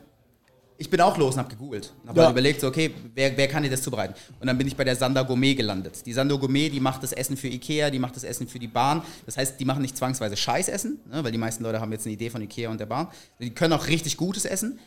ich 0.78 0.90
bin 0.90 1.00
auch 1.00 1.18
los 1.18 1.36
und 1.36 1.40
habe 1.40 1.50
gegoogelt. 1.50 1.94
Habe 2.06 2.20
Ja. 2.20 2.26
halt 2.26 2.34
überlegt, 2.34 2.60
so, 2.60 2.68
okay, 2.68 2.94
wer, 3.14 3.38
wer 3.38 3.48
kann 3.48 3.64
dir 3.64 3.70
das 3.70 3.82
zubereiten? 3.82 4.14
Und 4.42 4.48
dann 4.48 4.58
bin 4.58 4.68
ich 4.68 4.76
bei 4.76 4.84
der 4.84 4.96
Sander 4.98 5.24
Gourmet 5.24 5.56
gelandet. 5.56 6.06
Die 6.06 6.12
Sander 6.12 6.38
Gourmet, 6.38 6.68
die 6.70 6.82
macht 6.82 7.02
das 7.02 7.14
Essen 7.14 7.38
für 7.38 7.48
Ikea, 7.48 7.90
die 7.90 8.00
macht 8.00 8.16
das 8.18 8.26
Essen 8.26 8.46
für 8.48 8.60
die 8.60 8.68
Bahn. 8.68 9.02
Das 9.26 9.38
heißt, 9.38 9.58
die 9.58 9.64
machen 9.64 9.82
nicht 9.82 9.96
zwangsweise 9.96 10.36
Scheißessen, 10.36 11.00
ne, 11.12 11.24
weil 11.24 11.32
die 11.32 11.38
meisten 11.38 11.64
Leute 11.64 11.80
haben 11.80 11.94
jetzt 11.94 12.06
eine 12.06 12.14
Idee 12.14 12.30
von 12.30 12.42
Ikea 12.42 12.70
und 12.70 12.80
der 12.80 12.88
Bahn. 12.88 13.08
Die 13.40 13.52
können 13.52 13.72
auch 13.72 13.88
richtig 13.88 14.18
gutes 14.18 14.44
Essen. 14.44 14.78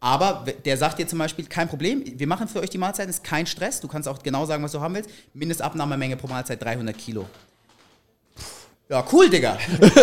Aber 0.00 0.44
der 0.66 0.76
sagt 0.76 0.98
dir 0.98 1.08
zum 1.08 1.18
Beispiel, 1.18 1.46
kein 1.46 1.66
Problem, 1.66 2.04
wir 2.04 2.26
machen 2.26 2.46
für 2.46 2.60
euch 2.60 2.70
die 2.70 2.78
Mahlzeiten, 2.78 3.08
ist 3.10 3.24
kein 3.24 3.46
Stress. 3.46 3.80
Du 3.80 3.88
kannst 3.88 4.06
auch 4.06 4.22
genau 4.22 4.44
sagen, 4.44 4.62
was 4.62 4.72
du 4.72 4.80
haben 4.80 4.94
willst. 4.94 5.08
Mindestabnahmemenge 5.32 6.16
pro 6.16 6.28
Mahlzeit 6.28 6.62
300 6.62 6.96
Kilo. 6.96 7.26
Ja, 8.90 9.04
cool, 9.12 9.28
Digga. 9.28 9.58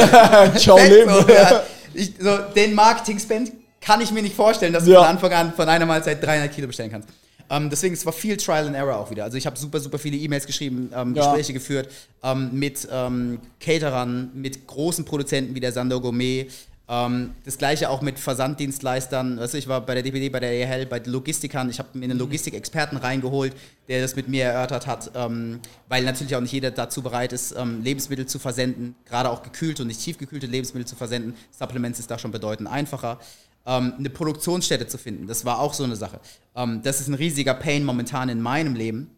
Ciao, 0.58 0.78
Leben. 0.78 1.10
so, 1.12 1.30
ja. 1.32 1.64
Ich, 1.96 2.14
so, 2.20 2.38
den 2.56 2.74
Marketing-Spend 2.74 3.52
kann 3.82 4.02
ich 4.02 4.12
mir 4.12 4.22
nicht 4.22 4.36
vorstellen, 4.36 4.74
dass 4.74 4.86
du 4.86 4.92
Ja. 4.92 5.00
von 5.02 5.08
Anfang 5.10 5.32
an 5.34 5.54
von 5.54 5.70
einer 5.70 5.86
Mahlzeit 5.86 6.24
300 6.24 6.52
Kilo 6.54 6.68
bestellen 6.68 6.92
kannst. 6.92 7.08
Ähm, 7.50 7.70
deswegen, 7.70 7.94
es 7.94 8.04
war 8.06 8.14
viel 8.14 8.38
Trial 8.38 8.66
and 8.66 8.76
Error 8.76 8.98
auch 8.98 9.12
wieder. 9.12 9.24
Also 9.24 9.38
ich 9.38 9.46
habe 9.46 9.56
super, 9.58 9.80
super 9.80 10.00
viele 10.00 10.18
E-Mails 10.18 10.48
geschrieben, 10.48 10.90
ähm, 10.96 11.14
Ja. 11.14 11.26
Gespräche 11.26 11.54
geführt 11.54 11.90
ähm, 12.24 12.50
mit 12.54 12.88
ähm, 12.92 13.40
Caterern, 13.60 14.32
mit 14.34 14.66
großen 14.66 15.06
Produzenten 15.06 15.54
wie 15.54 15.60
der 15.60 15.72
Sando 15.72 16.02
Gourmet. 16.02 16.48
Ähm, 16.88 17.34
das 17.44 17.58
gleiche 17.58 17.90
auch 17.90 18.02
mit 18.02 18.20
Versanddienstleistern. 18.20 19.40
Weißt 19.40 19.54
du, 19.54 19.58
ich 19.58 19.68
war 19.68 19.82
bei 19.82 19.96
der 19.96 20.04
DPD, 20.04 20.30
bei 20.30 20.40
der 20.40 20.52
EHL, 20.52 20.86
bei 20.86 21.00
Logistikern. 21.00 21.70
Ich 21.70 21.80
habe 21.80 21.98
mir 21.98 22.06
einen 22.06 22.18
Logistikexperten 22.18 22.98
reingeholt, 22.98 23.56
der 23.88 24.02
das 24.02 24.16
mit 24.16 24.28
mir 24.28 24.46
erörtert 24.46 24.86
hat, 24.86 25.12
ähm, 25.16 25.60
weil 25.88 26.04
natürlich 26.04 26.36
auch 26.36 26.42
nicht 26.42 26.52
jeder 26.52 26.72
dazu 26.72 27.02
bereit 27.02 27.34
ist, 27.34 27.56
ähm, 27.58 27.82
Lebensmittel 27.84 28.28
zu 28.28 28.38
versenden, 28.38 28.96
gerade 29.06 29.30
auch 29.30 29.42
gekühlte 29.42 29.82
und 29.82 29.88
nicht 29.88 30.02
tiefgekühlte 30.02 30.48
Lebensmittel 30.48 30.88
zu 30.88 30.96
versenden. 30.96 31.36
Supplements 31.52 32.00
ist 32.00 32.12
da 32.12 32.20
schon 32.20 32.32
bedeutend 32.32 32.70
einfacher. 32.70 33.20
Ähm, 33.66 33.94
eine 33.98 34.12
Produktionsstätte 34.12 34.86
zu 34.86 35.00
finden, 35.00 35.26
das 35.26 35.44
war 35.44 35.60
auch 35.60 35.74
so 35.74 35.84
eine 35.84 35.96
Sache. 35.96 36.20
Ähm, 36.56 36.82
das 36.84 37.02
ist 37.02 37.08
ein 37.08 37.16
riesiger 37.16 37.56
Pain 37.56 37.84
momentan 37.84 38.30
in 38.30 38.40
meinem 38.42 38.76
Leben 38.76 39.10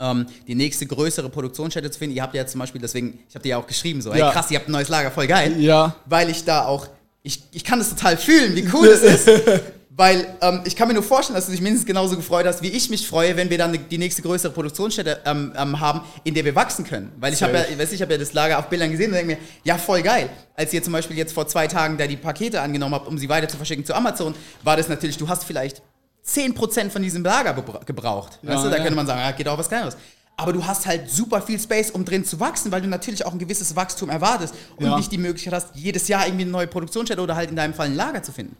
ähm, 0.00 0.26
die 0.46 0.54
nächste 0.54 0.86
größere 0.86 1.28
Produktionsstätte 1.28 1.90
zu 1.90 1.98
finden. 1.98 2.16
Ihr 2.16 2.22
habt 2.22 2.34
ja 2.34 2.46
zum 2.46 2.60
Beispiel, 2.60 2.80
deswegen, 2.80 3.18
ich 3.28 3.34
habe 3.34 3.42
dir 3.42 3.50
ja 3.50 3.58
auch 3.58 3.66
geschrieben, 3.66 4.00
so, 4.02 4.10
ey 4.12 4.18
Ja. 4.20 4.30
krass, 4.30 4.50
ihr 4.50 4.58
habt 4.58 4.68
ein 4.68 4.72
neues 4.72 4.88
Lager, 4.88 5.10
voll 5.10 5.26
geil. 5.26 5.60
Ja. 5.60 5.94
Weil 6.06 6.30
ich 6.30 6.44
da 6.44 6.64
auch, 6.64 6.88
ich, 7.22 7.42
ich 7.52 7.64
kann 7.64 7.78
das 7.78 7.90
total 7.90 8.16
fühlen, 8.16 8.54
wie 8.54 8.68
cool 8.72 8.86
es 8.88 9.02
ist. 9.02 9.28
Weil 9.96 10.26
ähm, 10.40 10.62
ich 10.64 10.74
kann 10.74 10.88
mir 10.88 10.94
nur 10.94 11.04
vorstellen, 11.04 11.36
dass 11.36 11.46
du 11.46 11.52
dich 11.52 11.60
mindestens 11.60 11.86
genauso 11.86 12.16
gefreut 12.16 12.44
hast, 12.46 12.62
wie 12.62 12.68
ich 12.68 12.90
mich 12.90 13.06
freue, 13.06 13.36
wenn 13.36 13.48
wir 13.48 13.58
dann 13.58 13.78
die 13.88 13.96
nächste 13.98 14.22
größere 14.22 14.50
Produktionsstätte 14.52 15.20
ähm, 15.24 15.52
ähm, 15.56 15.78
haben, 15.78 16.00
in 16.24 16.34
der 16.34 16.44
wir 16.44 16.56
wachsen 16.56 16.84
können. 16.84 17.12
Weil 17.20 17.32
ich 17.32 17.40
habe 17.44 17.52
ja, 17.52 17.64
ich 17.70 17.78
weiß, 17.78 17.92
ich 17.92 18.02
habe 18.02 18.10
ja 18.12 18.18
das 18.18 18.32
Lager 18.32 18.58
auf 18.58 18.68
Bildern 18.68 18.90
gesehen 18.90 19.10
und 19.10 19.14
denke 19.14 19.34
mir, 19.34 19.38
ja 19.62 19.78
voll 19.78 20.02
geil. 20.02 20.28
Als 20.56 20.72
ihr 20.72 20.82
zum 20.82 20.92
Beispiel 20.92 21.16
jetzt 21.16 21.32
vor 21.32 21.46
zwei 21.46 21.68
Tagen 21.68 21.96
da 21.96 22.08
die 22.08 22.16
Pakete 22.16 22.60
angenommen 22.60 22.92
habt, 22.96 23.06
um 23.06 23.16
sie 23.18 23.28
weiter 23.28 23.46
zu 23.46 23.56
verschicken 23.56 23.84
zu 23.84 23.94
Amazon, 23.94 24.34
war 24.64 24.76
das 24.76 24.88
natürlich, 24.88 25.16
du 25.16 25.28
hast 25.28 25.44
vielleicht 25.44 25.80
10% 26.26 26.90
von 26.90 27.02
diesem 27.02 27.22
Lager 27.22 27.54
gebraucht. 27.84 28.38
Ja, 28.42 28.50
weißt 28.54 28.64
du, 28.64 28.70
da 28.70 28.76
ja. 28.76 28.82
könnte 28.82 28.96
man 28.96 29.06
sagen, 29.06 29.20
ja, 29.20 29.30
geht 29.32 29.48
auch 29.48 29.58
was 29.58 29.68
Kleineres. 29.68 29.96
Aber 30.36 30.52
du 30.52 30.66
hast 30.66 30.86
halt 30.86 31.08
super 31.08 31.40
viel 31.42 31.60
Space, 31.60 31.90
um 31.90 32.04
drin 32.04 32.24
zu 32.24 32.40
wachsen, 32.40 32.72
weil 32.72 32.80
du 32.80 32.88
natürlich 32.88 33.24
auch 33.24 33.32
ein 33.32 33.38
gewisses 33.38 33.76
Wachstum 33.76 34.10
erwartest 34.10 34.54
und 34.76 34.86
Ja. 34.86 34.96
nicht 34.96 35.12
die 35.12 35.18
Möglichkeit 35.18 35.54
hast, 35.54 35.76
jedes 35.76 36.08
Jahr 36.08 36.26
irgendwie 36.26 36.42
eine 36.42 36.50
neue 36.50 36.66
Produktionsstätte 36.66 37.20
oder 37.20 37.36
halt 37.36 37.50
in 37.50 37.56
deinem 37.56 37.74
Fall 37.74 37.86
ein 37.86 37.94
Lager 37.94 38.22
zu 38.22 38.32
finden. 38.32 38.56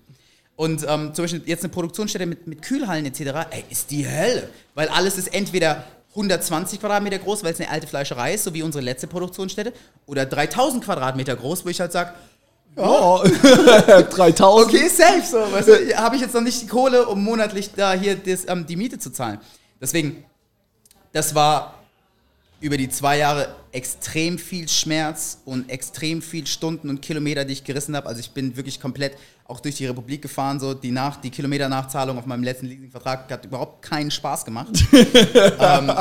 Und 0.57 0.85
ähm, 0.89 1.13
zum 1.15 1.25
Beispiel 1.25 1.43
jetzt 1.47 1.65
eine 1.65 1.73
Produktionsstätte 1.73 2.27
mit, 2.27 2.47
mit 2.47 2.63
Kühlhallen 2.63 3.07
etc., 3.07 3.21
ey, 3.51 3.65
ist 3.71 3.91
die 3.91 4.09
Hölle. 4.09 4.49
Weil 4.75 4.89
alles 4.89 5.19
ist 5.19 5.35
entweder 5.35 5.85
120 6.11 6.79
Quadratmeter 6.79 7.19
groß, 7.19 7.43
weil 7.43 7.53
es 7.55 7.61
eine 7.61 7.71
alte 7.71 7.89
Fleischerei 7.89 8.35
ist, 8.35 8.45
so 8.45 8.55
wie 8.55 8.63
unsere 8.63 8.85
letzte 8.85 9.09
Produktionsstätte, 9.09 9.73
oder 10.07 10.27
3000 10.27 10.85
Quadratmeter 10.85 11.35
groß, 11.35 11.65
wo 11.65 11.71
ich 11.71 11.81
halt 11.81 11.91
sage, 11.91 12.13
Oh, 12.77 13.23
3000. 14.11 14.69
okay, 14.69 14.89
safe, 14.89 15.23
so, 15.25 15.39
weißt 15.39 15.69
du, 15.69 15.97
habe 15.97 16.17
ich 16.17 16.23
jetzt 16.23 16.35
noch 16.35 16.41
nicht 16.41 16.61
die 16.61 16.67
Kohle, 16.67 17.07
um 17.07 17.23
monatlich 17.23 17.71
da 17.75 17.93
hier 17.93 18.17
das, 18.17 18.49
ähm, 18.49 18.67
die 18.67 18.77
Miete 18.77 18.99
zu 18.99 19.11
zahlen. 19.11 19.39
Deswegen, 19.81 20.25
das 21.13 21.35
war 21.35 21.75
über 22.61 22.77
die 22.77 22.89
zwei 22.89 23.19
Jahre 23.19 23.55
extrem 23.73 24.39
viel 24.39 24.69
Schmerz 24.69 25.39
und 25.45 25.69
extrem 25.69 26.23
viel 26.23 26.47
Stunden 26.47 26.89
und 26.89 27.03
Kilometer, 27.03 27.45
die 27.45 27.53
ich 27.53 27.63
gerissen 27.63 27.95
habe. 27.95 28.09
Also 28.09 28.21
ich 28.21 28.31
bin 28.31 28.57
wirklich 28.57 28.81
komplett 28.81 29.17
auch 29.47 29.61
durch 29.61 29.77
die 29.77 29.87
Republik 29.87 30.23
gefahren. 30.23 30.59
So 30.59 30.73
die, 30.73 30.91
Nach 30.91 31.17
die 31.17 31.31
Kilometernachzahlung 31.31 32.19
auf 32.19 32.27
meinem 32.27 32.43
letzten 32.43 32.67
Leasingvertrag 32.67 33.31
hat 33.31 33.45
überhaupt 33.45 33.83
keinen 33.83 34.11
Spaß 34.11 34.45
gemacht. 34.45 34.73
ähm, 34.93 35.93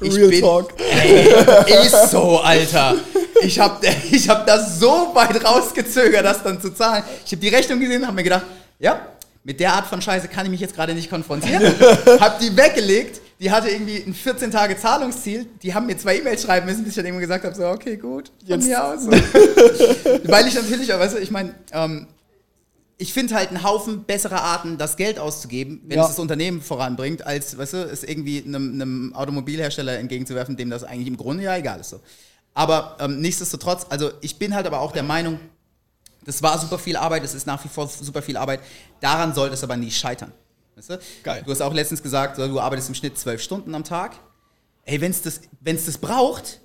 ich 0.00 0.14
Real 0.14 0.28
bin, 0.28 0.40
Talk. 0.40 0.74
Ey, 0.78 1.86
ist 1.86 2.10
so, 2.10 2.40
Alter. 2.40 2.96
Ich 3.42 3.58
habe 3.58 3.86
ich 4.10 4.28
hab 4.28 4.46
das 4.46 4.78
so 4.80 5.10
weit 5.14 5.44
rausgezögert, 5.44 6.24
das 6.24 6.42
dann 6.42 6.60
zu 6.60 6.70
zahlen. 6.74 7.04
Ich 7.24 7.32
habe 7.32 7.40
die 7.40 7.48
Rechnung 7.48 7.80
gesehen 7.80 8.00
und 8.02 8.06
habe 8.06 8.16
mir 8.16 8.22
gedacht, 8.24 8.44
ja, 8.78 9.06
mit 9.44 9.60
der 9.60 9.74
Art 9.74 9.86
von 9.86 10.02
Scheiße 10.02 10.28
kann 10.28 10.44
ich 10.46 10.50
mich 10.50 10.60
jetzt 10.60 10.74
gerade 10.74 10.94
nicht 10.94 11.08
konfrontieren. 11.08 11.62
hab 12.20 12.38
die 12.40 12.56
weggelegt. 12.56 13.20
Die 13.38 13.50
hatte 13.50 13.68
irgendwie 13.68 14.02
ein 14.06 14.14
14 14.14 14.50
Tage 14.50 14.76
Zahlungsziel. 14.78 15.46
Die 15.62 15.74
haben 15.74 15.86
mir 15.86 15.96
zwei 15.98 16.16
E-Mails 16.18 16.42
schreiben 16.42 16.66
müssen, 16.66 16.82
bis 16.84 16.92
ich 16.92 16.96
dann 16.96 17.04
irgendwann 17.04 17.22
gesagt 17.22 17.44
habe, 17.44 17.54
so, 17.54 17.66
okay, 17.68 17.96
gut, 17.96 18.28
von 18.40 18.48
Jetzt- 18.60 18.66
mir 18.66 18.82
aus. 18.82 19.06
Weil 20.24 20.46
ich 20.48 20.54
natürlich, 20.54 20.92
auch, 20.92 20.98
weißt 20.98 21.16
du, 21.16 21.20
ich 21.20 21.30
meine, 21.30 21.54
ähm, 21.72 22.06
ich 22.98 23.12
finde 23.12 23.34
halt 23.34 23.50
einen 23.50 23.62
Haufen 23.62 24.04
bessere 24.04 24.40
Arten, 24.40 24.78
das 24.78 24.96
Geld 24.96 25.18
auszugeben, 25.18 25.82
wenn 25.86 25.98
Ja. 25.98 26.04
es 26.04 26.08
das 26.10 26.18
Unternehmen 26.18 26.62
voranbringt, 26.62 27.26
als, 27.26 27.58
weißt 27.58 27.74
du, 27.74 27.76
es 27.84 28.02
irgendwie 28.04 28.42
einem, 28.44 28.72
einem 28.72 29.14
Automobilhersteller 29.14 29.98
entgegenzuwerfen, 29.98 30.56
dem 30.56 30.70
das 30.70 30.82
eigentlich 30.82 31.08
im 31.08 31.18
Grunde 31.18 31.44
ja 31.44 31.56
egal 31.56 31.80
ist. 31.80 31.90
So. 31.90 32.00
Aber 32.56 32.96
ähm, 33.00 33.20
nichtsdestotrotz, 33.20 33.84
also 33.90 34.12
ich 34.22 34.38
bin 34.38 34.54
halt 34.54 34.66
aber 34.66 34.80
auch 34.80 34.90
der 34.90 35.02
Meinung, 35.02 35.38
das 36.24 36.42
war 36.42 36.58
super 36.58 36.78
viel 36.78 36.96
Arbeit, 36.96 37.22
es 37.22 37.34
ist 37.34 37.46
nach 37.46 37.62
wie 37.62 37.68
vor 37.68 37.86
super 37.86 38.22
viel 38.22 38.38
Arbeit. 38.38 38.60
Daran 38.98 39.34
sollte 39.34 39.52
es 39.52 39.62
aber 39.62 39.76
nie 39.76 39.90
scheitern. 39.90 40.32
Weißt 40.74 40.88
du? 40.88 40.98
Geil. 41.22 41.42
Du 41.44 41.50
hast 41.50 41.60
auch 41.60 41.74
letztens 41.74 42.02
gesagt, 42.02 42.38
du 42.38 42.58
arbeitest 42.58 42.88
im 42.88 42.94
Schnitt 42.94 43.18
zwölf 43.18 43.42
Stunden 43.42 43.74
am 43.74 43.84
Tag. 43.84 44.16
Ey, 44.84 45.02
wenn 45.02 45.10
es 45.10 45.20
das, 45.20 45.42
wenn's 45.60 45.84
das 45.84 45.98
braucht, 45.98 46.60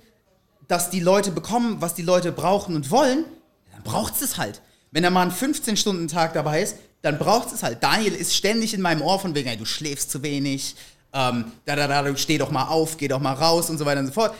dass 0.66 0.88
die 0.88 1.00
Leute 1.00 1.30
bekommen, 1.30 1.82
was 1.82 1.92
die 1.92 2.02
Leute 2.02 2.32
brauchen 2.32 2.74
und 2.74 2.90
wollen, 2.90 3.26
dann 3.70 3.82
braucht 3.82 4.14
es 4.22 4.38
halt. 4.38 4.62
Wenn 4.92 5.02
da 5.02 5.10
mal 5.10 5.26
ein 5.26 5.30
15-Stunden-Tag 5.30 6.32
dabei 6.32 6.62
ist, 6.62 6.76
dann 7.02 7.18
braucht 7.18 7.52
es 7.52 7.62
halt. 7.62 7.82
Daniel 7.82 8.14
ist 8.14 8.34
ständig 8.34 8.72
in 8.72 8.80
meinem 8.80 9.02
Ohr 9.02 9.18
von 9.18 9.34
wegen, 9.34 9.50
ey, 9.50 9.58
du 9.58 9.66
schläfst 9.66 10.10
zu 10.10 10.22
wenig, 10.22 10.74
ähm, 11.12 11.52
da, 11.66 11.76
da, 11.76 11.86
da, 11.86 12.02
du 12.02 12.16
steh 12.16 12.38
doch 12.38 12.50
mal 12.50 12.68
auf, 12.68 12.96
geh 12.96 13.08
doch 13.08 13.20
mal 13.20 13.34
raus 13.34 13.68
und 13.68 13.76
so 13.76 13.84
weiter 13.84 14.00
und 14.00 14.06
so 14.06 14.12
fort. 14.12 14.34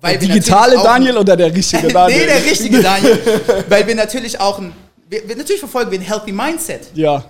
Weil 0.00 0.18
Der 0.18 0.28
digitale 0.28 0.76
Daniel 0.76 1.18
oder 1.18 1.36
der 1.36 1.54
richtige 1.54 1.88
Daniel? 1.92 2.20
nee, 2.20 2.26
der 2.26 2.44
richtige 2.44 2.80
Daniel. 2.82 3.18
Weil 3.68 3.86
wir 3.86 3.94
natürlich 3.94 4.40
auch 4.40 4.58
ein, 4.58 4.72
wir, 5.08 5.28
wir, 5.28 5.36
natürlich 5.36 5.60
verfolgen 5.60 5.90
wir 5.90 5.98
ein 5.98 6.04
healthy 6.04 6.32
Mindset. 6.32 6.88
Ja. 6.94 7.24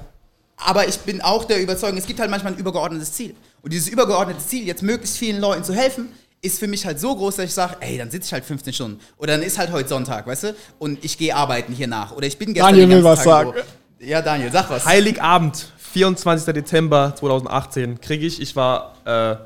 Aber 0.57 0.87
ich 0.87 0.99
bin 1.01 1.21
auch 1.21 1.45
der 1.45 1.61
Überzeugung, 1.61 1.99
es 1.99 2.07
gibt 2.07 2.21
halt 2.21 2.31
manchmal 2.31 2.53
ein 2.53 2.59
übergeordnetes 2.59 3.13
Ziel. 3.13 3.35
Und 3.63 3.73
dieses 3.73 3.89
übergeordnete 3.89 4.41
Ziel, 4.41 4.67
jetzt 4.67 4.83
möglichst 4.83 5.19
vielen 5.19 5.41
Leuten 5.41 5.65
zu 5.65 5.75
helfen, 5.75 6.11
ist 6.43 6.59
für 6.59 6.69
mich 6.69 6.87
halt 6.87 7.01
so 7.01 7.15
groß, 7.15 7.37
dass 7.37 7.47
ich 7.47 7.55
sage, 7.55 7.77
ey, 7.81 7.99
dann 7.99 8.11
sitze 8.11 8.27
ich 8.29 8.33
halt 8.33 8.45
15 8.45 8.73
Stunden. 8.73 9.01
Oder 9.19 9.35
dann 9.35 9.43
ist 9.43 9.59
halt 9.59 9.73
heute 9.73 9.89
Sonntag, 9.89 10.27
weißt 10.27 10.45
du? 10.45 10.55
Und 10.79 11.05
ich 11.05 11.19
gehe 11.19 11.35
arbeiten 11.35 11.73
hier 11.73 11.87
nach. 11.87 12.13
Oder 12.13 12.27
ich 12.27 12.39
bin 12.39 12.55
gestern 12.55 12.73
Daniel 12.75 12.89
will 12.89 13.05
was 13.05 13.25
sagen. 13.25 13.53
Ja, 13.99 14.23
Daniel, 14.23 14.51
sag 14.51 14.71
was. 14.71 14.85
Heiligabend, 14.87 15.73
24. 15.93 16.55
Dezember 16.55 17.15
2018, 17.19 18.01
kriege 18.01 18.27
ich, 18.27 18.41
ich 18.41 18.57
war 18.57 18.95
äh, 19.05 19.37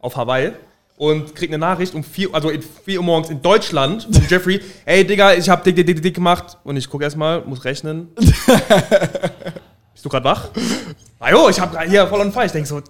auf 0.00 0.16
Hawaii 0.16 0.52
und 0.96 1.34
krieg 1.34 1.50
eine 1.50 1.58
Nachricht 1.58 1.94
um 1.94 2.04
4, 2.04 2.28
also 2.32 2.50
in 2.50 2.62
4 2.62 2.98
Uhr 2.98 3.04
morgens 3.04 3.30
in 3.30 3.42
Deutschland 3.42 4.04
von 4.04 4.22
Jeffrey, 4.28 4.60
ey 4.84 5.06
Digga, 5.06 5.34
ich 5.34 5.48
hab 5.48 5.64
dick, 5.64 5.76
dick, 5.76 5.86
dick, 5.86 6.02
dick 6.02 6.14
gemacht 6.14 6.56
und 6.64 6.76
ich 6.76 6.88
guck 6.88 7.02
erstmal, 7.02 7.42
muss 7.42 7.64
rechnen. 7.64 8.08
Bist 9.92 10.04
du 10.04 10.08
gerade 10.08 10.24
wach? 10.24 10.50
Ah 11.20 11.30
jo, 11.30 11.48
ich 11.48 11.58
hab 11.58 11.80
hier 11.84 12.06
voll 12.06 12.20
on 12.20 12.32
fire. 12.32 12.44
Ich 12.44 12.52
denk 12.52 12.66
so, 12.66 12.82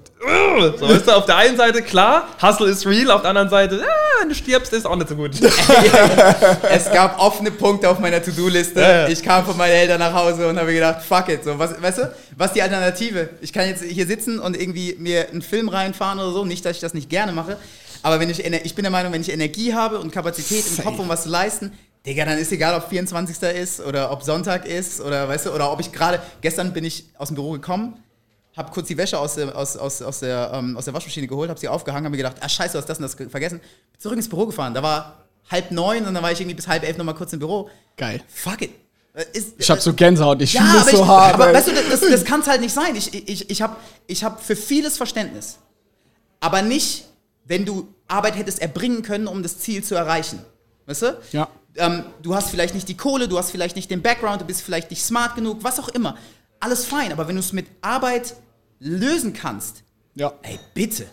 so 0.79 0.89
weißt 0.89 1.07
du, 1.07 1.13
auf 1.13 1.27
der 1.27 1.37
einen 1.37 1.57
Seite 1.57 1.83
klar, 1.83 2.27
Hustle 2.43 2.69
ist 2.69 2.87
real, 2.87 3.11
auf 3.11 3.21
der 3.21 3.31
anderen 3.31 3.51
Seite, 3.51 3.81
ah, 3.85 4.21
wenn 4.21 4.31
du 4.31 4.35
stirbst, 4.35 4.73
ist 4.73 4.87
auch 4.87 4.97
nicht 4.97 5.09
so 5.09 5.15
gut. 5.15 5.33
es 6.71 6.91
gab 6.91 7.21
offene 7.21 7.51
Punkte 7.51 7.89
auf 7.89 8.01
meiner 8.01 8.23
To-Do-Liste. 8.23 8.81
Ja, 8.81 9.01
ja. 9.03 9.09
Ich 9.09 9.23
kam 9.23 9.45
von 9.45 9.57
meinen 9.57 9.73
Eltern 9.73 10.01
nach 10.01 10.15
Hause 10.15 10.49
und 10.49 10.59
habe 10.59 10.73
gedacht, 10.73 11.03
fuck 11.03 11.29
it. 11.29 11.45
So, 11.45 11.59
was, 11.59 11.81
weißt 11.81 11.99
du, 11.99 12.13
was 12.37 12.49
ist 12.49 12.57
die 12.57 12.63
Alternative? 12.63 13.29
Ich 13.41 13.53
kann 13.53 13.69
jetzt 13.69 13.85
hier 13.85 14.07
sitzen 14.07 14.39
und 14.39 14.61
irgendwie 14.61 14.97
mir 14.99 15.29
einen 15.31 15.43
Film 15.43 15.69
reinfahren 15.69 16.19
oder 16.19 16.33
so. 16.33 16.45
Nicht, 16.45 16.65
dass 16.65 16.77
ich 16.77 16.81
das 16.81 16.95
nicht 16.95 17.11
gerne 17.11 17.33
mache. 17.33 17.59
Aber 18.05 18.21
wenn 18.21 18.29
ich, 18.29 18.39
ich 18.45 18.75
bin 18.75 18.83
der 18.83 18.91
Meinung, 18.93 19.13
wenn 19.13 19.23
ich 19.23 19.33
Energie 19.33 19.73
habe 19.73 19.99
und 19.99 20.11
Kapazität 20.13 20.65
im 20.77 20.85
Kopf, 20.85 20.99
um 20.99 21.09
was 21.09 21.23
zu 21.23 21.31
leisten, 21.31 21.73
Digga, 22.05 22.27
dann 22.27 22.37
ist 22.39 22.53
egal, 22.53 22.75
ob 22.77 22.87
24. 22.89 23.43
ist 23.59 23.81
oder 23.81 24.11
ob 24.13 24.23
Sonntag 24.23 24.67
ist 24.67 25.01
oder 25.01 25.27
weißt 25.27 25.47
du, 25.47 25.53
oder 25.53 25.73
ob 25.73 25.81
ich 25.81 25.91
gerade, 25.91 26.21
gestern 26.43 26.73
bin 26.75 26.85
ich 26.85 27.07
aus 27.17 27.29
dem 27.29 27.35
Büro 27.37 27.53
gekommen, 27.53 27.97
hab 28.55 28.73
kurz 28.73 28.89
die 28.89 28.97
Wäsche 28.99 29.19
aus 29.19 29.37
der, 29.37 29.57
aus, 29.57 29.77
aus, 29.79 30.03
aus 30.03 30.21
der, 30.21 30.51
ähm, 30.53 30.77
aus 30.77 30.85
der 30.85 30.93
Waschmaschine 30.93 31.27
geholt, 31.27 31.49
hab 31.49 31.59
sie 31.59 31.67
aufgehangen, 31.67 32.05
hab 32.05 32.11
mir 32.11 32.19
gedacht, 32.19 32.37
ah 32.41 32.49
scheiße, 32.49 32.73
du 32.75 32.79
hast 32.79 32.89
das 32.89 32.99
und 32.99 33.03
das 33.05 33.17
ge- 33.17 33.29
vergessen. 33.31 33.59
Bin 33.59 34.01
zurück 34.01 34.17
ins 34.19 34.29
Büro 34.29 34.45
gefahren. 34.47 34.75
Da 34.75 34.83
war 34.83 35.25
halb 35.51 35.71
neun 35.71 36.05
und 36.07 36.13
dann 36.13 36.23
war 36.23 36.31
ich 36.31 36.41
irgendwie 36.41 36.55
bis 36.57 36.69
halb 36.69 36.85
elf 36.85 36.99
nochmal 36.99 37.15
kurz 37.15 37.33
im 37.33 37.39
Büro. 37.39 37.71
Geil. 37.97 38.23
Fuck 38.29 38.61
it. 38.63 38.71
Äh, 39.15 39.25
Ist, 39.33 39.55
Ich 39.59 39.71
hab 39.71 39.81
so 39.81 39.95
Gänsehaut, 39.95 40.43
ich 40.43 40.53
ja, 40.53 40.61
fühle 40.61 40.79
es 40.85 40.91
so 40.91 41.03
ich, 41.03 41.09
hart. 41.09 41.35
aber 41.35 41.49
ey. 41.49 41.55
weißt 41.55 41.69
du, 41.69 41.73
das, 41.91 42.01
das 42.01 42.25
kann 42.25 42.41
es 42.41 42.47
halt 42.47 42.61
nicht 42.61 42.75
sein. 42.75 42.95
Ich, 42.97 43.13
ich, 43.15 43.49
ich 43.51 43.63
habe 43.63 43.77
ich 44.07 44.23
hab 44.23 44.43
für 44.43 44.57
vieles 44.57 44.99
Verständnis. 44.99 45.57
Aber 46.41 46.61
nicht, 46.63 47.07
wenn 47.47 47.65
du 47.65 47.89
Arbeit 48.09 48.37
hättest 48.37 48.61
erbringen 48.61 49.03
können, 49.03 49.27
um 49.27 49.43
das 49.43 49.59
Ziel 49.59 49.83
zu 49.83 49.95
erreichen. 49.95 50.45
Weißt 50.87 51.03
du? 51.03 51.21
Ja. 51.33 51.49
Ähm, 51.77 52.05
du 52.23 52.35
hast 52.35 52.51
vielleicht 52.51 52.75
nicht 52.75 52.89
die 52.89 52.97
Kohle, 52.97 53.27
du 53.29 53.39
hast 53.39 53.51
vielleicht 53.51 53.77
nicht 53.77 53.91
den 53.91 54.03
Background, 54.03 54.41
du 54.41 54.45
bist 54.45 54.63
vielleicht 54.63 54.91
nicht 54.91 55.03
smart 55.03 55.35
genug, 55.35 55.59
was 55.63 55.81
auch 55.81 55.89
immer. 55.89 56.17
Alles 56.61 56.85
fein, 56.85 57.13
aber 57.13 57.27
wenn 57.27 57.35
du 57.35 57.41
es 57.41 57.53
mit 57.53 57.67
Arbeit 57.81 58.35
lösen 58.79 59.33
kannst, 59.33 59.83
ja. 60.15 60.33
ey, 60.43 60.59
bitte. 60.75 61.07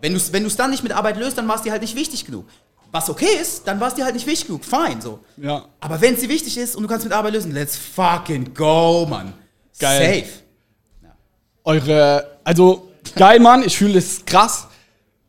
Wenn 0.00 0.12
du 0.12 0.18
es 0.18 0.32
wenn 0.32 0.42
du's 0.42 0.56
dann 0.56 0.70
nicht 0.70 0.82
mit 0.82 0.92
Arbeit 0.92 1.16
löst, 1.16 1.38
dann 1.38 1.46
war 1.46 1.56
es 1.56 1.62
dir 1.62 1.72
halt 1.72 1.82
nicht 1.82 1.94
wichtig 1.94 2.24
genug. 2.24 2.46
Was 2.90 3.08
okay 3.08 3.38
ist, 3.40 3.66
dann 3.66 3.80
war 3.80 3.88
es 3.88 3.94
dir 3.94 4.04
halt 4.04 4.14
nicht 4.14 4.26
wichtig 4.26 4.48
genug. 4.48 4.64
Fein, 4.64 5.00
so. 5.00 5.20
Ja. 5.36 5.66
Aber 5.80 6.00
wenn 6.00 6.14
es 6.14 6.20
dir 6.20 6.28
wichtig 6.28 6.58
ist 6.58 6.76
und 6.76 6.82
du 6.82 6.88
kannst 6.88 7.04
mit 7.04 7.12
Arbeit 7.12 7.32
lösen, 7.32 7.52
let's 7.52 7.76
fucking 7.76 8.52
go, 8.54 9.06
Mann. 9.08 9.32
Geil. 9.78 10.24
Safe. 10.24 10.44
Eure, 11.64 12.38
also 12.44 12.92
geil, 13.14 13.40
Mann, 13.40 13.62
ich 13.64 13.76
fühle 13.76 13.98
es 13.98 14.24
krass. 14.24 14.66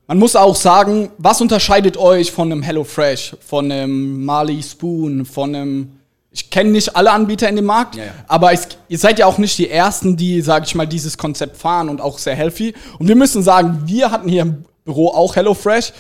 Man 0.08 0.20
muss 0.20 0.36
auch 0.36 0.56
sagen, 0.56 1.10
was 1.18 1.42
unterscheidet 1.42 1.98
euch 1.98 2.32
von 2.32 2.52
einem 2.52 2.62
HelloFresh, 2.62 3.38
von 3.46 3.72
einem 3.72 4.24
Marley 4.24 4.62
Spoon, 4.62 5.26
von 5.26 5.56
einem. 5.56 5.92
Ich 6.32 6.50
kenne 6.50 6.72
nicht 6.72 6.96
alle 6.96 7.12
Anbieter 7.12 7.48
in 7.48 7.56
dem 7.56 7.66
Markt, 7.66 7.96
Ja, 7.96 8.04
ja. 8.04 8.12
aber 8.28 8.52
es, 8.52 8.68
ihr 8.90 9.00
seid 9.00 9.20
ja 9.20 9.26
auch 9.26 9.38
nicht 9.38 9.58
die 9.58 9.70
Ersten, 9.70 10.18
die, 10.18 10.42
sag 10.42 10.66
ich 10.66 10.76
mal, 10.76 10.86
dieses 10.86 11.18
Konzept 11.18 11.56
fahren 11.58 11.88
und 11.88 12.02
auch 12.02 12.20
sehr 12.20 12.36
healthy. 12.36 12.74
Und 13.00 13.08
wir 13.08 13.16
müssen 13.16 13.42
sagen, 13.42 13.84
wir 13.86 14.12
hatten 14.12 14.28
hier 14.28 14.42
im 14.42 14.66
Büro 14.84 15.08
auch 15.08 15.36
HelloFresh. 15.36 15.94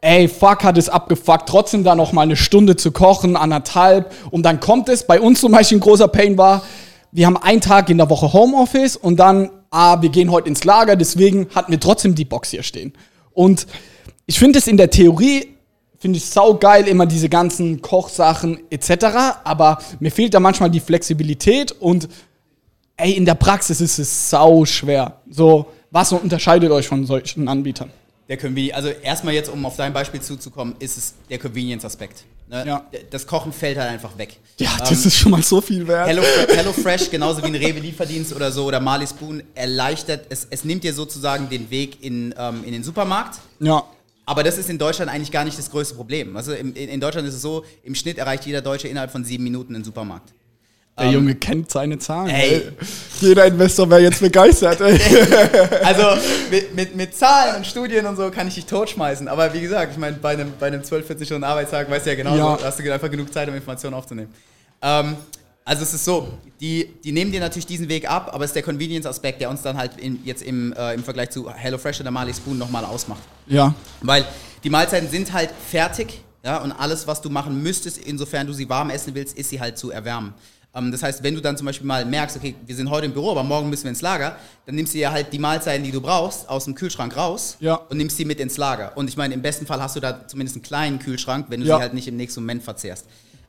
Ey, 0.00 0.28
fuck, 0.28 0.62
hat 0.62 0.78
es 0.78 0.88
abgefuckt, 0.88 1.48
trotzdem 1.48 1.82
da 1.82 1.96
noch 1.96 2.12
mal 2.12 2.22
eine 2.22 2.36
Stunde 2.36 2.76
zu 2.76 2.92
kochen, 2.92 3.36
anderthalb. 3.36 4.12
Und 4.30 4.44
dann 4.44 4.60
kommt 4.60 4.88
es, 4.90 5.04
bei 5.04 5.20
uns 5.20 5.40
zum 5.40 5.50
Beispiel 5.50 5.78
ein 5.78 5.80
großer 5.80 6.08
Pain 6.08 6.38
war, 6.38 6.62
wir 7.10 7.26
haben 7.26 7.38
einen 7.38 7.62
Tag 7.62 7.88
in 7.90 7.96
der 7.96 8.10
Woche 8.10 8.32
Homeoffice 8.32 8.96
und 8.96 9.16
dann, 9.16 9.50
ah, 9.70 10.00
wir 10.00 10.08
gehen 10.08 10.30
heute 10.30 10.48
ins 10.48 10.64
Lager, 10.64 10.96
deswegen 10.96 11.48
hatten 11.54 11.72
wir 11.72 11.80
trotzdem 11.80 12.14
die 12.14 12.24
Box 12.24 12.50
hier 12.50 12.62
stehen. 12.62 12.92
Und 13.32 13.66
ich 14.26 14.38
finde 14.38 14.58
es 14.58 14.66
in 14.66 14.76
der 14.76 14.90
Theorie, 14.90 15.54
finde 15.98 16.18
ich 16.18 16.26
saugeil, 16.26 16.86
immer 16.86 17.06
diese 17.06 17.28
ganzen 17.28 17.82
Kochsachen 17.82 18.60
etc., 18.70 19.04
aber 19.44 19.78
mir 20.00 20.10
fehlt 20.10 20.34
da 20.34 20.40
manchmal 20.40 20.70
die 20.70 20.80
Flexibilität 20.80 21.72
und 21.72 22.08
ey, 22.96 23.12
in 23.12 23.24
der 23.24 23.34
Praxis 23.34 23.80
ist 23.80 23.98
es 23.98 24.30
sau 24.30 24.64
schwer. 24.64 25.20
So, 25.30 25.66
was 25.90 26.12
unterscheidet 26.12 26.70
euch 26.70 26.88
von 26.88 27.06
solchen 27.06 27.48
Anbietern? 27.48 27.90
Der 28.28 28.36
Convenience, 28.36 28.76
also 28.76 28.88
erstmal 28.88 29.34
jetzt, 29.34 29.48
um 29.48 29.64
auf 29.64 29.76
dein 29.76 29.92
Beispiel 29.92 30.20
zuzukommen, 30.20 30.74
ist 30.78 30.98
es 30.98 31.14
der 31.30 31.38
Convenience-Aspekt. 31.38 32.24
Ne? 32.48 32.64
Ja. 32.66 32.86
Das 33.10 33.26
Kochen 33.26 33.52
fällt 33.52 33.78
halt 33.78 33.90
einfach 33.90 34.16
weg. 34.16 34.38
Ja, 34.58 34.70
das 34.78 35.04
ist 35.06 35.16
schon 35.16 35.30
mal 35.32 35.42
so 35.42 35.60
viel 35.60 35.86
wert. 35.86 36.08
Hello, 36.08 36.22
Hello 36.48 36.72
Fresh, 36.72 37.10
genauso 37.10 37.42
wie 37.42 37.46
ein 37.46 37.54
Rewe 37.54 37.78
Lieferdienst 37.78 38.32
oder 38.34 38.50
so 38.50 38.64
oder 38.64 38.80
Marley 38.80 39.06
Spoon, 39.06 39.42
erleichtert, 39.54 40.26
es, 40.30 40.46
es 40.50 40.64
nimmt 40.64 40.82
dir 40.82 40.94
sozusagen 40.94 41.48
den 41.48 41.70
Weg 41.70 42.02
in, 42.02 42.34
ähm, 42.36 42.64
in 42.64 42.72
den 42.72 42.82
Supermarkt. 42.82 43.38
ja. 43.60 43.84
Aber 44.28 44.42
das 44.42 44.58
ist 44.58 44.68
in 44.68 44.76
Deutschland 44.76 45.10
eigentlich 45.10 45.32
gar 45.32 45.42
nicht 45.42 45.58
das 45.58 45.70
größte 45.70 45.94
Problem. 45.94 46.36
Also 46.36 46.52
in, 46.52 46.74
in 46.74 47.00
Deutschland 47.00 47.26
ist 47.26 47.32
es 47.32 47.40
so, 47.40 47.64
im 47.82 47.94
Schnitt 47.94 48.18
erreicht 48.18 48.44
jeder 48.44 48.60
Deutsche 48.60 48.86
innerhalb 48.86 49.10
von 49.10 49.24
sieben 49.24 49.42
Minuten 49.42 49.72
den 49.72 49.84
Supermarkt. 49.84 50.34
Der 50.98 51.10
Junge 51.10 51.34
kennt 51.34 51.70
seine 51.70 51.98
Zahlen. 51.98 52.28
ey. 52.30 52.50
Ey. 52.54 52.72
Jeder 53.20 53.46
Investor 53.46 53.88
wäre 53.90 54.02
jetzt 54.02 54.20
begeistert. 54.20 54.80
Ey. 54.80 54.98
Also 55.84 56.20
mit, 56.50 56.74
mit, 56.74 56.96
mit 56.96 57.16
Zahlen 57.16 57.56
und 57.56 57.66
Studien 57.66 58.04
und 58.06 58.16
so 58.16 58.30
kann 58.30 58.48
ich 58.48 58.54
dich 58.54 58.66
totschmeißen. 58.66 59.28
Aber 59.28 59.52
wie 59.54 59.60
gesagt, 59.60 59.92
ich 59.92 59.98
meine, 59.98 60.16
bei 60.16 60.30
einem, 60.30 60.52
bei 60.58 60.66
einem 60.66 60.82
12, 60.84 61.06
40 61.06 61.26
Stunden 61.26 61.44
Arbeitstag 61.44 61.90
weißt 61.90 62.06
du 62.06 62.10
ja 62.10 62.16
genau, 62.16 62.36
Ja. 62.36 62.58
hast 62.62 62.78
du 62.78 62.92
einfach 62.92 63.10
genug 63.10 63.32
Zeit, 63.32 63.48
um 63.48 63.54
Informationen 63.54 63.94
aufzunehmen. 63.94 64.32
Ähm, 64.82 65.16
also 65.64 65.82
es 65.82 65.92
ist 65.94 66.04
so, 66.04 66.28
die, 66.60 66.88
die 67.04 67.12
nehmen 67.12 67.30
dir 67.30 67.40
natürlich 67.40 67.66
diesen 67.66 67.88
Weg 67.88 68.10
ab, 68.10 68.30
aber 68.32 68.44
es 68.44 68.50
ist 68.50 68.54
der 68.54 68.62
Convenience-Aspekt, 68.62 69.40
der 69.40 69.50
uns 69.50 69.62
dann 69.62 69.76
halt 69.76 69.98
in, 69.98 70.18
jetzt 70.24 70.42
im, 70.42 70.72
äh, 70.72 70.94
im 70.94 71.04
Vergleich 71.04 71.30
zu 71.30 71.50
HelloFresh 71.52 72.00
oder 72.00 72.10
Marley 72.10 72.32
Spoon 72.32 72.56
nochmal 72.58 72.84
ausmacht. 72.84 73.20
Ja. 73.46 73.74
Weil 74.00 74.24
die 74.64 74.70
Mahlzeiten 74.70 75.08
sind 75.10 75.32
halt 75.32 75.50
fertig, 75.70 76.22
ja, 76.44 76.58
und 76.58 76.72
alles, 76.72 77.06
was 77.06 77.20
du 77.20 77.28
machen 77.30 77.62
müsstest, 77.62 77.98
insofern 77.98 78.46
du 78.46 78.52
sie 78.54 78.68
warm 78.68 78.90
essen 78.90 79.14
willst, 79.14 79.36
ist 79.36 79.50
sie 79.50 79.60
halt 79.60 79.76
zu 79.76 79.90
erwärmen. 79.90 80.32
Ähm, 80.74 80.92
das 80.92 81.02
heißt, 81.02 81.22
wenn 81.22 81.34
du 81.34 81.40
dann 81.40 81.56
zum 81.56 81.66
Beispiel 81.66 81.86
mal 81.86 82.04
merkst, 82.04 82.36
okay, 82.36 82.54
wir 82.66 82.74
sind 82.74 82.90
heute 82.90 83.06
im 83.06 83.12
Büro, 83.12 83.30
aber 83.30 83.42
morgen 83.42 83.70
müssen 83.70 83.84
wir 83.84 83.90
ins 83.90 84.02
Lager, 84.02 84.36
dann 84.66 84.74
nimmst 84.74 84.94
du 84.94 84.98
ja 84.98 85.10
halt 85.10 85.32
die 85.32 85.38
Mahlzeiten, 85.38 85.82
die 85.84 85.90
du 85.90 86.00
brauchst, 86.00 86.48
aus 86.48 86.64
dem 86.64 86.74
Kühlschrank 86.74 87.16
raus 87.16 87.56
Ja. 87.60 87.74
und 87.74 87.96
nimmst 87.96 88.16
sie 88.16 88.24
mit 88.24 88.38
ins 88.40 88.56
Lager. 88.58 88.96
Und 88.96 89.08
ich 89.08 89.16
meine, 89.16 89.34
im 89.34 89.42
besten 89.42 89.66
Fall 89.66 89.80
hast 89.82 89.96
du 89.96 90.00
da 90.00 90.26
zumindest 90.28 90.56
einen 90.56 90.62
kleinen 90.62 90.98
Kühlschrank, 90.98 91.46
wenn 91.48 91.60
du 91.60 91.66
Ja. 91.66 91.76
sie 91.76 91.82
halt 91.82 91.94
nicht 91.94 92.08
im 92.08 92.16
nächsten 92.16 92.40
Moment 92.40 92.62
verzehrst. 92.62 93.06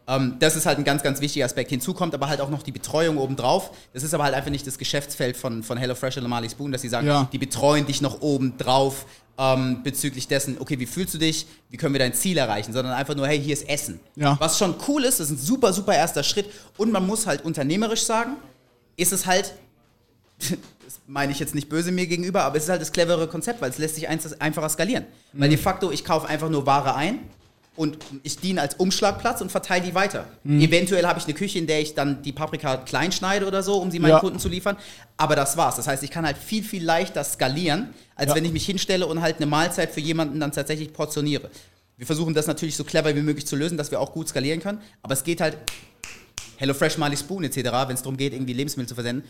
Ähm, 0.09 0.37
das 0.39 0.55
ist 0.55 0.65
halt 0.65 0.79
ein 0.79 0.83
ganz, 0.83 1.03
ganz 1.03 1.21
wichtiger 1.21 1.45
Aspekt. 1.45 1.69
Hinzu 1.69 1.93
kommt 1.93 2.15
aber 2.15 2.27
halt 2.27 2.41
auch 2.41 2.49
noch 2.49 2.63
die 2.63 2.71
Betreuung 2.71 3.17
obendrauf. 3.17 3.69
Das 3.93 4.01
ist 4.01 4.13
aber 4.15 4.23
halt 4.23 4.33
einfach 4.33 4.49
nicht 4.49 4.65
das 4.65 4.79
Geschäftsfeld 4.79 5.37
von, 5.37 5.61
von 5.61 5.77
HelloFresh 5.77 6.17
oder 6.17 6.27
Marley 6.27 6.49
Spoon, 6.49 6.71
dass 6.71 6.81
sie 6.81 6.89
sagen, 6.89 7.05
Ja. 7.07 7.29
die 7.31 7.37
betreuen 7.37 7.85
dich 7.85 8.01
noch 8.01 8.21
obendrauf 8.21 9.05
ähm, 9.37 9.83
bezüglich 9.83 10.27
dessen, 10.27 10.57
okay, 10.59 10.79
wie 10.79 10.87
fühlst 10.87 11.13
du 11.13 11.19
dich, 11.19 11.45
wie 11.69 11.77
können 11.77 11.93
wir 11.93 11.99
dein 11.99 12.13
Ziel 12.15 12.37
erreichen, 12.39 12.73
sondern 12.73 12.93
einfach 12.93 13.15
nur, 13.15 13.27
hey, 13.27 13.39
hier 13.39 13.53
ist 13.53 13.69
Essen. 13.69 13.99
Ja. 14.15 14.35
Was 14.39 14.57
schon 14.57 14.75
cool 14.87 15.05
ist, 15.05 15.19
das 15.19 15.29
ist 15.29 15.37
ein 15.39 15.45
super, 15.45 15.71
super 15.73 15.93
erster 15.95 16.23
Schritt 16.23 16.47
und 16.77 16.91
man 16.91 17.05
muss 17.07 17.27
halt 17.27 17.45
unternehmerisch 17.45 18.01
sagen, 18.03 18.31
ist 18.97 19.13
es 19.13 19.27
halt, 19.27 19.53
das 20.39 20.99
meine 21.07 21.31
ich 21.31 21.39
jetzt 21.39 21.55
nicht 21.55 21.69
böse 21.69 21.91
mir 21.91 22.07
gegenüber, 22.07 22.43
aber 22.43 22.57
es 22.57 22.63
ist 22.63 22.69
halt 22.69 22.81
das 22.81 22.91
clevere 22.91 23.27
Konzept, 23.27 23.61
weil 23.61 23.69
es 23.69 23.77
lässt 23.77 23.95
sich 23.95 24.09
einfacher 24.09 24.69
skalieren. 24.69 25.05
Weil 25.33 25.49
de 25.49 25.57
facto, 25.57 25.91
ich 25.91 26.03
kaufe 26.03 26.27
einfach 26.27 26.49
nur 26.49 26.65
Ware 26.65 26.95
ein 26.95 27.19
und 27.79 27.97
ich 28.23 28.37
diene 28.37 28.59
als 28.59 28.75
Umschlagplatz 28.75 29.39
und 29.39 29.51
verteile 29.51 29.85
die 29.85 29.95
weiter. 29.95 30.25
Eventuell 30.43 31.05
habe 31.05 31.17
ich 31.17 31.23
eine 31.25 31.33
Küche, 31.33 31.57
in 31.59 31.65
der 31.65 31.79
ich 31.79 31.95
dann 31.95 32.21
die 32.23 32.33
Paprika 32.33 32.75
klein 32.75 33.13
schneide 33.13 33.47
oder 33.47 33.63
so, 33.63 33.77
um 33.77 33.89
sie 33.89 33.99
meinen 33.99 34.11
Ja. 34.11 34.19
Kunden 34.19 34.37
zu 34.37 34.49
liefern. 34.49 34.75
Aber 35.15 35.37
das 35.37 35.55
war's. 35.55 35.77
Das 35.77 35.87
heißt, 35.87 36.03
ich 36.03 36.11
kann 36.11 36.25
halt 36.25 36.37
viel, 36.37 36.61
viel 36.61 36.83
leichter 36.83 37.23
skalieren, 37.23 37.93
als 38.15 38.31
Ja. 38.31 38.35
wenn 38.35 38.43
ich 38.43 38.51
mich 38.51 38.65
hinstelle 38.65 39.07
und 39.07 39.21
halt 39.21 39.37
eine 39.37 39.45
Mahlzeit 39.45 39.91
für 39.91 40.01
jemanden 40.01 40.41
dann 40.41 40.51
tatsächlich 40.51 40.91
portioniere. 40.91 41.49
Wir 41.95 42.05
versuchen 42.05 42.33
das 42.33 42.47
natürlich 42.47 42.75
so 42.75 42.83
clever 42.83 43.15
wie 43.15 43.21
möglich 43.21 43.47
zu 43.47 43.55
lösen, 43.55 43.77
dass 43.77 43.91
wir 43.91 44.01
auch 44.01 44.11
gut 44.11 44.27
skalieren 44.27 44.59
können. 44.59 44.81
Aber 45.01 45.13
es 45.13 45.23
geht 45.23 45.39
halt 45.39 45.55
HelloFresh, 46.57 46.97
Marley 46.97 47.15
Spoon 47.15 47.45
etc., 47.45 47.57
wenn 47.87 47.95
es 47.95 48.01
darum 48.01 48.17
geht, 48.17 48.33
irgendwie 48.33 48.53
Lebensmittel 48.53 48.89
zu 48.89 48.95
versenden. 48.95 49.23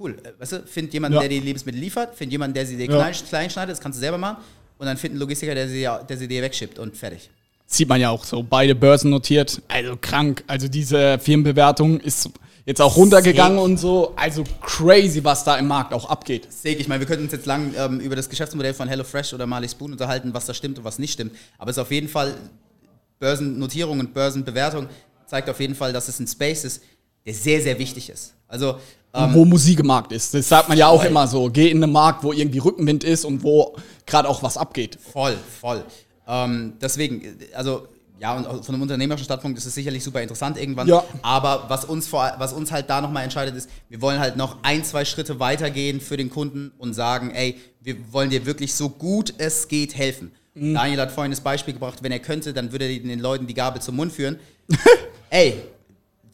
Cool, 0.00 0.16
äh, 0.24 0.32
weißt 0.40 0.52
du, 0.52 0.62
find 0.66 0.92
jemanden, 0.92 1.14
Ja. 1.14 1.20
der 1.20 1.28
die 1.28 1.38
Lebensmittel 1.38 1.80
liefert, 1.80 2.16
find 2.16 2.32
jemanden, 2.32 2.54
der 2.54 2.66
sie 2.66 2.76
dir 2.76 2.88
klein, 2.88 3.14
klein 3.28 3.50
schneidet, 3.50 3.72
das 3.74 3.80
kannst 3.80 3.98
du 3.98 4.00
selber 4.00 4.18
machen. 4.18 4.38
Und 4.78 4.86
dann 4.86 4.96
find 4.96 5.12
einen 5.12 5.20
Logistiker, 5.20 5.54
der 5.54 5.68
sie, 5.68 5.82
der 6.08 6.16
sie 6.18 6.26
dir 6.26 6.42
wegschippt 6.42 6.80
und 6.80 6.96
fertig. 6.96 7.30
Sieht 7.74 7.88
man 7.88 8.00
ja 8.00 8.10
auch 8.10 8.22
so, 8.22 8.44
beide 8.48 8.76
Börsen 8.76 9.10
notiert. 9.10 9.60
Also 9.66 9.96
krank. 10.00 10.44
Also 10.46 10.68
diese 10.68 11.18
Firmenbewertung 11.18 11.98
ist 11.98 12.30
jetzt 12.66 12.80
auch 12.80 12.96
runtergegangen 12.96 13.58
Sick. 13.58 13.64
und 13.64 13.78
so. 13.78 14.12
Also 14.14 14.44
crazy, 14.60 15.24
was 15.24 15.42
da 15.42 15.56
im 15.56 15.66
Markt 15.66 15.92
auch 15.92 16.08
abgeht. 16.08 16.46
Seg, 16.52 16.78
ich 16.78 16.86
meine, 16.86 17.00
wir 17.00 17.08
könnten 17.08 17.24
uns 17.24 17.32
jetzt 17.32 17.46
lang 17.46 17.74
ähm, 17.76 17.98
über 17.98 18.14
das 18.14 18.28
Geschäftsmodell 18.28 18.74
von 18.74 18.86
HelloFresh 18.86 19.34
oder 19.34 19.48
Marley 19.48 19.68
Spoon 19.68 19.90
unterhalten, 19.90 20.32
was 20.32 20.46
da 20.46 20.54
stimmt 20.54 20.78
und 20.78 20.84
was 20.84 21.00
nicht 21.00 21.14
stimmt. 21.14 21.32
Aber 21.58 21.72
es 21.72 21.76
ist 21.76 21.82
auf 21.82 21.90
jeden 21.90 22.08
Fall, 22.08 22.34
Börsennotierung 23.18 23.98
und 23.98 24.14
Börsenbewertung 24.14 24.86
zeigt 25.26 25.50
auf 25.50 25.58
jeden 25.58 25.74
Fall, 25.74 25.92
dass 25.92 26.06
es 26.06 26.20
ein 26.20 26.28
Space 26.28 26.64
ist, 26.64 26.80
der 27.26 27.34
sehr, 27.34 27.60
sehr 27.60 27.76
wichtig 27.80 28.08
ist. 28.08 28.34
Also, 28.46 28.76
ähm, 29.12 29.34
wo 29.34 29.44
Musik 29.44 29.80
im 29.80 29.86
Markt 29.86 30.12
ist. 30.12 30.32
Das 30.32 30.48
sagt 30.48 30.68
man 30.68 30.78
ja 30.78 30.86
auch 30.86 31.00
Voll. 31.00 31.10
immer 31.10 31.26
so. 31.26 31.50
Geh 31.50 31.70
in 31.70 31.82
einen 31.82 31.92
Markt, 31.92 32.22
wo 32.22 32.32
irgendwie 32.32 32.58
Rückenwind 32.58 33.02
ist 33.02 33.24
und 33.24 33.42
wo 33.42 33.74
gerade 34.06 34.28
auch 34.28 34.44
was 34.44 34.56
abgeht. 34.56 34.96
voll, 35.12 35.36
voll. 35.60 35.84
Ähm, 36.26 36.74
deswegen, 36.80 37.38
also, 37.54 37.88
ja, 38.20 38.34
und 38.34 38.64
von 38.64 38.74
einem 38.74 38.82
unternehmerischen 38.82 39.24
Standpunkt 39.24 39.58
ist 39.58 39.66
es 39.66 39.74
sicherlich 39.74 40.02
super 40.02 40.22
interessant 40.22 40.56
irgendwann. 40.56 40.86
Ja. 40.86 41.04
Aber 41.22 41.64
was 41.68 41.84
uns, 41.84 42.06
vor, 42.06 42.32
was 42.38 42.52
uns 42.52 42.70
halt 42.70 42.88
da 42.88 43.00
nochmal 43.00 43.24
entscheidet, 43.24 43.56
ist, 43.56 43.68
wir 43.88 44.00
wollen 44.00 44.18
halt 44.18 44.36
noch 44.36 44.58
ein, 44.62 44.84
zwei 44.84 45.04
Schritte 45.04 45.40
weitergehen 45.40 46.00
für 46.00 46.16
den 46.16 46.30
Kunden 46.30 46.72
und 46.78 46.94
sagen, 46.94 47.32
ey, 47.32 47.58
wir 47.80 47.96
wollen 48.12 48.30
dir 48.30 48.46
wirklich 48.46 48.74
so 48.74 48.88
gut 48.88 49.34
es 49.38 49.68
geht 49.68 49.96
helfen. 49.96 50.32
Mhm. 50.54 50.74
Daniel 50.74 51.00
hat 51.00 51.12
vorhin 51.12 51.32
das 51.32 51.40
Beispiel 51.40 51.74
gebracht, 51.74 52.02
wenn 52.02 52.12
er 52.12 52.20
könnte, 52.20 52.52
dann 52.52 52.72
würde 52.72 52.86
er 52.86 52.98
den 52.98 53.18
Leuten 53.18 53.46
die 53.46 53.54
Gabel 53.54 53.82
zum 53.82 53.96
Mund 53.96 54.12
führen. 54.12 54.38
ey, 55.30 55.54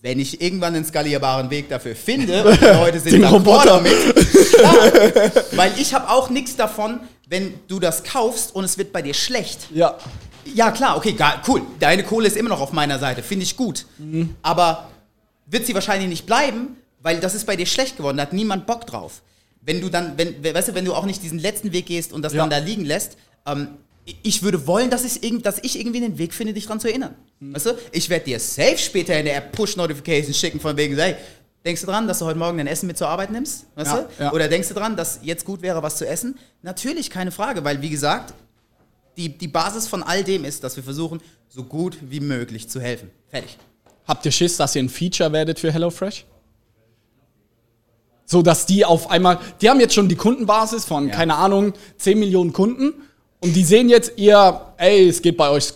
wenn 0.03 0.19
ich 0.19 0.41
irgendwann 0.41 0.75
einen 0.75 0.85
skalierbaren 0.85 1.51
Weg 1.51 1.69
dafür 1.69 1.95
finde 1.95 2.45
und 2.45 2.61
die 2.61 2.65
Leute 2.67 3.01
sind 3.01 3.13
Den 3.13 3.25
d'accord 3.25 3.33
Roboter. 3.33 3.67
damit, 3.67 3.93
klar, 4.55 4.75
weil 5.53 5.73
ich 5.79 5.93
habe 5.95 6.09
auch 6.09 6.31
nichts 6.31 6.57
davon, 6.57 7.01
wenn 7.31 7.55
du 7.69 7.79
das 7.79 8.03
kaufst 8.05 8.55
und 8.55 8.65
es 8.65 8.77
wird 8.77 8.93
bei 8.93 9.01
dir 9.03 9.15
schlecht. 9.15 9.69
Ja. 9.73 9.97
Ja, 10.55 10.71
klar, 10.73 10.97
okay, 10.97 11.15
cool. 11.47 11.63
Deine 11.79 12.03
Kohle 12.03 12.27
ist 12.27 12.37
immer 12.37 12.49
noch 12.49 12.61
auf 12.61 12.73
meiner 12.73 12.99
Seite, 12.99 13.23
finde 13.23 13.45
ich 13.45 13.57
gut. 13.57 13.87
Aber 14.43 14.91
wird 15.47 15.65
sie 15.65 15.75
wahrscheinlich 15.75 16.09
nicht 16.09 16.27
bleiben, 16.27 16.77
weil 17.03 17.21
das 17.21 17.35
ist 17.35 17.47
bei 17.47 17.57
dir 17.57 17.67
schlecht 17.67 17.97
geworden, 17.97 18.17
da 18.17 18.25
hat 18.25 18.33
niemand 18.33 18.67
Bock 18.67 18.87
drauf. 18.87 19.23
Wenn 19.63 19.81
du 19.81 19.89
dann, 19.91 20.15
wenn, 20.17 20.43
weißt 20.43 20.69
du, 20.69 20.75
wenn 20.75 20.85
du 20.85 20.95
auch 20.95 21.05
nicht 21.07 21.23
diesen 21.23 21.39
letzten 21.39 21.73
Weg 21.73 21.87
gehst 21.87 22.13
und 22.13 22.23
das 22.23 22.33
Ja. 22.33 22.41
dann 22.41 22.51
da 22.51 22.59
liegen 22.59 22.85
lässt, 22.85 23.17
ähm, 23.47 23.69
ich 24.23 24.43
würde 24.43 24.67
wollen, 24.67 24.91
dass 24.91 25.05
ich, 25.05 25.23
irgend, 25.23 25.47
dass 25.47 25.59
ich 25.63 25.79
irgendwie 25.79 26.03
einen 26.03 26.19
Weg 26.19 26.35
finde, 26.35 26.53
dich 26.55 26.65
daran 26.65 26.81
zu 26.81 26.89
erinnern. 26.89 27.15
Weißt 27.39 27.67
du? 27.67 27.71
Ich 27.93 28.09
werde 28.09 28.25
dir 28.25 28.41
safe 28.41 28.79
später 28.79 29.17
in 29.19 29.27
der 29.27 29.37
App 29.37 29.53
Push-Notifications 29.53 30.37
schicken, 30.37 30.59
von 30.59 30.77
wegen, 30.77 30.97
hey, 30.99 31.15
denkst 31.65 31.81
du 31.83 31.87
dran, 31.87 32.07
dass 32.09 32.19
du 32.21 32.25
heute 32.25 32.39
Morgen 32.39 32.59
dein 32.59 32.67
Essen 32.67 32.87
mit 32.87 32.97
zur 32.99 33.09
Arbeit 33.09 33.31
nimmst? 33.31 33.67
Weißt 33.75 33.93
Ja, 33.93 33.99
du? 34.03 34.23
ja. 34.25 34.33
Oder 34.33 34.49
denkst 34.49 34.69
du 34.69 34.75
dran, 34.75 34.97
dass 34.97 35.21
jetzt 35.23 35.45
gut 35.45 35.63
wäre, 35.63 35.83
was 35.83 35.97
zu 35.97 36.07
essen? 36.07 36.39
Natürlich, 36.63 37.11
keine 37.11 37.31
Frage, 37.31 37.65
weil, 37.65 37.83
wie 37.83 37.91
gesagt, 37.91 38.35
die, 39.17 39.29
die 39.37 39.49
Basis 39.49 39.87
von 39.89 40.03
all 40.03 40.25
dem 40.25 40.45
ist, 40.45 40.65
dass 40.65 40.77
wir 40.77 40.83
versuchen, 40.85 41.21
so 41.49 41.65
gut 41.65 41.99
wie 42.01 42.21
möglich 42.21 42.69
zu 42.69 42.81
helfen. 42.81 43.11
Fertig. 43.29 43.59
Habt 44.07 44.25
ihr 44.25 44.33
Schiss, 44.33 44.57
dass 44.57 44.75
ihr 44.77 44.83
ein 44.83 44.89
Feature 44.89 45.33
werdet 45.33 45.59
für 45.59 45.73
HelloFresh? 45.73 46.25
So, 48.25 48.43
dass 48.43 48.65
die 48.67 48.85
auf 48.85 49.11
einmal, 49.11 49.39
die 49.61 49.69
haben 49.69 49.81
jetzt 49.81 49.95
schon 49.95 50.09
die 50.09 50.15
Kundenbasis 50.15 50.85
von, 50.85 51.09
Ja. 51.09 51.15
keine 51.15 51.35
Ahnung, 51.35 51.73
10 51.99 52.19
Millionen 52.19 52.53
Kunden 52.53 52.93
und 53.41 53.55
die 53.55 53.65
sehen 53.65 53.89
jetzt 53.89 54.13
ihr, 54.17 54.61
ey, 54.77 55.09
es 55.09 55.21
geht 55.21 55.37
bei 55.37 55.51
euch 55.51 55.73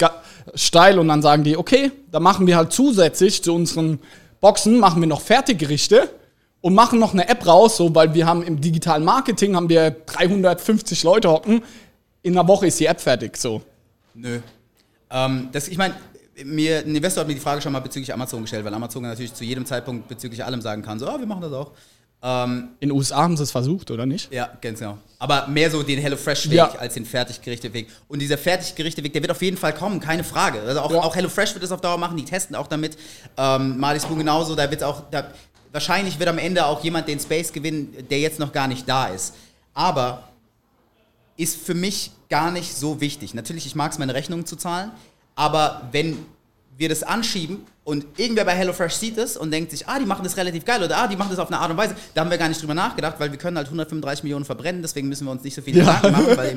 steil 0.55 0.99
und 1.01 1.09
dann 1.09 1.21
sagen 1.21 1.43
die, 1.43 1.57
okay, 1.57 1.91
dann 2.13 2.23
machen 2.23 2.47
wir 2.47 2.57
halt 2.57 2.73
zusätzlich 2.73 3.43
zu 3.43 3.53
unseren 3.55 3.99
Boxen, 4.45 4.79
machen 4.79 5.01
wir 5.01 5.09
noch 5.09 5.23
Fertiggerichte 5.23 6.11
und 6.61 6.75
machen 6.75 6.99
noch 6.99 7.15
eine 7.15 7.27
App 7.31 7.47
raus, 7.47 7.79
so, 7.79 7.95
weil 7.95 8.13
wir 8.13 8.27
haben 8.27 8.43
im 8.43 8.61
digitalen 8.61 9.03
Marketing 9.03 9.57
haben 9.57 9.71
wir 9.71 9.91
350 9.91 11.03
Leute 11.03 11.31
hocken, 11.31 11.63
in 12.21 12.37
einer 12.37 12.47
Woche 12.47 12.67
ist 12.67 12.79
die 12.79 12.85
App 12.85 13.01
fertig, 13.01 13.39
so. 13.39 13.63
Nö. 14.13 14.41
Ähm, 15.09 15.49
das, 15.51 15.69
ich 15.69 15.79
meine, 15.79 15.95
mir, 16.45 16.81
ein 16.81 16.95
Investor 16.95 17.23
hat 17.23 17.29
mir 17.29 17.33
die 17.33 17.41
Frage 17.41 17.63
schon 17.63 17.73
mal 17.73 17.81
bezüglich 17.81 18.13
Amazon 18.13 18.43
gestellt, 18.43 18.67
weil 18.67 18.75
Amazon 18.75 19.05
natürlich 19.05 19.33
zu 19.33 19.45
jedem 19.45 19.65
Zeitpunkt 19.65 20.09
bezüglich 20.09 20.45
allem 20.45 20.61
sagen 20.61 20.83
kann, 20.83 20.99
so, 20.99 21.09
ah, 21.09 21.19
wir 21.19 21.27
machen 21.27 21.41
das 21.41 21.53
auch. 21.55 21.73
Ähm, 22.27 22.71
In 22.81 22.89
den 22.89 22.97
USA 22.97 23.19
haben 23.19 23.37
sie 23.37 23.43
es 23.43 23.51
versucht, 23.51 23.91
oder 23.91 24.07
nicht? 24.07 24.33
ja, 24.33 24.49
ganz 24.63 24.79
genau. 24.81 24.97
Aber 25.19 25.47
mehr 25.47 25.71
so 25.71 25.83
den 25.83 25.99
HelloFresh-Weg 26.01 26.57
Ja. 26.57 26.71
als 26.79 26.95
den 26.95 27.05
Fertiggerichte-Weg. 27.05 27.89
Und 28.09 28.19
dieser 28.21 28.39
Fertiggerichte-Weg, 28.39 29.13
der 29.13 29.21
wird 29.23 29.31
auf 29.31 29.43
jeden 29.43 29.59
Fall 29.59 29.75
kommen, 29.75 30.01
keine 30.01 30.25
Frage. 30.25 30.61
Also 30.63 30.81
auch, 30.81 30.91
Ja. 30.91 31.01
auch 31.03 31.15
HelloFresh 31.15 31.53
wird 31.55 31.63
das 31.63 31.71
auf 31.73 31.83
Dauer 31.83 31.99
machen, 31.99 32.17
die 32.17 32.25
testen 32.25 32.57
auch 32.57 32.67
damit. 32.67 32.97
Ähm, 33.37 33.79
Marley 33.79 34.01
Spoon 34.01 34.19
genauso, 34.19 34.55
da 34.55 34.71
wird 34.71 34.83
auch, 34.83 35.03
da, 35.11 35.27
wahrscheinlich 35.71 36.19
wird 36.19 36.29
am 36.31 36.39
Ende 36.39 36.65
auch 36.65 36.83
jemand 36.83 37.09
den 37.09 37.21
Space 37.21 37.53
gewinnen, 37.53 37.95
der 38.11 38.21
jetzt 38.21 38.39
noch 38.39 38.53
gar 38.53 38.69
nicht 38.69 38.89
da 38.89 39.07
ist. 39.09 39.35
Aber 39.75 40.25
ist 41.37 41.57
für 41.61 41.75
mich 41.75 42.11
gar 42.31 42.51
nicht 42.51 42.75
so 42.75 43.01
wichtig. 43.03 43.35
Natürlich, 43.35 43.67
ich 43.67 43.75
mag 43.75 43.93
es, 43.93 43.99
meine 43.99 44.15
Rechnungen 44.15 44.47
zu 44.47 44.57
zahlen, 44.57 44.93
aber 45.35 45.83
wenn 45.93 46.25
wir 46.77 46.89
das 46.89 47.03
anschieben 47.05 47.65
und 47.85 48.05
irgendwer 48.19 48.45
bei 48.45 48.53
HelloFresh 48.53 48.95
sieht 48.95 49.17
es 49.19 49.37
und 49.37 49.51
denkt 49.53 49.71
sich, 49.71 49.87
ah, 49.87 49.99
die 49.99 50.07
machen 50.07 50.25
das 50.25 50.37
relativ 50.37 50.65
geil 50.65 50.83
oder 50.83 50.97
ah, 50.97 51.07
die 51.07 51.15
machen 51.17 51.31
das 51.31 51.39
auf 51.39 51.49
eine 51.49 51.59
Art 51.61 51.71
und 51.71 51.77
Weise, 51.77 51.95
da 52.15 52.23
haben 52.23 52.31
wir 52.31 52.39
gar 52.39 52.49
nicht 52.49 52.61
drüber 52.61 52.75
nachgedacht, 52.75 53.15
weil 53.21 53.31
wir 53.31 53.39
können 53.39 53.57
halt 53.57 53.69
135 53.69 54.25
Millionen 54.25 54.45
verbrennen, 54.45 54.83
deswegen 54.83 55.09
müssen 55.09 55.25
wir 55.27 55.31
uns 55.31 55.45
nicht 55.45 55.55
so 55.55 55.63
viele 55.63 55.83
Ja. 55.85 55.95
Gedanken 56.01 56.13
machen, 56.13 56.37
weil 56.37 56.57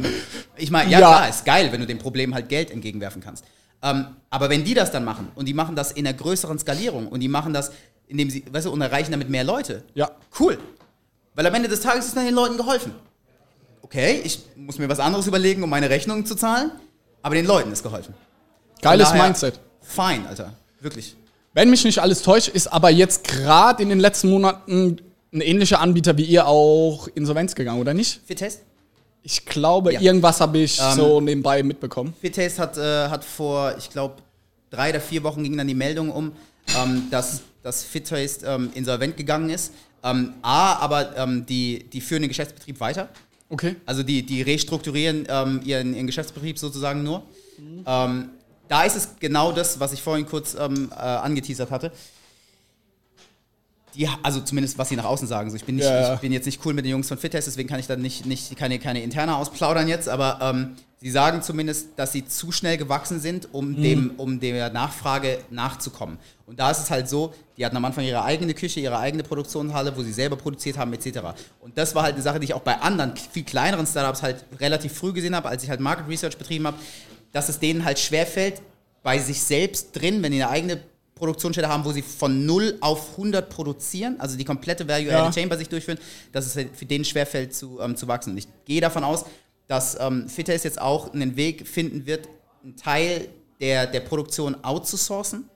ich 0.55 0.71
meine, 0.71 0.89
ja, 0.89 0.99
Ja. 0.99 1.07
klar, 1.07 1.29
ist 1.29 1.45
geil, 1.45 1.71
wenn 1.71 1.81
du 1.81 1.85
dem 1.85 1.99
Problem 1.99 2.33
halt 2.33 2.49
Geld 2.49 2.71
entgegenwerfen 2.71 3.21
kannst. 3.21 3.45
Ähm, 3.83 4.07
aber 4.31 4.49
wenn 4.49 4.63
die 4.63 4.73
das 4.73 4.89
dann 4.91 5.03
machen 5.05 5.27
und 5.35 5.45
die 5.45 5.53
machen 5.53 5.75
das 5.75 5.91
in 5.91 6.07
einer 6.07 6.17
größeren 6.17 6.57
Skalierung 6.57 7.07
und 7.09 7.19
die 7.19 7.27
machen 7.27 7.53
das, 7.53 7.71
indem 8.07 8.29
sie, 8.31 8.43
weißt 8.51 8.65
du, 8.65 8.71
und 8.71 8.81
erreichen 8.81 9.11
damit 9.11 9.29
mehr 9.29 9.43
Leute, 9.43 9.83
Ja. 9.93 10.09
cool. 10.39 10.57
Weil 11.35 11.45
am 11.45 11.53
Ende 11.53 11.69
des 11.69 11.81
Tages 11.81 12.05
ist 12.07 12.17
dann 12.17 12.25
den 12.25 12.33
Leuten 12.33 12.57
geholfen. 12.57 12.93
okay, 13.83 14.19
ich 14.23 14.39
muss 14.55 14.79
mir 14.79 14.89
was 14.89 14.99
anderes 14.99 15.27
überlegen, 15.27 15.63
um 15.63 15.69
meine 15.69 15.89
Rechnungen 15.89 16.25
zu 16.25 16.35
zahlen, 16.35 16.71
aber 17.21 17.35
den 17.35 17.45
Leuten 17.45 17.71
ist 17.71 17.83
geholfen. 17.83 18.13
Geiles 18.81 19.09
daher- 19.09 19.23
Mindset. 19.23 19.59
Fein, 19.87 20.25
Alter. 20.27 20.53
Wirklich. 20.81 21.15
Wenn 21.53 21.69
mich 21.69 21.83
nicht 21.83 21.99
alles 21.99 22.21
täuscht, 22.21 22.49
ist 22.49 22.67
aber 22.67 22.89
jetzt 22.89 23.23
gerade 23.23 23.81
in 23.81 23.89
den 23.89 23.99
letzten 23.99 24.29
Monaten 24.29 24.97
ein 25.33 25.41
ähnlicher 25.41 25.79
Anbieter 25.79 26.17
wie 26.17 26.23
ihr 26.23 26.45
auch 26.47 27.07
insolvenz 27.15 27.55
gegangen, 27.55 27.81
oder 27.81 27.93
nicht? 27.93 28.21
Fittest? 28.25 28.61
Ich 29.23 29.45
glaube, 29.45 29.93
Ja. 29.93 29.99
irgendwas 30.01 30.39
habe 30.39 30.59
ich 30.59 30.79
Ähm, 30.79 30.95
so 30.95 31.19
nebenbei 31.21 31.63
mitbekommen. 31.63 32.13
Fittaste 32.21 32.61
hat, 32.61 32.77
äh, 32.77 33.09
hat 33.09 33.25
vor, 33.25 33.75
ich 33.77 33.89
glaube, 33.89 34.15
drei 34.69 34.91
oder 34.91 35.01
vier 35.01 35.23
Wochen 35.23 35.43
ging 35.43 35.57
dann 35.57 35.67
die 35.67 35.73
Meldung 35.73 36.11
um, 36.11 36.31
ähm, 36.77 37.07
dass, 37.11 37.41
dass 37.63 37.83
Fittaste 37.83 38.45
ähm, 38.45 38.69
insolvent 38.75 39.17
gegangen 39.17 39.49
ist. 39.49 39.73
Ähm, 40.03 40.33
A, 40.43 40.73
aber 40.75 41.17
ähm, 41.17 41.45
die, 41.45 41.85
die 41.91 41.99
führen 42.01 42.21
den 42.21 42.29
Geschäftsbetrieb 42.29 42.79
weiter. 42.79 43.09
Okay. 43.49 43.75
Also 43.85 44.03
die, 44.03 44.23
die 44.23 44.41
restrukturieren 44.43 45.25
ähm, 45.27 45.61
ihren, 45.65 45.93
ihren 45.95 46.05
Geschäftsbetrieb 46.07 46.59
sozusagen 46.59 47.03
nur. 47.03 47.23
Ähm, 47.85 48.29
da 48.67 48.83
ist 48.83 48.95
es 48.95 49.09
genau 49.19 49.51
das, 49.51 49.79
was 49.79 49.93
ich 49.93 50.01
vorhin 50.01 50.25
kurz 50.25 50.55
ähm, 50.59 50.91
äh, 50.91 50.99
angeteasert 50.99 51.71
hatte. 51.71 51.91
Die, 53.95 54.07
also 54.21 54.41
zumindest, 54.41 54.77
was 54.77 54.89
sie 54.89 54.95
nach 54.95 55.05
außen 55.05 55.27
sagen. 55.27 55.49
So, 55.49 55.55
ich, 55.55 55.63
bin 55.63 55.75
nicht, 55.77 55.85
Ja, 55.85 56.13
ich 56.13 56.19
bin 56.19 56.31
jetzt 56.31 56.45
nicht 56.45 56.63
cool 56.65 56.73
mit 56.73 56.85
den 56.85 56.91
Jungs 56.91 57.07
von 57.07 57.17
Fittest, 57.17 57.47
deswegen 57.47 57.67
kann 57.69 57.79
ich 57.79 57.87
da 57.87 57.95
nicht, 57.95 58.25
nicht 58.25 58.55
keine, 58.55 58.77
keine 58.79 59.01
interne 59.01 59.35
ausplaudern 59.35 59.87
jetzt, 59.87 60.07
aber 60.07 60.37
ähm, 60.41 60.75
sie 61.01 61.09
sagen 61.09 61.41
zumindest, 61.41 61.87
dass 61.95 62.11
sie 62.11 62.27
zu 62.27 62.51
schnell 62.51 62.77
gewachsen 62.77 63.19
sind, 63.19 63.47
um, 63.53 63.71
Mhm. 63.71 63.81
dem, 63.81 64.11
um 64.17 64.39
der 64.39 64.69
Nachfrage 64.69 65.39
nachzukommen. 65.49 66.19
Und 66.45 66.59
da 66.59 66.69
ist 66.69 66.79
es 66.79 66.91
halt 66.91 67.09
so, 67.09 67.33
die 67.57 67.65
hatten 67.65 67.77
am 67.77 67.85
Anfang 67.85 68.03
ihre 68.03 68.23
eigene 68.23 68.53
Küche, 68.53 68.81
ihre 68.81 68.99
eigene 68.99 69.23
Produktionshalle, 69.23 69.95
wo 69.97 70.03
sie 70.03 70.13
selber 70.13 70.35
produziert 70.35 70.77
haben, 70.77 70.93
etc. 70.93 71.19
Und 71.59 71.75
das 71.77 71.95
war 71.95 72.03
halt 72.03 72.13
eine 72.15 72.23
Sache, 72.23 72.39
die 72.39 72.45
ich 72.45 72.53
auch 72.53 72.61
bei 72.61 72.77
anderen, 72.79 73.13
viel 73.15 73.43
kleineren 73.45 73.87
Startups 73.87 74.21
halt 74.21 74.45
relativ 74.59 74.93
früh 74.93 75.11
gesehen 75.13 75.35
habe, 75.35 75.49
als 75.49 75.63
ich 75.63 75.69
halt 75.71 75.79
Market 75.79 76.07
Research 76.07 76.37
betrieben 76.37 76.67
habe, 76.67 76.77
dass 77.37 77.49
es 77.49 77.59
denen 77.59 77.85
halt 77.85 77.99
schwerfällt, 77.99 78.63
bei 79.03 79.19
sich 79.19 79.43
selbst 79.43 79.91
drin, 79.93 80.23
wenn 80.23 80.31
die 80.31 80.41
eine 80.41 80.49
eigene 80.49 80.79
Produktionsstätte 81.13 81.69
haben, 81.69 81.85
wo 81.85 81.91
sie 81.91 82.01
von 82.01 82.47
0 82.47 82.77
auf 82.81 83.11
100 83.11 83.47
produzieren, 83.47 84.19
also 84.19 84.35
die 84.35 84.43
komplette 84.43 84.87
Value 84.87 85.11
Ja. 85.11 85.21
Added 85.21 85.35
Chain 85.35 85.47
bei 85.47 85.55
sich 85.55 85.69
durchführen, 85.69 85.99
dass 86.31 86.47
es 86.47 86.55
halt 86.55 86.75
für 86.75 86.87
den 86.87 87.05
schwerfällt 87.05 87.53
zu, 87.53 87.79
ähm, 87.79 87.95
zu 87.95 88.07
wachsen. 88.07 88.31
Und 88.31 88.39
ich 88.39 88.47
gehe 88.65 88.81
davon 88.81 89.03
aus, 89.03 89.25
dass 89.67 89.99
ähm, 89.99 90.27
Fittest 90.27 90.65
jetzt 90.65 90.81
auch 90.81 91.13
einen 91.13 91.35
Weg 91.35 91.67
finden 91.67 92.07
wird, 92.07 92.27
einen 92.63 92.75
Teil 92.75 93.27
der, 93.59 93.85
der 93.85 93.99
Produktion 93.99 94.55
outzusourcen, 94.63 95.47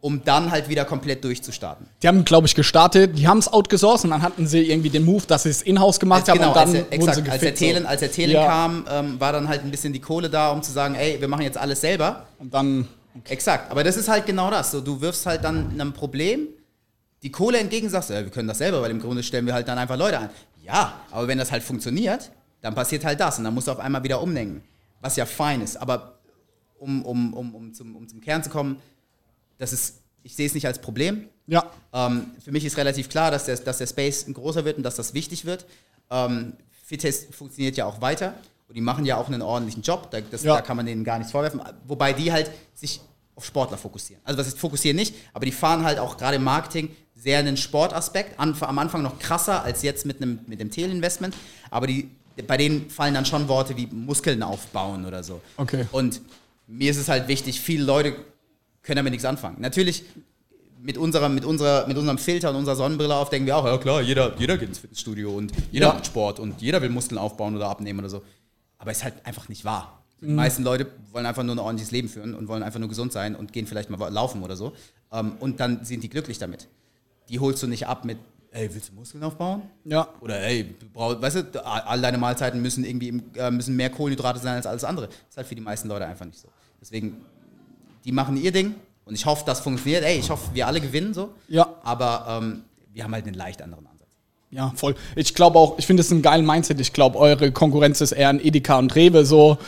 um 0.00 0.22
dann 0.24 0.50
halt 0.50 0.68
wieder 0.68 0.84
komplett 0.84 1.24
durchzustarten. 1.24 1.86
Die 2.02 2.08
haben, 2.08 2.24
glaube 2.24 2.46
ich, 2.46 2.54
gestartet, 2.54 3.18
die 3.18 3.26
haben 3.26 3.38
es 3.38 3.52
outgesourced 3.52 4.04
und 4.04 4.10
dann 4.10 4.22
hatten 4.22 4.46
sie 4.46 4.70
irgendwie 4.70 4.90
den 4.90 5.04
Move, 5.04 5.24
dass 5.26 5.44
sie 5.44 5.50
es 5.50 5.62
in-house 5.62 5.98
gemacht 5.98 6.28
haben 6.28 6.38
genau, 6.38 6.48
und 6.50 6.56
dann 6.56 6.68
als, 6.68 6.74
er, 6.74 6.80
wurden 6.82 6.92
exakt, 6.92 7.14
sie 7.16 7.30
als 7.30 7.40
der 7.40 7.52
gefickt. 7.52 7.82
So. 7.82 7.88
als 7.88 8.00
der 8.00 8.12
Thelen 8.12 8.30
Ja. 8.32 8.46
kam, 8.46 8.86
ähm, 8.90 9.20
war 9.20 9.32
dann 9.32 9.48
halt 9.48 9.64
ein 9.64 9.70
bisschen 9.70 9.92
die 9.92 10.00
Kohle 10.00 10.30
da, 10.30 10.50
um 10.50 10.62
zu 10.62 10.70
sagen, 10.70 10.94
ey, 10.94 11.20
wir 11.20 11.28
machen 11.28 11.42
jetzt 11.42 11.58
alles 11.58 11.80
selber. 11.80 12.26
Und 12.38 12.54
dann, 12.54 12.86
Exakt, 13.24 13.70
aber 13.70 13.82
das 13.82 13.96
ist 13.96 14.08
halt 14.08 14.26
genau 14.26 14.50
das. 14.50 14.70
So, 14.70 14.80
du 14.80 15.00
wirfst 15.00 15.26
halt 15.26 15.42
dann 15.42 15.70
einem 15.72 15.92
Problem 15.92 16.48
die 17.22 17.30
Kohle 17.30 17.58
entgegen, 17.58 17.88
sagst, 17.88 18.10
ja, 18.10 18.22
wir 18.22 18.30
können 18.30 18.48
das 18.48 18.58
selber, 18.58 18.82
weil 18.82 18.90
im 18.90 19.00
Grunde 19.00 19.22
stellen 19.22 19.46
wir 19.46 19.54
halt 19.54 19.66
dann 19.66 19.78
einfach 19.78 19.96
Leute 19.96 20.20
ein. 20.20 20.30
Ja, 20.62 21.00
aber 21.10 21.26
wenn 21.28 21.38
das 21.38 21.50
halt 21.50 21.62
funktioniert, 21.62 22.30
dann 22.60 22.74
passiert 22.74 23.04
halt 23.04 23.18
das 23.20 23.38
und 23.38 23.44
dann 23.44 23.54
musst 23.54 23.68
du 23.68 23.72
auf 23.72 23.80
einmal 23.80 24.02
wieder 24.04 24.20
umdenken. 24.20 24.62
Was 25.00 25.16
ja 25.16 25.26
fein 25.26 25.60
ist. 25.62 25.76
Aber 25.76 26.18
um, 26.78 27.04
um, 27.04 27.34
um, 27.34 27.54
um, 27.54 27.72
zum, 27.72 27.96
um 27.96 28.08
zum 28.08 28.20
Kern 28.20 28.42
zu 28.42 28.50
kommen, 28.50 28.76
das 29.58 29.72
ist, 29.72 30.00
ich 30.22 30.34
sehe 30.36 30.46
es 30.46 30.54
nicht 30.54 30.66
als 30.66 30.80
Problem. 30.80 31.28
ja, 31.46 31.70
Ähm, 31.92 32.30
für 32.44 32.52
mich 32.52 32.64
ist 32.64 32.76
relativ 32.76 33.08
klar, 33.08 33.30
dass 33.30 33.44
der, 33.46 33.56
dass 33.56 33.78
der 33.78 33.86
Space 33.86 34.26
ein 34.26 34.34
großer 34.34 34.64
wird 34.64 34.76
und 34.76 34.82
dass 34.82 34.96
das 34.96 35.14
wichtig 35.14 35.44
wird. 35.44 35.66
Ähm, 36.10 36.54
Fittest 36.84 37.34
funktioniert 37.34 37.76
ja 37.76 37.84
auch 37.84 38.00
weiter 38.00 38.34
und 38.68 38.74
die 38.76 38.80
machen 38.80 39.04
ja 39.04 39.16
auch 39.16 39.26
einen 39.28 39.42
ordentlichen 39.42 39.82
Job. 39.82 40.08
Da, 40.12 40.20
das, 40.20 40.42
Ja. 40.44 40.54
da 40.56 40.60
kann 40.62 40.76
man 40.76 40.86
denen 40.86 41.02
gar 41.04 41.18
nichts 41.18 41.32
vorwerfen. 41.32 41.60
Wobei 41.86 42.12
die 42.12 42.30
halt 42.30 42.50
sich 42.74 43.00
auf 43.34 43.44
Sportler 43.44 43.76
fokussieren. 43.76 44.20
Also 44.24 44.38
was 44.38 44.46
ist 44.46 44.58
fokussieren 44.58 44.96
nicht, 44.96 45.14
aber 45.32 45.44
die 45.44 45.52
fahren 45.52 45.84
halt 45.84 45.98
auch 45.98 46.16
gerade 46.16 46.36
im 46.36 46.44
Marketing 46.44 46.94
sehr 47.16 47.38
einen 47.40 47.56
Sportaspekt. 47.56 48.38
An, 48.38 48.56
am 48.60 48.78
Anfang 48.78 49.02
noch 49.02 49.18
krasser 49.18 49.62
als 49.64 49.82
jetzt 49.82 50.06
mit 50.06 50.22
einem 50.22 50.38
mit 50.46 50.60
dem 50.60 50.70
Teelinvestment. 50.70 51.34
Aber 51.70 51.86
die, 51.86 52.08
bei 52.46 52.56
denen 52.56 52.88
fallen 52.88 53.14
dann 53.14 53.26
schon 53.26 53.48
Worte 53.48 53.76
wie 53.76 53.86
Muskeln 53.88 54.42
aufbauen 54.42 55.04
oder 55.06 55.22
so. 55.24 55.40
Okay. 55.56 55.86
Und 55.92 56.20
mir 56.68 56.90
ist 56.90 56.98
es 56.98 57.08
halt 57.08 57.26
wichtig, 57.28 57.60
viele 57.60 57.84
Leute 57.84 58.14
können 58.86 58.96
damit 58.96 59.10
nichts 59.10 59.24
anfangen. 59.26 59.56
Natürlich 59.60 60.04
mit, 60.80 60.96
unserer, 60.96 61.28
mit, 61.28 61.44
unserer, 61.44 61.86
mit 61.88 61.96
unserem 61.96 62.18
Filter 62.18 62.50
und 62.50 62.56
unserer 62.56 62.76
Sonnenbrille 62.76 63.14
auf 63.14 63.28
denken 63.28 63.46
wir 63.46 63.56
auch, 63.56 63.64
ja 63.66 63.76
klar, 63.78 64.00
jeder, 64.00 64.34
jeder 64.38 64.56
geht 64.56 64.68
ins 64.68 64.78
Fitnessstudio 64.78 65.34
und 65.36 65.52
jeder 65.72 65.88
Ja. 65.88 65.92
macht 65.94 66.06
Sport 66.06 66.38
und 66.38 66.60
jeder 66.62 66.80
will 66.80 66.88
Muskeln 66.90 67.18
aufbauen 67.18 67.56
oder 67.56 67.68
abnehmen 67.68 67.98
oder 67.98 68.08
so. 68.08 68.22
Aber 68.78 68.90
ist 68.92 69.02
halt 69.04 69.14
einfach 69.26 69.48
nicht 69.48 69.64
wahr. 69.64 70.02
Die 70.20 70.26
Mhm. 70.26 70.34
meisten 70.36 70.62
Leute 70.62 70.86
wollen 71.12 71.26
einfach 71.26 71.42
nur 71.42 71.54
ein 71.56 71.58
ordentliches 71.58 71.90
Leben 71.90 72.08
führen 72.08 72.34
und 72.34 72.46
wollen 72.48 72.62
einfach 72.62 72.78
nur 72.80 72.88
gesund 72.88 73.12
sein 73.12 73.34
und 73.34 73.52
gehen 73.52 73.66
vielleicht 73.66 73.90
mal 73.90 74.08
laufen 74.12 74.42
oder 74.42 74.56
so. 74.56 74.72
Ähm, 75.12 75.32
Und 75.40 75.60
dann 75.60 75.84
sind 75.84 76.02
die 76.04 76.08
glücklich 76.08 76.38
damit. 76.38 76.68
Die 77.28 77.40
holst 77.40 77.62
du 77.62 77.66
nicht 77.66 77.86
ab 77.86 78.04
mit, 78.04 78.18
ey, 78.52 78.72
willst 78.72 78.90
du 78.90 78.94
Muskeln 78.94 79.24
aufbauen? 79.24 79.62
ja. 79.84 80.08
Oder 80.20 80.40
ey, 80.42 80.74
du 80.78 80.86
brauchst, 80.92 81.20
weißt 81.20 81.36
du, 81.54 81.66
all 81.66 82.00
deine 82.00 82.18
Mahlzeiten 82.18 82.62
müssen 82.62 82.84
irgendwie 82.84 83.20
äh, 83.36 83.50
müssen 83.50 83.74
mehr 83.76 83.90
Kohlenhydrate 83.90 84.38
sein 84.38 84.54
als 84.56 84.66
alles 84.66 84.84
andere. 84.84 85.08
Das 85.08 85.16
ist 85.30 85.36
halt 85.38 85.46
für 85.48 85.54
die 85.56 85.60
meisten 85.62 85.88
Leute 85.88 86.06
einfach 86.06 86.24
nicht 86.26 86.38
so. 86.38 86.48
Deswegen, 86.80 87.16
die 88.06 88.12
machen 88.12 88.36
ihr 88.36 88.52
Ding 88.52 88.74
und 89.04 89.14
ich 89.14 89.26
hoffe, 89.26 89.42
das 89.44 89.60
funktioniert. 89.60 90.04
Ey, 90.04 90.18
ich 90.18 90.30
hoffe, 90.30 90.48
wir 90.54 90.66
alle 90.66 90.80
gewinnen 90.80 91.12
so. 91.12 91.30
Ja. 91.48 91.74
Aber 91.82 92.40
ähm, 92.40 92.62
wir 92.94 93.04
haben 93.04 93.12
halt 93.12 93.26
einen 93.26 93.34
leicht 93.34 93.60
anderen 93.60 93.86
Ansatz. 93.86 94.08
Ja, 94.50 94.72
voll. 94.76 94.94
Ich 95.16 95.34
glaube 95.34 95.58
auch, 95.58 95.78
ich 95.78 95.86
finde 95.86 96.02
es 96.02 96.10
einen 96.10 96.22
geilen 96.22 96.46
Mindset. 96.46 96.80
Ich 96.80 96.92
glaube, 96.92 97.18
eure 97.18 97.50
Konkurrenz 97.50 98.00
ist 98.00 98.12
eher 98.12 98.28
ein 98.28 98.42
Edeka 98.42 98.78
und 98.78 98.94
Rewe. 98.94 99.26
So 99.26 99.58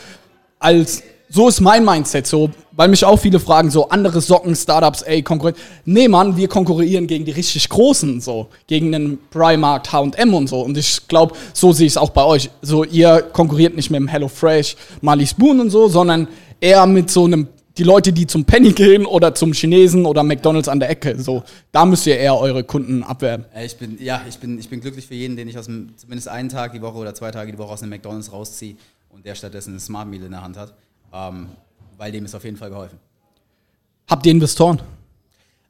als 0.57 1.03
so 1.29 1.47
ist 1.47 1.61
mein 1.61 1.85
Mindset. 1.85 2.25
So, 2.25 2.49
weil 2.71 2.87
mich 2.87 3.05
auch 3.05 3.17
viele 3.17 3.39
fragen, 3.39 3.69
so 3.69 3.89
andere 3.89 4.19
Socken, 4.19 4.55
Startups, 4.55 5.03
ey, 5.03 5.21
Konkurrenz. 5.21 5.57
Nee, 5.85 6.07
Mann, 6.07 6.37
wir 6.37 6.47
konkurrieren 6.47 7.05
gegen 7.05 7.25
die 7.25 7.31
richtig 7.31 7.69
Großen, 7.69 8.19
so 8.19 8.47
gegen 8.67 8.91
den 8.91 9.19
Primark, 9.29 9.91
H&M 9.91 10.33
und 10.33 10.47
so. 10.47 10.61
Und 10.61 10.77
ich 10.77 11.07
glaube, 11.07 11.35
so 11.53 11.71
sehe 11.71 11.87
ich 11.87 11.93
es 11.93 11.97
auch 11.97 12.09
bei 12.09 12.23
euch. 12.23 12.49
So, 12.61 12.83
ihr 12.83 13.21
konkurriert 13.21 13.75
nicht 13.75 13.91
mit 13.91 13.99
dem 13.99 14.07
HelloFresh, 14.07 14.75
Marley 15.01 15.27
Spoon 15.27 15.59
und 15.59 15.69
so, 15.69 15.87
sondern 15.87 16.27
eher 16.59 16.85
mit 16.87 17.11
so 17.11 17.25
einem 17.25 17.47
die 17.79 17.83
Leute, 17.83 18.11
die 18.11 18.27
zum 18.27 18.45
Penny 18.45 18.73
gehen 18.73 19.05
oder 19.05 19.33
zum 19.33 19.53
Chinesen 19.53 20.05
oder 20.05 20.23
McDonalds 20.23 20.67
an 20.67 20.79
der 20.79 20.89
Ecke. 20.89 21.19
So, 21.19 21.43
da 21.71 21.85
müsst 21.85 22.05
ihr 22.05 22.17
eher 22.17 22.37
eure 22.37 22.63
Kunden 22.63 23.03
abwerben. 23.03 23.45
Ich 23.63 23.77
bin, 23.77 23.97
ja, 24.01 24.21
ich 24.27 24.37
bin, 24.37 24.59
ich 24.59 24.69
bin 24.69 24.81
glücklich 24.81 25.07
für 25.07 25.15
jeden, 25.15 25.37
den 25.37 25.47
ich 25.47 25.57
aus 25.57 25.65
dem, 25.65 25.93
zumindest 25.97 26.27
einen 26.27 26.49
Tag 26.49 26.73
die 26.73 26.81
Woche 26.81 26.97
oder 26.97 27.15
zwei 27.15 27.31
Tage 27.31 27.51
die 27.51 27.57
Woche 27.57 27.71
aus 27.71 27.81
einem 27.81 27.91
McDonalds 27.91 28.31
rausziehe 28.31 28.75
und 29.09 29.25
der 29.25 29.35
stattdessen 29.35 29.71
eine 29.71 29.79
Smart 29.79 30.07
Meal 30.07 30.23
in 30.23 30.31
der 30.31 30.43
Hand 30.43 30.57
hat. 30.57 30.73
Ähm, 31.13 31.47
weil 31.97 32.11
dem 32.11 32.25
ist 32.25 32.35
auf 32.35 32.43
jeden 32.43 32.57
Fall 32.57 32.69
geholfen. 32.69 32.99
Habt 34.07 34.25
ihr 34.25 34.31
Investoren? 34.31 34.81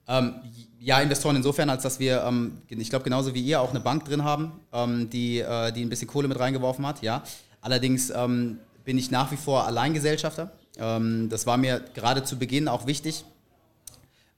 Ähm, 0.08 0.36
ja, 0.80 1.00
Investoren 1.02 1.36
insofern, 1.36 1.70
als 1.70 1.84
dass 1.84 2.00
wir, 2.00 2.24
ähm, 2.24 2.62
ich 2.70 2.90
glaube, 2.90 3.04
genauso 3.04 3.34
wie 3.34 3.42
ihr 3.42 3.60
auch 3.60 3.72
eine 3.72 3.80
Bank 3.80 4.06
drin 4.06 4.24
haben, 4.24 4.54
ähm, 4.72 5.10
die, 5.10 5.40
äh, 5.40 5.72
die 5.72 5.84
ein 5.84 5.90
bisschen 5.90 6.08
Kohle 6.08 6.28
mit 6.28 6.40
reingeworfen 6.40 6.86
hat, 6.86 7.02
ja. 7.02 7.24
Allerdings 7.62 8.10
ähm, 8.10 8.60
bin 8.86 8.98
ich 8.98 9.12
nach 9.12 9.32
wie 9.32 9.36
vor 9.38 9.66
Alleingesellschafter. 9.66 10.52
Ähm, 10.80 11.30
das 11.30 11.46
war 11.46 11.58
mir 11.58 11.82
gerade 11.94 12.24
zu 12.24 12.38
Beginn 12.38 12.68
auch 12.68 12.88
wichtig. 12.88 13.24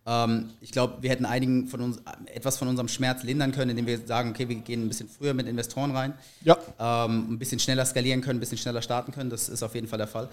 Ähm, 0.06 0.50
ich 0.62 0.72
glaube, 0.72 0.98
wir 1.02 1.10
hätten 1.12 1.26
einigen 1.26 1.68
von 1.68 1.82
uns 1.82 2.00
etwas 2.34 2.58
von 2.58 2.68
unserem 2.68 2.88
Schmerz 2.88 3.24
lindern 3.24 3.52
können, 3.52 3.72
indem 3.72 3.86
wir 3.86 4.00
sagen, 4.06 4.32
okay, 4.32 4.50
wir 4.50 4.56
gehen 4.56 4.84
ein 4.84 4.88
bisschen 4.88 5.08
früher 5.08 5.34
mit 5.34 5.48
Investoren 5.48 5.96
rein 5.96 6.14
Ja. 6.44 6.58
ähm, 6.80 7.34
ein 7.34 7.39
bisschen 7.39 7.60
schneller 7.60 7.86
skalieren 7.86 8.22
können, 8.22 8.38
ein 8.38 8.39
bisschen 8.39 8.58
schneller 8.58 8.82
starten 8.82 9.12
können. 9.12 9.30
Das 9.30 9.48
ist 9.48 9.62
auf 9.62 9.76
jeden 9.76 9.88
Fall 9.88 9.98
der 10.00 10.08
Fall. 10.08 10.30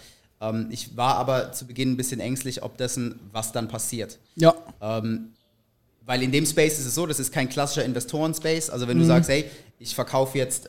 Ich 0.71 0.97
war 0.97 1.17
aber 1.17 1.51
zu 1.51 1.67
Beginn 1.67 1.91
ein 1.91 1.97
bisschen 1.97 2.21
ängstlich, 2.21 2.63
ob 2.63 2.77
dessen, 2.79 3.19
was 3.33 3.51
dann 3.51 3.67
passiert. 3.67 4.21
Ja. 4.37 4.55
Weil 4.81 6.23
in 6.23 6.31
dem 6.31 6.47
Space 6.47 6.79
ist 6.79 6.87
es 6.87 6.95
so, 6.95 7.07
das 7.07 7.19
ist 7.19 7.33
kein 7.33 7.49
klassischer 7.49 7.85
Investoren-Space. 7.85 8.71
Also 8.71 8.87
wenn 8.87 9.01
du 9.01 9.05
sagst, 9.05 9.29
hey, 9.29 9.47
ich 9.81 9.97
verkaufe 9.97 10.39
jetzt 10.39 10.69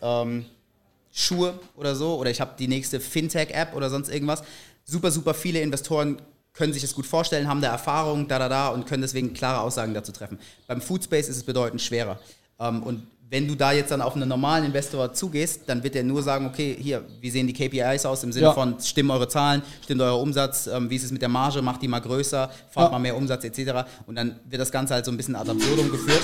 Schuhe 1.14 1.60
oder 1.76 1.96
so 1.96 2.16
oder 2.18 2.32
ich 2.32 2.42
habe 2.42 2.56
die 2.58 2.68
nächste 2.68 3.00
Fintech-App 3.00 3.76
oder 3.76 3.92
sonst 3.92 4.10
irgendwas, 4.10 4.42
super, 4.90 5.12
super 5.12 5.34
viele 5.34 5.62
Investoren 5.62 6.22
können 6.54 6.74
sich 6.74 6.82
das 6.82 6.94
gut 6.96 7.06
vorstellen, 7.06 7.48
haben 7.48 7.62
da 7.62 7.72
Erfahrung, 7.72 8.28
da, 8.28 8.40
da, 8.40 8.50
da 8.50 8.70
und 8.70 8.86
können 8.86 9.02
deswegen 9.02 9.34
klare 9.34 9.62
Aussagen 9.62 9.94
dazu 9.94 10.12
treffen. 10.12 10.40
Beim 10.68 10.82
Food 10.82 11.04
Space 11.04 11.30
ist 11.30 11.38
es 11.38 11.44
bedeutend 11.44 11.82
schwerer. 11.82 12.20
Ähm, 12.60 12.84
und 12.84 13.08
wenn 13.32 13.48
du 13.48 13.54
da 13.56 13.72
jetzt 13.72 13.92
dann 13.92 14.02
auf 14.02 14.16
einen 14.16 14.28
normalen 14.28 14.66
Investor 14.66 15.14
zugehst, 15.14 15.62
dann 15.68 15.84
wird 15.84 15.96
er 15.96 16.04
nur 16.04 16.24
sagen, 16.24 16.48
okay, 16.48 16.76
hier, 16.82 17.06
wie 17.22 17.30
sehen 17.30 17.46
die 17.46 17.54
KPIs 17.54 18.04
aus 18.08 18.24
im 18.24 18.32
Sinne 18.32 18.48
Ja. 18.48 18.54
von, 18.54 18.80
stimmen 18.82 19.12
eure 19.12 19.28
Zahlen, 19.28 19.62
stimmt 19.84 20.02
euer 20.02 20.20
Umsatz, 20.20 20.66
ähm, 20.66 20.90
wie 20.90 20.96
ist 20.96 21.04
es 21.04 21.12
mit 21.12 21.22
der 21.22 21.30
Marge, 21.30 21.62
macht 21.62 21.82
die 21.84 21.88
mal 21.88 22.00
größer, 22.02 22.50
fahrt 22.72 22.88
Ja. 22.88 22.92
mal 22.92 23.00
mehr 23.00 23.16
Umsatz 23.16 23.44
etc. 23.44 23.86
Und 24.08 24.16
dann 24.16 24.40
wird 24.50 24.60
das 24.60 24.72
Ganze 24.72 24.96
halt 24.96 25.06
so 25.06 25.12
ein 25.12 25.18
bisschen 25.18 25.36
ad 25.36 25.50
absurdum 25.50 25.92
geführt. 25.92 26.22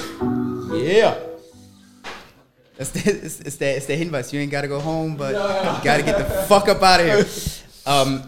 Yeah! 0.74 1.16
Das 2.78 2.90
ist, 2.90 3.06
der- 3.06 3.22
ist, 3.22 3.42
ist, 3.42 3.62
der, 3.62 3.78
ist 3.78 3.88
der 3.88 3.96
Hinweis, 3.98 4.32
you 4.32 4.40
ain't 4.40 4.50
gotta 4.50 4.68
go 4.68 4.84
home, 4.84 5.16
but 5.16 5.30
you 5.32 5.38
gotta 5.84 6.02
get 6.02 6.18
the 6.18 6.24
fuck 6.48 6.68
up 6.68 6.82
out 6.82 7.00
of 7.00 7.06
here. 7.06 7.26
ähm, 7.86 8.22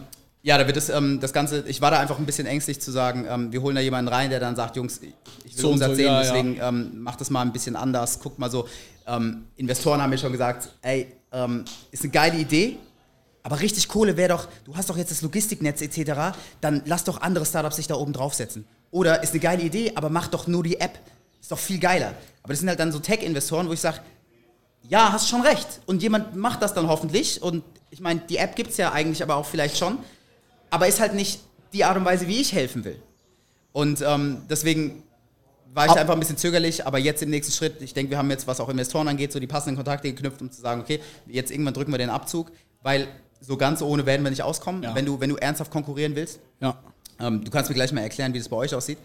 ja, 0.48 0.56
da 0.56 0.66
wird 0.66 0.78
es, 0.78 0.88
ähm, 0.88 1.20
das 1.20 1.34
Ganze, 1.34 1.62
ich 1.66 1.82
war 1.82 1.90
da 1.90 2.00
einfach 2.00 2.18
ein 2.18 2.24
bisschen 2.24 2.46
ängstlich 2.46 2.80
zu 2.80 2.90
sagen, 2.90 3.26
ähm, 3.28 3.52
wir 3.52 3.60
holen 3.60 3.76
da 3.76 3.82
jemanden 3.82 4.08
rein, 4.08 4.30
der 4.30 4.40
dann 4.40 4.56
sagt, 4.56 4.76
Jungs, 4.76 4.98
ich 5.44 5.54
will 5.54 5.60
So 5.62 5.70
Umsatz 5.72 5.90
so, 5.90 5.94
sehen, 5.96 6.06
ja, 6.06 6.22
ja. 6.22 6.22
deswegen 6.22 6.58
ähm, 6.58 7.02
macht 7.02 7.20
das 7.20 7.28
mal 7.28 7.42
ein 7.42 7.52
bisschen 7.52 7.76
anders, 7.76 8.18
guckt 8.18 8.38
mal 8.38 8.50
so. 8.50 8.66
Ähm, 9.06 9.44
Investoren 9.56 10.00
haben 10.00 10.08
mir 10.08 10.16
schon 10.16 10.32
gesagt, 10.32 10.70
ey, 10.80 11.12
ähm, 11.32 11.66
ist 11.90 12.02
eine 12.02 12.12
geile 12.12 12.38
Idee, 12.38 12.78
aber 13.42 13.60
richtig 13.60 13.88
Kohle 13.88 14.16
wäre 14.16 14.30
doch, 14.30 14.48
du 14.64 14.74
hast 14.74 14.88
doch 14.88 14.96
jetzt 14.96 15.10
das 15.10 15.20
Logistiknetz 15.20 15.82
etc., 15.82 16.34
dann 16.62 16.80
lass 16.86 17.04
doch 17.04 17.20
andere 17.20 17.44
Startups 17.44 17.76
sich 17.76 17.86
da 17.86 17.96
oben 17.96 18.14
draufsetzen. 18.14 18.64
Oder 18.90 19.22
ist 19.22 19.32
eine 19.32 19.40
geile 19.40 19.62
Idee, 19.62 19.92
aber 19.96 20.08
mach 20.08 20.28
doch 20.28 20.46
nur 20.46 20.62
die 20.62 20.80
App. 20.80 20.98
Ist 21.42 21.52
doch 21.52 21.58
viel 21.58 21.78
geiler. 21.78 22.14
Aber 22.42 22.54
das 22.54 22.60
sind 22.60 22.70
halt 22.70 22.80
dann 22.80 22.90
so 22.90 23.00
Tech-Investoren, 23.00 23.68
wo 23.68 23.74
ich 23.74 23.80
sage, 23.80 24.00
ja, 24.88 25.12
hast 25.12 25.28
schon 25.28 25.42
recht. 25.42 25.82
Und 25.84 26.02
jemand 26.02 26.36
macht 26.36 26.62
das 26.62 26.72
dann 26.72 26.88
hoffentlich. 26.88 27.42
Und 27.42 27.64
ich 27.90 28.00
meine, 28.00 28.20
die 28.20 28.38
App 28.38 28.56
gibt 28.56 28.70
es 28.70 28.78
ja 28.78 28.92
eigentlich 28.92 29.22
aber 29.22 29.36
auch 29.36 29.44
vielleicht 29.44 29.76
schon. 29.76 29.98
Aber 30.70 30.86
ist 30.86 31.00
halt 31.00 31.14
nicht 31.14 31.40
die 31.72 31.84
Art 31.84 31.96
und 31.96 32.04
Weise, 32.04 32.26
wie 32.28 32.40
ich 32.40 32.52
helfen 32.52 32.84
will. 32.84 33.00
Und 33.72 34.02
ähm, 34.02 34.42
deswegen 34.48 35.02
war 35.74 35.86
ich 35.86 35.92
einfach 35.92 36.14
ein 36.14 36.20
bisschen 36.20 36.36
zögerlich, 36.36 36.86
aber 36.86 36.98
jetzt 36.98 37.22
im 37.22 37.30
nächsten 37.30 37.52
Schritt, 37.52 37.80
ich 37.82 37.94
denke, 37.94 38.10
wir 38.10 38.18
haben 38.18 38.30
jetzt, 38.30 38.46
was 38.46 38.60
auch 38.60 38.68
Investoren 38.68 39.06
angeht, 39.08 39.32
so 39.32 39.38
die 39.38 39.46
passenden 39.46 39.76
Kontakte 39.76 40.08
geknüpft, 40.12 40.40
um 40.40 40.50
zu 40.50 40.60
sagen, 40.60 40.80
okay, 40.80 41.00
jetzt 41.26 41.50
irgendwann 41.50 41.74
drücken 41.74 41.92
wir 41.92 41.98
den 41.98 42.10
Abzug, 42.10 42.50
weil 42.82 43.06
so 43.40 43.56
ganz 43.56 43.82
ohne 43.82 44.06
werden 44.06 44.22
wir 44.24 44.30
nicht 44.30 44.42
auskommen, 44.42 44.82
ja. 44.82 44.94
wenn, 44.94 45.06
du, 45.06 45.20
wenn 45.20 45.30
du 45.30 45.36
ernsthaft 45.36 45.70
konkurrieren 45.70 46.16
willst. 46.16 46.40
Ja. 46.60 46.78
Ähm, 47.20 47.44
du 47.44 47.50
kannst 47.50 47.70
mir 47.70 47.74
gleich 47.74 47.92
mal 47.92 48.00
erklären, 48.00 48.32
wie 48.34 48.38
das 48.38 48.48
bei 48.48 48.56
euch 48.56 48.74
aussieht. 48.74 48.98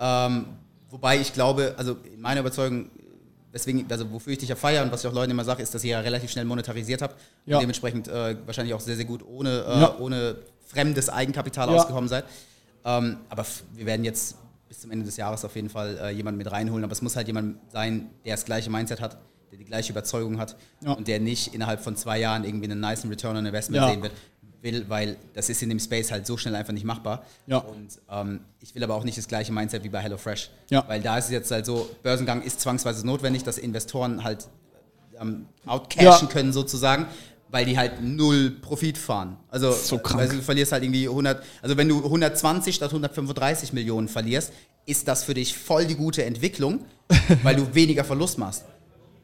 Ähm, 0.00 0.46
wobei 0.90 1.20
ich 1.20 1.32
glaube, 1.32 1.74
also 1.76 1.96
in 2.12 2.20
meiner 2.20 2.40
Überzeugung, 2.40 2.90
weswegen, 3.52 3.86
also 3.88 4.10
wofür 4.10 4.32
ich 4.32 4.38
dich 4.38 4.48
ja 4.48 4.56
feiere 4.56 4.82
und 4.82 4.92
was 4.92 5.04
ich 5.04 5.10
auch 5.10 5.14
Leuten 5.14 5.30
immer 5.30 5.44
sage, 5.44 5.62
ist, 5.62 5.74
dass 5.74 5.84
ihr 5.84 5.92
ja 5.92 6.00
relativ 6.00 6.30
schnell 6.30 6.44
monetarisiert 6.44 7.02
habt 7.02 7.16
ja. 7.46 7.56
und 7.56 7.62
dementsprechend 7.62 8.08
äh, 8.08 8.36
wahrscheinlich 8.44 8.74
auch 8.74 8.80
sehr, 8.80 8.96
sehr 8.96 9.04
gut 9.04 9.24
ohne, 9.26 9.64
äh, 9.66 9.80
ja. 9.80 9.96
ohne 9.98 10.36
fremdes 10.66 11.08
Eigenkapital 11.08 11.68
ja. 11.68 11.76
ausgekommen 11.76 12.08
seid. 12.08 12.24
Ähm, 12.84 13.18
aber 13.28 13.44
wir 13.74 13.86
werden 13.86 14.04
jetzt 14.04 14.36
bis 14.68 14.80
zum 14.80 14.90
Ende 14.90 15.04
des 15.04 15.16
Jahres 15.16 15.44
auf 15.44 15.54
jeden 15.54 15.70
Fall 15.70 15.98
äh, 15.98 16.10
jemanden 16.10 16.38
mit 16.38 16.50
reinholen, 16.50 16.84
aber 16.84 16.92
es 16.92 17.02
muss 17.02 17.16
halt 17.16 17.26
jemand 17.26 17.58
sein, 17.72 18.10
der 18.24 18.34
das 18.34 18.44
gleiche 18.44 18.70
Mindset 18.70 19.00
hat, 19.00 19.16
der 19.50 19.58
die 19.58 19.64
gleiche 19.64 19.92
Überzeugung 19.92 20.38
hat 20.38 20.56
und 20.84 21.06
der 21.06 21.20
nicht 21.20 21.54
innerhalb 21.54 21.80
von 21.80 21.96
zwei 21.96 22.18
Jahren 22.18 22.44
irgendwie 22.44 22.66
einen 22.66 22.80
nice 22.80 23.08
Return 23.08 23.36
on 23.36 23.46
Investment 23.46 23.84
sehen 23.84 24.02
wird 24.02 24.12
will, 24.66 24.84
weil 24.88 25.16
das 25.32 25.48
ist 25.48 25.62
in 25.62 25.68
dem 25.68 25.78
Space 25.78 26.10
halt 26.10 26.26
so 26.26 26.36
schnell 26.36 26.54
einfach 26.54 26.72
nicht 26.72 26.84
machbar. 26.84 27.24
Ja. 27.46 27.58
Und 27.58 27.98
ähm, 28.10 28.40
ich 28.60 28.74
will 28.74 28.82
aber 28.84 28.94
auch 28.94 29.04
nicht 29.04 29.16
das 29.16 29.28
gleiche 29.28 29.52
Mindset 29.52 29.84
wie 29.84 29.88
bei 29.88 30.00
HelloFresh. 30.00 30.50
Ja. 30.70 30.84
Weil 30.88 31.00
da 31.00 31.16
ist 31.16 31.26
es 31.26 31.30
jetzt 31.30 31.50
halt 31.50 31.64
so, 31.64 31.88
Börsengang 32.02 32.42
ist 32.42 32.60
zwangsweise 32.60 33.06
notwendig, 33.06 33.44
dass 33.44 33.58
Investoren 33.58 34.24
halt 34.24 34.48
ähm, 35.20 35.46
outcashen 35.64 36.28
ja. 36.28 36.32
können 36.32 36.52
sozusagen, 36.52 37.06
weil 37.50 37.64
die 37.64 37.78
halt 37.78 38.02
null 38.02 38.50
Profit 38.50 38.98
fahren. 38.98 39.36
Also, 39.48 39.72
so 39.72 40.00
also 40.02 40.36
du 40.36 40.42
verlierst 40.42 40.72
halt 40.72 40.82
irgendwie 40.82 41.08
100, 41.08 41.42
also 41.62 41.76
wenn 41.76 41.88
du 41.88 42.04
120 42.04 42.74
statt 42.74 42.90
135 42.90 43.72
Millionen 43.72 44.08
verlierst, 44.08 44.52
ist 44.84 45.08
das 45.08 45.24
für 45.24 45.34
dich 45.34 45.56
voll 45.56 45.86
die 45.86 45.94
gute 45.94 46.24
Entwicklung, 46.24 46.84
weil 47.42 47.56
du 47.56 47.74
weniger 47.74 48.04
Verlust 48.04 48.38
machst. 48.38 48.64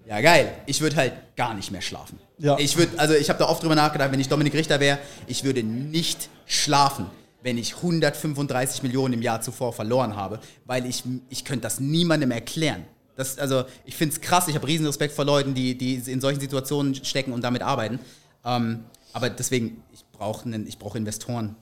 Ja, 0.07 0.21
geil. 0.21 0.53
Ich 0.67 0.81
würde 0.81 0.97
halt 0.97 1.13
gar 1.37 1.55
nicht 1.55 1.71
mehr 1.71 1.81
schlafen. 1.81 2.19
Ja. 2.39 2.59
Ich 2.59 2.77
würde, 2.77 2.99
also 2.99 3.15
ich 3.15 3.29
habe 3.29 3.39
da 3.39 3.49
oft 3.49 3.63
drüber 3.63 3.77
nachgedacht, 3.77 4.11
wenn 4.11 4.21
ich 4.21 4.29
Dominik 4.29 4.55
Richter 4.55 4.81
wäre, 4.81 4.99
ich 5.27 5.45
würde 5.45 5.63
nicht 5.63 6.29
schlafen, 6.45 7.07
wenn 7.43 7.57
ich 7.57 7.77
135 7.77 8.83
Millionen 8.83 9.15
im 9.15 9.23
Jahr 9.23 9.41
zuvor 9.41 9.73
verloren 9.73 10.17
habe, 10.17 10.41
weil 10.65 10.87
ich, 10.87 11.05
ich 11.29 11.45
könnte 11.45 11.63
das 11.63 11.81
niemandem 11.81 12.31
erklären. 12.31 12.85
Das, 13.23 13.39
also 13.39 13.65
ich 13.85 13.97
finde 13.97 14.15
es 14.15 14.21
krass, 14.21 14.49
ich 14.49 14.55
habe 14.55 14.67
riesen 14.67 14.85
Respekt 14.87 15.15
vor 15.15 15.25
Leuten, 15.25 15.55
die, 15.55 15.79
die 15.79 15.95
in 15.95 16.21
solchen 16.21 16.41
Situationen 16.41 16.95
stecken 16.95 17.33
und 17.33 17.43
damit 17.43 17.63
arbeiten. 17.63 18.01
Ähm, 18.45 18.85
aber 19.13 19.31
deswegen, 19.31 19.83
ich 19.93 20.05
brauche 20.13 20.49
brauch 20.79 20.97
Investoren, 20.97 21.55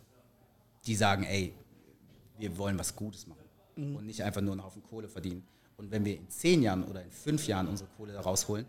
die 0.86 0.94
sagen, 0.94 1.24
ey, 1.24 1.52
wir 2.38 2.56
wollen 2.56 2.78
was 2.78 2.96
Gutes 2.96 3.26
machen 3.26 3.44
mhm. 3.76 3.96
und 3.96 4.06
nicht 4.06 4.22
einfach 4.22 4.40
nur 4.40 4.52
einen 4.52 4.64
Haufen 4.64 4.82
Kohle 4.82 5.08
verdienen. 5.08 5.42
Und 5.76 5.90
wenn 5.90 6.04
wir 6.04 6.16
in 6.16 6.28
zehn 6.30 6.62
Jahren 6.62 6.84
oder 6.84 7.02
in 7.02 7.11
fünf 7.11 7.46
Jahren 7.46 7.68
unsere 7.68 7.88
Kohle 7.96 8.12
da 8.12 8.20
rausholen, 8.20 8.66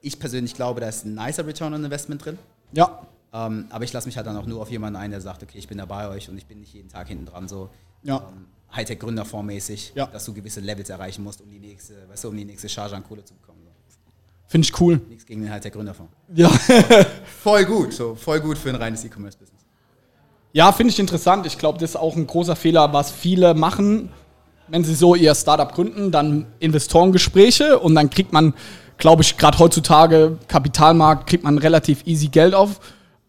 ich 0.00 0.18
persönlich 0.18 0.54
glaube, 0.54 0.80
da 0.80 0.88
ist 0.88 1.04
ein 1.04 1.14
nicer 1.14 1.46
Return 1.46 1.74
on 1.74 1.84
Investment 1.84 2.24
drin. 2.24 2.38
Ja. 2.72 3.06
Ähm, 3.32 3.66
aber 3.70 3.84
ich 3.84 3.92
lasse 3.92 4.08
mich 4.08 4.16
halt 4.16 4.26
dann 4.26 4.36
auch 4.36 4.46
nur 4.46 4.60
auf 4.60 4.70
jemanden 4.70 4.96
ein, 4.96 5.10
der 5.10 5.20
sagt, 5.20 5.42
okay, 5.42 5.58
ich 5.58 5.68
bin 5.68 5.78
da 5.78 5.86
bei 5.86 6.08
euch 6.08 6.28
und 6.28 6.36
ich 6.36 6.46
bin 6.46 6.60
nicht 6.60 6.74
jeden 6.74 6.88
Tag 6.88 7.08
hinten 7.08 7.26
dran, 7.26 7.48
so 7.48 7.70
ja. 8.02 8.28
ähm, 8.28 8.46
Hightech-Gründerfonds-mäßig, 8.74 9.92
ja. 9.94 10.06
dass 10.06 10.24
du 10.24 10.32
gewisse 10.32 10.60
Levels 10.60 10.90
erreichen 10.90 11.22
musst, 11.22 11.40
um 11.40 11.50
die 11.50 11.58
nächste, 11.58 11.94
weißt 12.08 12.24
du, 12.24 12.28
um 12.28 12.36
die 12.36 12.44
nächste 12.44 12.68
Charge 12.68 12.96
an 12.96 13.04
Kohle 13.04 13.24
zu 13.24 13.34
bekommen. 13.34 13.60
So. 13.88 13.98
Finde 14.46 14.66
ich 14.66 14.80
cool. 14.80 15.00
Nichts 15.08 15.26
gegen 15.26 15.42
den 15.42 15.50
Hightech-Gründerfonds. 15.50 16.12
Ja. 16.34 16.48
voll 17.42 17.64
gut, 17.64 17.92
so 17.92 18.14
voll 18.14 18.40
gut 18.40 18.58
für 18.58 18.70
ein 18.70 18.76
reines 18.76 19.04
E-Commerce-Business. 19.04 19.62
Ja, 20.54 20.70
finde 20.72 20.92
ich 20.92 20.98
interessant. 20.98 21.46
Ich 21.46 21.56
glaube, 21.56 21.78
das 21.78 21.90
ist 21.90 21.96
auch 21.96 22.14
ein 22.16 22.26
großer 22.26 22.56
Fehler, 22.56 22.92
was 22.92 23.10
viele 23.10 23.54
machen 23.54 24.10
wenn 24.72 24.84
sie 24.84 24.94
so 24.94 25.14
ihr 25.14 25.34
Startup 25.34 25.72
gründen, 25.72 26.10
dann 26.10 26.46
Investorengespräche 26.58 27.78
und 27.78 27.94
dann 27.94 28.08
kriegt 28.08 28.32
man, 28.32 28.54
glaube 28.96 29.22
ich, 29.22 29.36
gerade 29.36 29.58
heutzutage 29.58 30.38
Kapitalmarkt, 30.48 31.28
kriegt 31.28 31.44
man 31.44 31.58
relativ 31.58 32.06
easy 32.06 32.28
Geld 32.28 32.54
auf. 32.54 32.80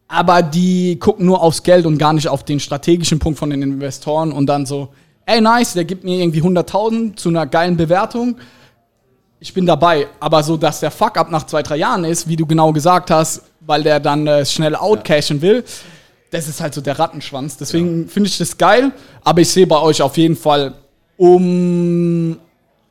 Aber 0.07 0.41
die 0.41 0.97
gucken 0.99 1.25
nur 1.25 1.41
aufs 1.41 1.63
Geld 1.63 1.85
und 1.85 1.97
gar 1.97 2.13
nicht 2.13 2.29
auf 2.29 2.43
den 2.43 2.61
strategischen 2.61 3.19
Punkt 3.19 3.39
von 3.39 3.49
den 3.49 3.61
Investoren 3.61 4.31
und 4.31 4.45
dann 4.45 4.65
so, 4.65 4.89
ey 5.25 5.41
nice, 5.41 5.73
der 5.73 5.85
gibt 5.85 6.03
mir 6.03 6.19
irgendwie 6.19 6.41
100.000 6.41 7.15
zu 7.15 7.29
einer 7.29 7.45
geilen 7.45 7.77
Bewertung. 7.77 8.37
Ich 9.39 9.53
bin 9.53 9.65
dabei. 9.65 10.07
Aber 10.19 10.43
so, 10.43 10.57
dass 10.57 10.79
der 10.79 10.91
Fuck-up 10.91 11.29
nach 11.29 11.45
zwei, 11.45 11.63
drei 11.63 11.77
Jahren 11.77 12.05
ist, 12.05 12.27
wie 12.27 12.35
du 12.35 12.45
genau 12.45 12.71
gesagt 12.71 13.11
hast, 13.11 13.43
weil 13.61 13.83
der 13.83 13.99
dann 13.99 14.25
äh, 14.27 14.45
schnell 14.45 14.75
outcashen 14.75 15.41
will, 15.41 15.63
das 16.31 16.47
ist 16.47 16.61
halt 16.61 16.73
so 16.73 16.81
der 16.81 16.97
Rattenschwanz. 16.97 17.57
Deswegen 17.57 18.03
ja. 18.03 18.07
finde 18.07 18.29
ich 18.29 18.37
das 18.37 18.57
geil. 18.57 18.91
Aber 19.23 19.41
ich 19.41 19.49
sehe 19.49 19.67
bei 19.67 19.79
euch 19.79 20.01
auf 20.01 20.17
jeden 20.17 20.35
Fall 20.35 20.75
um 21.17 22.39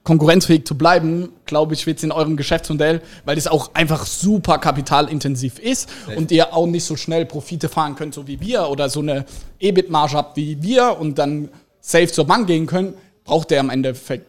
konkurrenzfähig 0.05 0.65
zu 0.67 0.77
bleiben, 0.77 1.29
glaube 1.47 1.75
ich, 1.75 1.87
wird 1.87 1.99
es 1.99 2.05
in 2.05 2.13
eurem 2.13 2.37
Geschäftsmodell, 2.37 3.03
weil 3.25 3.39
es 3.39 3.47
auch 3.47 3.71
einfach 3.75 4.05
super 4.05 4.59
kapitalintensiv 4.59 5.59
ist 5.59 5.89
Echt? 6.09 6.19
und 6.19 6.33
ihr 6.33 6.53
auch 6.53 6.67
nicht 6.67 6.85
so 6.85 6.97
schnell 6.97 7.25
Profite 7.25 7.69
fahren 7.69 7.95
könnt, 7.95 8.15
so 8.15 8.27
wie 8.27 8.41
wir, 8.41 8.69
oder 8.69 8.89
so 8.89 9.01
eine 9.01 9.25
EBIT-Marge 9.61 10.17
habt 10.17 10.37
wie 10.37 10.61
wir 10.63 10.99
und 10.99 11.19
dann 11.19 11.51
safe 11.83 12.09
zur 12.09 12.25
Bank 12.25 12.47
gehen 12.47 12.65
können, 12.65 12.95
braucht 13.25 13.51
ihr 13.51 13.61
am 13.61 13.69
Endeffekt, 13.69 14.27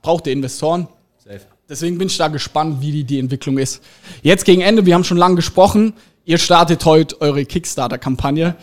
braucht 0.00 0.26
ihr 0.26 0.32
Investoren. 0.32 0.88
Safe. 1.22 1.40
Deswegen 1.68 1.98
bin 1.98 2.08
ich 2.08 2.16
da 2.16 2.28
gespannt, 2.28 2.80
wie 2.80 2.92
die, 2.92 3.04
die 3.04 3.18
Entwicklung 3.18 3.58
ist. 3.58 3.82
Jetzt 4.22 4.44
gegen 4.44 4.62
Ende, 4.62 4.86
wir 4.86 4.94
haben 4.94 5.04
schon 5.04 5.16
lange 5.16 5.34
gesprochen, 5.34 5.94
ihr 6.24 6.38
startet 6.38 6.84
heute 6.84 7.20
eure 7.20 7.44
Kickstarter-Kampagne. 7.44 8.54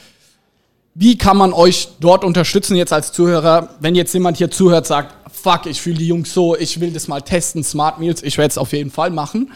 Wie 0.93 1.17
kann 1.17 1.37
man 1.37 1.53
euch 1.53 1.89
dort 1.99 2.23
unterstützen 2.23 2.75
jetzt 2.75 2.93
als 2.93 3.11
Zuhörer, 3.11 3.75
wenn 3.79 3.95
jetzt 3.95 4.13
jemand 4.13 4.37
hier 4.37 4.51
zuhört, 4.51 4.85
sagt, 4.85 5.15
fuck, 5.31 5.65
ich 5.65 5.81
fühle 5.81 5.97
die 5.97 6.07
Jungs 6.07 6.33
so, 6.33 6.55
ich 6.55 6.79
will 6.79 6.91
das 6.91 7.07
mal 7.07 7.21
testen, 7.21 7.63
Smart 7.63 7.99
Meals, 7.99 8.21
ich 8.23 8.37
werde 8.37 8.51
es 8.51 8.57
auf 8.57 8.73
jeden 8.73 8.91
Fall 8.91 9.09
machen. 9.09 9.51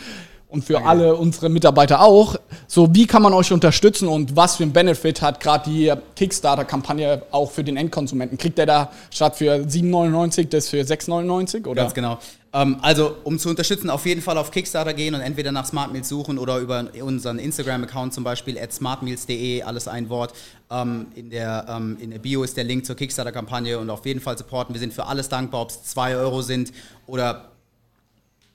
Und 0.55 0.63
für 0.63 0.77
okay. 0.77 0.85
alle 0.85 1.15
unsere 1.15 1.49
Mitarbeiter 1.49 1.99
auch. 1.99 2.37
So, 2.65 2.95
wie 2.95 3.05
kann 3.07 3.21
man 3.21 3.33
euch 3.33 3.51
unterstützen 3.51 4.07
und 4.07 4.37
was 4.37 4.55
für 4.55 4.63
ein 4.63 4.71
Benefit 4.71 5.21
hat 5.21 5.41
gerade 5.41 5.69
die 5.69 5.91
Kickstarter-Kampagne 6.15 7.23
auch 7.31 7.51
für 7.51 7.61
den 7.61 7.75
Endkonsumenten? 7.75 8.37
Kriegt 8.37 8.57
der 8.57 8.65
da 8.65 8.91
statt 9.11 9.35
für 9.35 9.51
7,99 9.51 10.47
das 10.47 10.69
für 10.69 10.79
6,99? 10.79 11.73
Ganz 11.73 11.93
genau. 11.93 12.19
Ähm, 12.53 12.77
also, 12.81 13.17
um 13.25 13.37
zu 13.37 13.49
unterstützen, 13.49 13.89
auf 13.89 14.05
jeden 14.05 14.21
Fall 14.21 14.37
auf 14.37 14.49
Kickstarter 14.49 14.93
gehen 14.93 15.13
und 15.13 15.19
entweder 15.19 15.51
nach 15.51 15.65
Smart 15.65 15.91
Meals 15.91 16.07
suchen 16.07 16.37
oder 16.37 16.59
über 16.59 16.85
unseren 17.01 17.37
Instagram-Account 17.37 18.13
zum 18.13 18.23
Beispiel, 18.23 18.57
at 18.57 18.71
smartmeals.de, 18.71 19.63
alles 19.63 19.89
ein 19.89 20.07
Wort. 20.07 20.33
Ähm, 20.71 21.07
in, 21.15 21.31
der, 21.31 21.65
ähm, 21.67 21.97
in 21.99 22.11
der 22.11 22.19
Bio 22.19 22.43
ist 22.43 22.55
der 22.55 22.63
Link 22.63 22.85
zur 22.85 22.95
Kickstarter-Kampagne 22.95 23.77
und 23.77 23.89
auf 23.89 24.05
jeden 24.05 24.21
Fall 24.21 24.37
supporten. 24.37 24.73
Wir 24.73 24.79
sind 24.79 24.93
für 24.93 25.05
alles 25.05 25.27
dankbar, 25.27 25.63
ob 25.63 25.71
es 25.71 25.83
2 25.83 26.15
Euro 26.15 26.41
sind 26.41 26.71
oder 27.07 27.51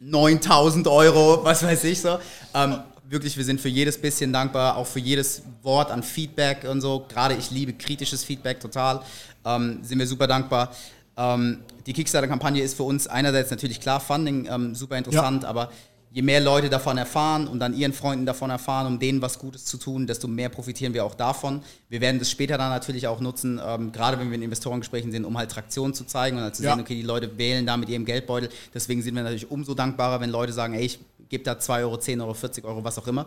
9000 0.00 0.88
Euro, 0.88 1.44
was 1.44 1.62
weiß 1.62 1.84
ich 1.84 2.00
so. 2.00 2.18
Ähm, 2.54 2.78
wirklich, 3.08 3.36
wir 3.36 3.44
sind 3.44 3.60
für 3.60 3.68
jedes 3.68 4.00
bisschen 4.00 4.32
dankbar, 4.32 4.76
auch 4.76 4.86
für 4.86 4.98
jedes 4.98 5.42
Wort 5.62 5.90
an 5.90 6.02
Feedback 6.02 6.64
und 6.64 6.80
so. 6.80 7.04
Gerade 7.08 7.34
ich 7.34 7.50
liebe 7.50 7.74
kritisches 7.74 8.24
Feedback 8.24 8.60
total. 8.60 9.02
Ähm, 9.44 9.80
sind 9.82 9.98
wir 9.98 10.06
super 10.06 10.26
dankbar. 10.26 10.72
Ähm, 11.16 11.60
die 11.86 11.92
Kickstarter-Kampagne 11.92 12.62
ist 12.62 12.74
für 12.74 12.84
uns 12.84 13.06
einerseits 13.06 13.50
natürlich 13.50 13.80
klar 13.80 14.00
Funding, 14.00 14.46
ähm, 14.50 14.74
super 14.74 14.96
interessant, 14.96 15.42
ja. 15.42 15.48
aber 15.48 15.70
je 16.12 16.22
mehr 16.22 16.40
Leute 16.40 16.68
davon 16.68 16.98
erfahren 16.98 17.46
und 17.46 17.60
dann 17.60 17.74
ihren 17.74 17.92
Freunden 17.92 18.26
davon 18.26 18.50
erfahren, 18.50 18.86
um 18.86 18.98
denen 18.98 19.22
was 19.22 19.38
Gutes 19.38 19.64
zu 19.64 19.76
tun, 19.76 20.06
desto 20.06 20.26
mehr 20.26 20.48
profitieren 20.48 20.92
wir 20.92 21.04
auch 21.04 21.14
davon. 21.14 21.62
Wir 21.88 22.00
werden 22.00 22.18
das 22.18 22.30
später 22.30 22.58
dann 22.58 22.70
natürlich 22.70 23.06
auch 23.06 23.20
nutzen, 23.20 23.60
ähm, 23.64 23.92
gerade 23.92 24.18
wenn 24.18 24.28
wir 24.28 24.34
in 24.34 24.42
Investorengesprächen 24.42 25.12
sind, 25.12 25.24
um 25.24 25.38
halt 25.38 25.50
Traktion 25.50 25.94
zu 25.94 26.04
zeigen 26.04 26.36
und 26.36 26.42
halt 26.42 26.56
zu 26.56 26.64
ja. 26.64 26.72
sehen, 26.72 26.80
okay, 26.80 26.94
die 26.94 27.02
Leute 27.02 27.38
wählen 27.38 27.64
da 27.64 27.76
mit 27.76 27.88
ihrem 27.88 28.04
Geldbeutel. 28.04 28.48
Deswegen 28.74 29.02
sind 29.02 29.14
wir 29.14 29.22
natürlich 29.22 29.50
umso 29.50 29.74
dankbarer, 29.74 30.20
wenn 30.20 30.30
Leute 30.30 30.52
sagen, 30.52 30.74
ey, 30.74 30.84
ich 30.84 30.98
gebe 31.28 31.44
da 31.44 31.58
2 31.58 31.82
Euro, 31.82 31.96
10 31.96 32.20
Euro, 32.20 32.34
40 32.34 32.64
Euro, 32.64 32.82
was 32.82 32.98
auch 32.98 33.06
immer. 33.06 33.26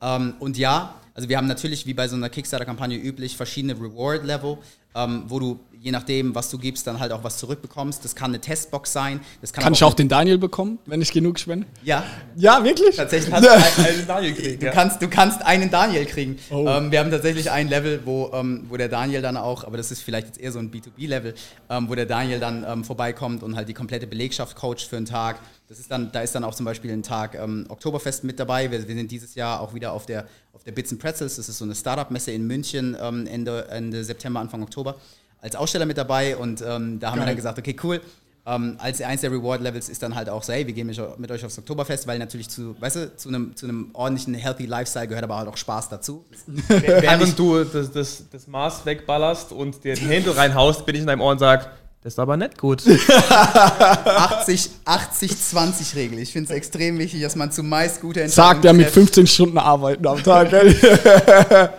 Ähm, 0.00 0.34
und 0.38 0.56
ja, 0.56 0.94
also 1.14 1.28
wir 1.28 1.36
haben 1.36 1.48
natürlich, 1.48 1.86
wie 1.86 1.94
bei 1.94 2.08
so 2.08 2.16
einer 2.16 2.30
Kickstarter-Kampagne 2.30 2.96
üblich, 2.96 3.36
verschiedene 3.36 3.74
Reward-Level, 3.74 4.58
ähm, 4.94 5.24
wo 5.26 5.38
du 5.38 5.60
je 5.82 5.90
nachdem, 5.90 6.34
was 6.34 6.50
du 6.50 6.58
gibst, 6.58 6.86
dann 6.86 7.00
halt 7.00 7.10
auch 7.10 7.24
was 7.24 7.38
zurückbekommst. 7.38 8.04
Das 8.04 8.14
kann 8.14 8.30
eine 8.32 8.40
Testbox 8.40 8.92
sein. 8.92 9.20
Das 9.40 9.52
kann, 9.52 9.64
Kann 9.64 9.72
ich 9.72 9.82
auch 9.82 9.94
den 9.94 10.08
Daniel 10.08 10.36
bekommen, 10.36 10.78
wenn 10.84 11.00
ich 11.00 11.10
genug 11.10 11.38
spende? 11.38 11.66
Ja, 11.82 12.04
Ja, 12.36 12.62
wirklich? 12.62 12.96
tatsächlich. 12.96 13.32
Hast 13.34 13.44
du 13.44 13.50
ein, 13.50 13.86
einen 13.86 14.06
Daniel 14.06 14.34
kriegen. 14.34 14.60
Du, 14.60 14.66
Ja. 14.66 14.72
kannst, 14.72 15.00
du 15.00 15.08
kannst 15.08 15.40
einen 15.42 15.70
Daniel 15.70 16.04
kriegen. 16.04 16.36
Oh. 16.50 16.66
Ähm, 16.68 16.90
wir 16.92 16.98
haben 17.00 17.10
tatsächlich 17.10 17.50
ein 17.50 17.68
Level, 17.68 18.00
wo, 18.04 18.30
ähm, 18.34 18.66
wo 18.68 18.76
der 18.76 18.88
Daniel 18.90 19.22
dann 19.22 19.38
auch, 19.38 19.64
aber 19.64 19.78
das 19.78 19.90
ist 19.90 20.02
vielleicht 20.02 20.26
jetzt 20.26 20.40
eher 20.40 20.52
so 20.52 20.58
ein 20.58 20.70
B2B-Level, 20.70 21.34
ähm, 21.70 21.88
wo 21.88 21.94
der 21.94 22.06
Daniel 22.06 22.40
dann 22.40 22.64
ähm, 22.68 22.84
vorbeikommt 22.84 23.42
und 23.42 23.56
halt 23.56 23.68
die 23.68 23.74
komplette 23.74 24.06
Belegschaft 24.06 24.56
coacht 24.56 24.82
für 24.82 24.98
einen 24.98 25.06
Tag. 25.06 25.40
Das 25.68 25.78
ist 25.78 25.90
dann, 25.90 26.10
da 26.12 26.20
ist 26.20 26.34
dann 26.34 26.44
auch 26.44 26.54
zum 26.54 26.66
Beispiel 26.66 26.90
ein 26.92 27.02
Tag 27.02 27.36
ähm, 27.36 27.64
Oktoberfest 27.68 28.24
mit 28.24 28.38
dabei. 28.38 28.70
Wir, 28.70 28.86
wir 28.86 28.94
sind 28.94 29.10
dieses 29.10 29.34
Jahr 29.34 29.60
auch 29.60 29.72
wieder 29.72 29.92
auf 29.92 30.04
der, 30.04 30.26
auf 30.52 30.62
der 30.64 30.72
Bits 30.72 30.90
and 30.92 31.00
Pretzels. 31.00 31.36
Das 31.36 31.48
ist 31.48 31.56
so 31.58 31.64
eine 31.64 31.74
Startup-Messe 31.74 32.32
in 32.32 32.46
München 32.46 32.96
ähm, 33.00 33.26
Ende, 33.26 33.68
Ende 33.70 34.04
September, 34.04 34.40
Anfang 34.40 34.62
Oktober 34.62 34.96
als 35.40 35.56
Aussteller 35.56 35.86
mit 35.86 35.96
dabei 35.98 36.36
und 36.36 36.60
ähm, 36.62 36.98
da 37.00 37.08
haben 37.08 37.16
wir 37.16 37.20
Geil. 37.20 37.26
dann 37.28 37.36
gesagt, 37.36 37.58
okay, 37.58 37.76
cool. 37.82 38.00
Ähm, 38.46 38.76
als 38.78 39.00
eins 39.02 39.20
der 39.20 39.30
Reward-Levels 39.30 39.90
ist 39.90 40.02
dann 40.02 40.14
halt 40.14 40.30
auch 40.30 40.42
so, 40.42 40.52
hey, 40.54 40.66
wir 40.66 40.72
gehen 40.72 40.86
mit, 40.86 40.98
eu- 40.98 41.14
mit 41.18 41.30
euch 41.30 41.44
aufs 41.44 41.58
Oktoberfest, 41.58 42.06
weil 42.06 42.18
natürlich 42.18 42.48
zu, 42.48 42.74
weißt 42.80 42.96
du, 42.96 43.14
zu 43.16 43.28
einem, 43.28 43.54
zu 43.54 43.66
einem 43.66 43.90
ordentlichen 43.92 44.32
Healthy 44.34 44.64
Lifestyle 44.64 45.06
gehört 45.06 45.24
aber 45.24 45.36
halt 45.36 45.46
auch 45.48 45.58
Spaß 45.58 45.90
dazu. 45.90 46.24
Während 46.68 47.38
du 47.38 47.62
das, 47.64 47.92
das, 47.92 48.24
das 48.32 48.46
Maß 48.46 48.86
wegballerst 48.86 49.52
und 49.52 49.84
dir 49.84 49.94
den 49.94 50.08
Händel 50.08 50.32
reinhaust, 50.32 50.86
bin 50.86 50.94
ich 50.94 51.02
in 51.02 51.06
deinem 51.06 51.20
Ohr 51.20 51.32
und 51.32 51.38
sag, 51.38 51.70
das 52.02 52.14
ist 52.14 52.18
aber 52.18 52.38
nicht 52.38 52.56
gut. 52.56 52.82
80, 52.86 54.70
80, 54.86 55.38
20 55.38 55.94
Regel. 55.96 56.18
Ich 56.18 56.32
finde 56.32 56.50
es 56.50 56.56
extrem 56.56 56.98
wichtig, 56.98 57.20
dass 57.20 57.36
man 57.36 57.52
zumeist 57.52 58.00
gute 58.00 58.22
Entscheidungen 58.22 58.54
Sagt 58.54 58.64
er 58.64 58.72
mit 58.72 58.84
trifft. 58.86 58.94
15 58.94 59.26
Stunden 59.26 59.58
arbeiten 59.58 60.06
am 60.06 60.22
Tag. 60.22 60.50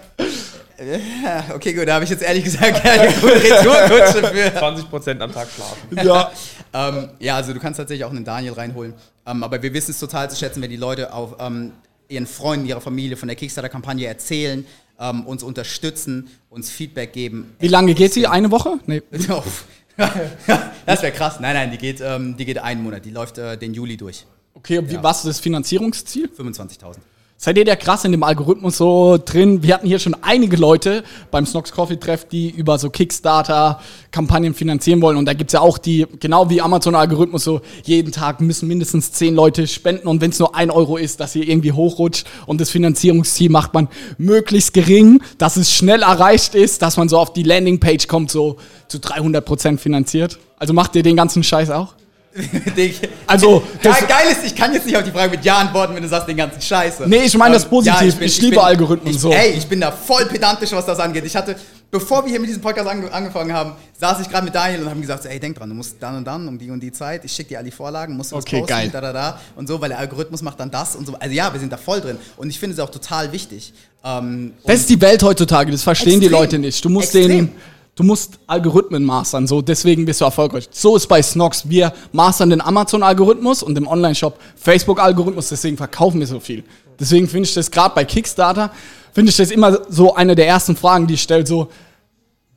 Ja, 1.24 1.46
okay, 1.54 1.74
gut, 1.74 1.88
da 1.88 1.96
habe 1.96 2.04
ich 2.04 2.10
jetzt 2.10 2.24
ehrlich 2.24 2.44
gesagt 2.44 2.84
keine 2.84 3.12
gute 3.22 3.36
Retourkutsche 3.36 4.28
für. 4.28 4.60
20% 4.60 5.20
am 5.20 5.32
Tag 5.32 5.48
schlafen. 5.50 5.98
ja. 6.08 6.32
Ähm, 6.74 7.10
ja, 7.20 7.36
also 7.36 7.54
du 7.54 7.60
kannst 7.60 7.78
tatsächlich 7.78 8.06
auch 8.06 8.10
einen 8.10 8.26
Daniel 8.26 8.54
reinholen. 8.54 8.94
Ähm, 9.26 9.44
aber 9.44 9.62
wir 9.62 9.74
wissen 9.74 9.92
es 9.92 10.00
total 10.00 10.30
zu 10.30 10.38
schätzen, 10.38 10.62
wenn 10.62 10.70
die 10.70 10.78
Leute 10.78 11.14
auf 11.14 11.36
ähm, 11.40 11.74
ihren 12.08 12.26
Freunden, 12.26 12.66
ihrer 12.66 12.82
Familie 12.82 13.18
von 13.18 13.28
der 13.28 13.36
Kickstarter-Kampagne 13.36 14.08
erzählen, 14.08 14.66
ähm, 15.00 15.26
uns 15.26 15.44
unterstützen, 15.44 16.30
uns 16.50 16.70
Feedback 16.70 17.14
geben. 17.14 17.56
Wie 17.60 17.68
lange 17.68 17.94
geht 17.94 18.14
sie? 18.14 18.28
Eine 18.28 18.52
Woche? 18.52 18.80
Nee. 18.86 19.02
das 20.86 21.02
wäre 21.02 21.12
krass. 21.12 21.40
Nein, 21.40 21.54
nein, 21.54 21.72
die 21.72 21.78
geht, 21.78 22.02
ähm, 22.02 22.36
die 22.38 22.46
geht 22.46 22.58
einen 22.58 22.82
Monat. 22.84 23.06
Die 23.06 23.12
läuft 23.12 23.38
äh, 23.38 23.58
den 23.58 23.74
Juli 23.74 23.98
durch. 23.98 24.26
Okay, 24.54 24.82
wie, 24.88 25.02
was 25.02 25.20
ist 25.20 25.28
das 25.28 25.40
Finanzierungsziel? 25.40 26.30
25.000. 26.38 26.98
Seid 27.44 27.58
ihr 27.58 27.66
da 27.66 27.76
krass 27.76 28.06
in 28.06 28.12
dem 28.12 28.22
Algorithmus 28.22 28.78
so 28.78 29.18
drin? 29.18 29.64
Wir 29.64 29.74
hatten 29.74 29.88
hier 29.88 29.98
schon 29.98 30.16
einige 30.22 30.58
Leute 30.58 31.04
beim 31.32 31.48
Snox 31.48 31.72
Coffee 31.72 32.00
Treff, 32.00 32.26
die 32.26 32.52
über 32.52 32.78
so 32.78 32.92
Kickstarter-Kampagnen 32.92 34.54
finanzieren 34.54 35.02
wollen. 35.02 35.18
Und 35.18 35.26
da 35.26 35.34
gibt's 35.34 35.54
ja 35.54 35.60
auch 35.60 35.80
die, 35.80 36.06
genau 36.20 36.52
wie 36.52 36.62
Amazon-Algorithmus, 36.62 37.44
so 37.44 37.62
jeden 37.84 38.12
Tag 38.12 38.42
müssen 38.42 38.68
mindestens 38.68 39.12
zehn 39.14 39.34
Leute 39.34 39.66
spenden. 39.66 40.08
Und 40.08 40.22
wenn 40.22 40.30
es 40.30 40.38
nur 40.38 40.56
ein 40.56 40.70
Euro 40.70 40.98
ist, 40.98 41.20
dass 41.20 41.36
ihr 41.36 41.50
irgendwie 41.50 41.72
hochrutscht. 41.72 42.28
Und 42.46 42.62
das 42.62 42.70
Finanzierungsziel 42.70 43.50
macht 43.50 43.74
man 43.74 43.88
möglichst 44.20 44.76
gering, 44.76 45.24
dass 45.40 45.58
es 45.58 45.74
schnell 45.74 46.04
erreicht 46.04 46.54
ist, 46.54 46.84
dass 46.84 46.96
man 46.98 47.10
so 47.10 47.18
auf 47.18 47.34
die 47.34 47.42
Landingpage 47.42 48.08
kommt, 48.08 48.30
so 48.30 48.58
zu 48.88 49.00
300 49.00 49.44
Prozent 49.44 49.82
finanziert. 49.82 50.38
Also 50.60 50.74
macht 50.74 50.96
ihr 50.96 51.02
den 51.02 51.16
ganzen 51.16 51.42
Scheiß 51.42 51.72
auch? 51.72 51.96
Also, 53.28 53.64
das- 53.82 54.00
geil, 54.00 54.08
geil 54.08 54.32
ist, 54.32 54.46
ich 54.46 54.56
kann 54.56 54.74
jetzt 54.74 54.86
nicht 54.86 54.96
auf 54.98 55.04
die 55.04 55.12
Frage 55.12 55.32
mit 55.32 55.44
Ja 55.46 55.58
antworten, 55.58 55.96
wenn 55.96 56.04
du 56.04 56.10
sagst 56.10 56.28
den 56.28 56.38
ganzen 56.38 56.62
Scheiße. 56.62 57.04
Nee, 57.08 57.24
ich 57.26 57.38
meine 57.38 57.56
das 57.56 57.64
Ähm, 57.64 57.70
positiv. 57.70 58.20
Ich 58.22 58.42
liebe 58.42 58.62
Algorithmen 58.64 59.14
ich, 59.14 59.20
so. 59.20 59.32
Ey, 59.32 59.52
ich 59.52 59.68
bin 59.68 59.82
da 59.82 59.92
voll 59.92 60.26
pedantisch, 60.26 60.72
was 60.72 60.86
das 60.86 61.00
angeht. 61.00 61.26
Ich 61.26 61.36
hatte, 61.36 61.56
bevor 61.90 62.24
wir 62.24 62.32
hier 62.32 62.40
mit 62.40 62.50
diesem 62.50 62.62
Podcast 62.62 62.88
ange 62.90 63.12
angefangen 63.12 63.54
haben, 63.54 63.74
saß 64.00 64.22
ich 64.22 64.30
gerade 64.30 64.46
mit 64.46 64.56
Daniel 64.56 64.82
und 64.84 64.90
haben 64.90 65.02
gesagt, 65.02 65.26
ey, 65.26 65.40
denk 65.40 65.58
dran, 65.58 65.70
du 65.70 65.76
musst 65.76 65.96
dann 66.00 66.18
und 66.18 66.26
dann 66.26 66.48
um 66.48 66.58
die 66.58 66.70
und 66.72 66.80
die 66.82 66.92
Zeit, 66.92 67.24
ich 67.26 67.32
schicke 67.32 67.50
dir 67.50 67.58
all 67.60 67.64
die 67.64 67.72
Vorlagen, 67.72 68.16
musst 68.18 68.32
du 68.32 68.38
Okay, 68.38 68.60
posten, 68.62 68.68
geil. 68.76 68.90
da, 68.92 69.02
da, 69.02 69.14
da 69.14 69.40
und 69.56 69.68
so, 69.68 69.80
weil 69.82 69.90
der 69.90 70.00
Algorithmus 70.00 70.42
macht 70.42 70.60
dann 70.60 70.72
das 70.72 70.96
und 70.96 71.06
so. 71.06 71.16
Also 71.20 71.34
ja, 71.36 71.52
wir 71.54 71.60
sind 71.60 71.72
da 71.72 71.78
voll 71.78 72.02
drin 72.02 72.18
und 72.38 72.50
ich 72.50 72.60
finde 72.60 72.74
es 72.76 72.80
auch 72.80 72.90
total 72.90 73.32
wichtig. 73.32 73.74
Ähm, 74.04 74.54
Das 74.66 74.78
ist 74.78 74.90
die 74.90 75.00
Welt 75.02 75.22
heutzutage, 75.22 75.72
das 75.72 75.84
verstehen 75.84 76.20
die 76.20 76.26
Extrem. 76.28 76.42
Leute 76.42 76.60
nicht. 76.60 76.84
Du 76.84 76.90
musst 76.90 77.14
Extrem. 77.16 77.28
den, 77.48 77.52
du 77.96 78.04
musst 78.04 78.40
Algorithmen 78.48 79.04
mastern, 79.04 79.48
so 79.48 79.62
deswegen 79.62 80.06
bist 80.06 80.22
du 80.22 80.26
erfolgreich. 80.26 80.68
So 80.72 80.96
ist 80.96 81.08
bei 81.08 81.22
Snox, 81.22 81.70
wir 81.70 81.94
mastern 82.12 82.50
den 82.50 82.62
Amazon-Algorithmus 82.62 83.64
und 83.64 83.78
im 83.78 83.88
Online-Shop 83.88 84.40
Facebook-Algorithmus, 84.56 85.50
deswegen 85.50 85.78
verkaufen 85.78 86.20
wir 86.20 86.28
so 86.28 86.40
viel. 86.40 86.64
Deswegen 87.00 87.28
finde 87.28 87.48
ich 87.48 87.54
das 87.54 87.70
gerade 87.70 87.94
bei 87.96 88.06
Kickstarter, 88.06 88.72
finde 89.14 89.32
ich 89.32 89.38
das 89.38 89.52
immer 89.52 89.80
so 89.90 90.16
eine 90.16 90.36
der 90.36 90.48
ersten 90.48 90.76
Fragen, 90.76 91.08
die 91.08 91.16
ich 91.16 91.22
stelle, 91.22 91.46
so, 91.46 91.70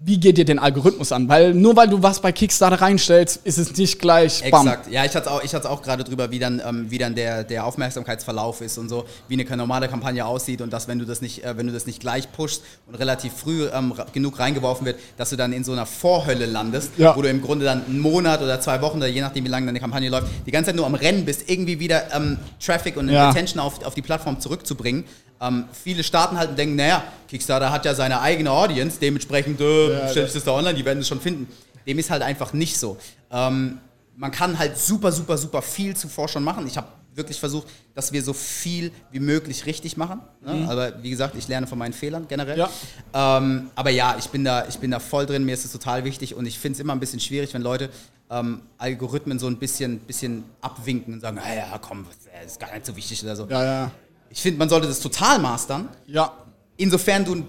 wie 0.07 0.19
geht 0.21 0.37
ihr 0.37 0.45
den 0.45 0.59
Algorithmus 0.59 1.13
an? 1.13 1.29
Weil 1.31 1.55
nur 1.55 1.77
weil 1.77 1.89
du 1.89 2.03
was 2.03 2.21
bei 2.21 2.31
Kickstarter 2.31 2.81
reinstellst, 2.83 3.41
ist 3.45 3.57
es 3.57 3.75
nicht 3.77 3.99
gleich 3.99 4.43
bam. 4.51 4.67
Exakt. 4.67 4.91
Ja, 4.93 5.05
ich 5.05 5.15
hatte 5.17 5.31
auch, 5.31 5.43
ich 5.43 5.55
hatte 5.55 5.71
auch 5.71 5.81
gerade 5.81 6.05
drüber, 6.05 6.31
wie 6.31 6.39
dann, 6.39 6.61
ähm, 6.67 6.91
wie 6.91 6.99
dann 6.99 7.15
der, 7.15 7.43
der 7.43 7.65
Aufmerksamkeitsverlauf 7.65 8.61
ist 8.61 8.77
und 8.77 8.89
so, 8.91 9.05
wie 9.29 9.41
eine 9.41 9.57
normale 9.57 9.89
Kampagne 9.89 10.27
aussieht 10.27 10.61
und 10.61 10.73
dass, 10.73 10.89
wenn 10.89 10.99
du 10.99 11.07
das 11.07 11.23
nicht, 11.23 11.43
äh, 11.43 11.57
wenn 11.57 11.67
du 11.67 11.73
das 11.73 11.87
nicht 11.87 12.01
gleich 12.01 12.31
pushst 12.33 12.63
und 12.87 12.97
relativ 12.97 13.33
früh 13.33 13.67
ähm, 13.73 13.95
genug 14.13 14.39
reingeworfen 14.39 14.85
wird, 14.85 14.99
dass 15.17 15.31
du 15.31 15.37
dann 15.37 15.53
in 15.55 15.65
so 15.65 15.73
einer 15.73 15.87
Vorhölle 15.87 16.45
landest, 16.47 16.91
Ja. 16.99 17.17
wo 17.17 17.23
du 17.23 17.31
im 17.31 17.41
Grunde 17.41 17.65
dann 17.65 17.87
einen 17.87 18.01
Monat 18.01 18.43
oder 18.43 18.61
zwei 18.61 18.83
Wochen 18.83 18.99
oder 18.99 19.07
je 19.09 19.23
nachdem, 19.23 19.45
wie 19.45 19.49
lange 19.49 19.65
deine 19.67 19.81
Kampagne 19.81 20.11
läuft, 20.11 20.27
die 20.47 20.51
ganze 20.51 20.69
Zeit 20.69 20.77
nur 20.77 20.85
am 20.87 20.95
Rennen 20.95 21.25
bist, 21.25 21.49
irgendwie 21.49 21.81
wieder 21.81 22.15
ähm, 22.15 22.39
Traffic 22.63 22.99
und 22.99 23.09
Ja. 23.09 23.31
Attention 23.31 23.59
auf, 23.59 23.83
auf 23.85 23.95
die 23.95 24.03
Plattform 24.03 24.39
zurückzubringen. 24.39 25.05
Ähm, 25.41 25.65
viele 25.73 26.03
starten 26.03 26.39
halt 26.39 26.51
und 26.51 26.59
denken, 26.59 26.77
naja, 26.77 27.05
Kickstarter 27.29 27.71
hat 27.71 27.85
ja 27.85 27.95
seine 27.95 28.21
eigene 28.21 28.51
Audience, 28.51 28.99
dementsprechend 29.01 29.61
äh, 29.61 30.11
stell 30.11 30.27
ich 30.27 30.33
das 30.33 30.45
da 30.45 30.53
online, 30.53 30.75
die 30.75 30.85
werden 30.85 31.01
es 31.01 31.09
schon 31.09 31.21
finden. 31.21 31.49
Dem 31.87 31.99
ist 31.99 32.11
halt 32.11 32.23
einfach 32.23 32.53
nicht 32.53 32.79
so. 32.79 32.97
Ähm, 33.31 33.79
man 34.17 34.31
kann 34.31 34.59
halt 34.59 34.79
super, 34.79 35.13
super, 35.13 35.37
super 35.37 35.61
viel 35.61 35.97
zuvor 35.97 36.29
schon 36.29 36.45
machen. 36.45 36.67
Ich 36.67 36.77
habe 36.77 36.87
wirklich 37.15 37.39
versucht, 37.39 37.69
dass 37.95 38.13
wir 38.13 38.23
so 38.23 38.33
viel 38.33 38.91
wie 39.11 39.21
möglich 39.21 39.67
richtig 39.67 39.97
machen. 39.97 40.21
Ne? 40.45 40.67
Aber 40.69 41.03
wie 41.03 41.11
gesagt, 41.11 41.35
ich 41.37 41.47
lerne 41.49 41.67
von 41.67 41.79
meinen 41.79 41.93
Fehlern 41.93 42.27
generell. 42.29 42.59
Ja. 42.59 42.69
Ähm, 43.13 43.71
aber 43.75 43.91
ja, 43.91 44.17
ich 44.19 44.29
bin, 44.29 44.45
da, 44.45 44.67
ich 44.69 44.79
bin 44.79 44.91
da 44.91 44.99
voll 44.99 45.27
drin, 45.27 45.45
mir 45.45 45.55
ist 45.55 45.65
es 45.65 45.73
total 45.73 46.05
wichtig 46.05 46.35
und 46.35 46.47
ich 46.47 46.59
finde 46.59 46.77
es 46.77 46.81
immer 46.81 46.93
ein 46.93 47.01
bisschen 47.01 47.21
schwierig, 47.21 47.55
wenn 47.55 47.63
Leute 47.63 47.91
ähm, 48.31 48.63
Algorithmen 48.79 49.39
so 49.39 49.47
ein 49.47 49.59
bisschen, 49.59 50.01
bisschen 50.01 50.45
abwinken 50.61 51.15
und 51.15 51.21
sagen, 51.21 51.37
ja, 51.37 51.79
komm, 51.79 52.07
das 52.43 52.53
ist 52.53 52.61
gar 52.61 52.73
nicht 52.73 52.87
so 52.87 52.97
wichtig 52.97 53.23
oder 53.23 53.37
so. 53.37 53.47
Ja, 53.49 53.65
ja. 53.65 53.91
Ich 54.35 54.43
finde, 54.43 54.59
man 54.59 54.69
sollte 54.69 54.89
das 54.89 54.99
total 54.99 55.39
mastern. 55.39 55.89
Ja. 56.07 56.33
Insofern 56.77 57.25
du. 57.25 57.45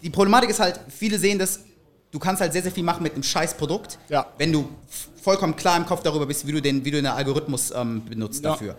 Die 0.00 0.10
Problematik 0.10 0.48
ist 0.48 0.60
halt, 0.60 0.78
viele 0.88 1.18
sehen 1.18 1.38
das, 1.40 1.58
du 2.12 2.18
kannst 2.20 2.40
halt 2.40 2.52
sehr, 2.52 2.62
sehr 2.62 2.70
viel 2.72 2.84
machen 2.84 3.02
mit 3.02 3.12
einem 3.14 3.22
scheiß 3.24 3.54
Produkt, 3.54 3.98
Ja. 4.08 4.26
wenn 4.38 4.52
du 4.52 4.68
vollkommen 5.20 5.56
klar 5.56 5.76
im 5.76 5.84
Kopf 5.84 6.02
darüber 6.02 6.24
bist, 6.24 6.46
wie 6.46 6.52
du 6.52 6.62
den, 6.62 6.84
wie 6.84 6.90
du 6.92 6.98
den 6.98 7.06
Algorithmus 7.06 7.70
ähm, 7.74 8.02
benutzt 8.08 8.42
Ja. 8.44 8.52
dafür. 8.52 8.76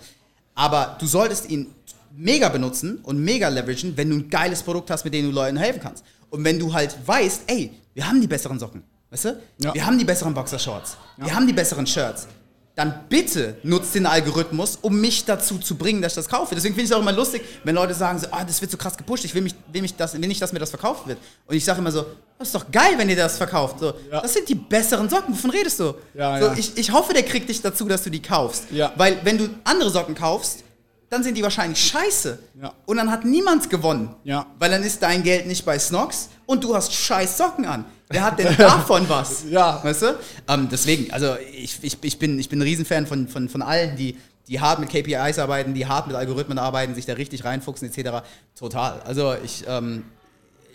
Aber 0.56 0.96
du 1.00 1.06
solltest 1.06 1.50
ihn 1.50 1.68
mega 2.16 2.50
benutzen 2.50 3.00
und 3.04 3.20
mega 3.20 3.50
leveragen, 3.50 3.96
wenn 3.98 4.10
du 4.10 4.16
ein 4.16 4.30
geiles 4.30 4.64
Produkt 4.64 4.90
hast, 4.90 5.04
mit 5.04 5.14
dem 5.14 5.26
du 5.26 5.32
Leuten 5.32 5.58
helfen 5.58 5.82
kannst. 5.84 6.04
Und 6.30 6.44
wenn 6.46 6.58
du 6.58 6.74
halt 6.74 6.98
weißt, 7.06 7.44
ey, 7.48 7.72
wir 7.94 8.08
haben 8.08 8.20
die 8.22 8.28
besseren 8.28 8.58
Socken, 8.58 8.82
weißt 9.12 9.26
du? 9.26 9.40
Ja. 9.60 9.74
Wir 9.74 9.86
haben 9.86 10.00
die 10.00 10.06
besseren 10.06 10.34
Boxershorts, 10.34 10.96
wir 11.18 11.36
haben 11.36 11.46
die 11.46 11.54
besseren 11.54 11.86
Shirts. 11.86 12.28
Dann 12.76 13.02
bitte 13.10 13.58
nutzt 13.64 13.94
den 13.96 14.06
Algorithmus, 14.06 14.78
um 14.82 15.00
mich 15.02 15.26
dazu 15.26 15.58
zu 15.58 15.76
bringen, 15.76 16.02
dass 16.02 16.14
ich 16.14 16.16
das 16.16 16.30
kaufe. 16.30 16.56
Deswegen 16.56 16.74
finde 16.74 16.86
ich 16.86 16.92
es 16.92 16.96
auch 16.96 17.02
immer 17.02 17.12
lustig, 17.12 17.42
wenn 17.66 17.76
Leute 17.76 17.94
sagen, 17.94 18.18
so, 18.18 18.28
ah, 18.32 18.46
das 18.46 18.62
wird 18.62 18.72
so 18.72 18.78
krass 18.78 18.96
gepusht, 18.98 19.26
ich 19.26 19.36
will, 19.36 19.42
mich, 19.42 19.54
will, 19.72 19.82
mich 19.82 19.94
das, 19.96 20.14
will 20.14 20.26
nicht, 20.26 20.42
dass 20.42 20.54
mir 20.54 20.60
das 20.60 20.70
verkauft 20.70 21.06
wird. 21.06 21.18
Und 21.48 21.56
ich 21.56 21.66
sage 21.66 21.80
immer 21.80 21.92
so, 21.92 22.06
das 22.40 22.48
ist 22.48 22.56
doch 22.56 22.72
geil, 22.72 22.94
wenn 22.98 23.10
ihr 23.10 23.18
das 23.18 23.38
verkauft. 23.38 23.80
So, 23.80 23.94
Ja. 24.10 24.22
Das 24.22 24.34
sind 24.34 24.48
die 24.48 24.56
besseren 24.56 25.10
Socken, 25.10 25.34
wovon 25.34 25.50
redest 25.52 25.80
du? 25.82 25.94
Ja, 26.14 26.40
so, 26.40 26.46
ja. 26.48 26.54
Ich, 26.58 26.78
ich 26.78 26.92
hoffe, 26.92 27.14
der 27.14 27.24
kriegt 27.24 27.50
dich 27.50 27.62
dazu, 27.62 27.88
dass 27.90 28.04
du 28.04 28.10
die 28.10 28.22
kaufst. 28.22 28.64
Weil 28.96 29.18
wenn 29.24 29.38
du 29.38 29.50
andere 29.66 29.90
Socken 29.90 30.16
kaufst, 30.16 30.64
dann 31.10 31.24
sind 31.24 31.36
die 31.36 31.44
wahrscheinlich 31.44 31.78
scheiße. 31.84 32.40
Und 32.86 32.96
dann 32.96 33.12
hat 33.12 33.26
niemand 33.26 33.70
gewonnen. 33.70 34.16
Weil 34.58 34.72
dann 34.72 34.82
ist 34.82 35.04
dein 35.04 35.24
Geld 35.24 35.46
nicht 35.46 35.66
bei 35.66 35.78
Snox 35.78 36.30
und 36.46 36.64
du 36.64 36.74
hast 36.74 36.94
scheiß 36.94 37.38
Socken 37.38 37.66
an. 37.66 37.84
Wer 38.12 38.24
hat 38.24 38.40
denn 38.40 38.56
davon 38.58 39.08
was? 39.10 39.46
Ja. 39.50 39.84
Weißt 39.84 40.02
du? 40.02 40.16
Ähm, 40.48 40.68
deswegen, 40.72 41.12
also 41.12 41.36
ich, 41.54 41.80
ich, 41.82 41.98
ich, 42.02 42.20
bin, 42.20 42.40
ich 42.40 42.50
bin 42.50 42.60
ein 42.60 42.64
Riesenfan 42.64 43.08
von, 43.08 43.28
von, 43.28 43.50
von 43.50 43.62
allen, 43.62 43.96
die, 43.96 44.18
die 44.48 44.60
hart 44.60 44.80
mit 44.80 44.90
KPIs 44.90 45.40
arbeiten, 45.40 45.74
die 45.74 45.86
hart 45.86 46.08
mit 46.08 46.16
Algorithmen 46.16 46.58
arbeiten, 46.58 46.96
sich 46.96 47.06
da 47.06 47.14
richtig 47.14 47.46
reinfuchsen 47.46 47.90
etc. 47.90 48.24
Total. 48.56 49.02
Also 49.02 49.34
ich, 49.44 49.64
ähm, 49.68 50.04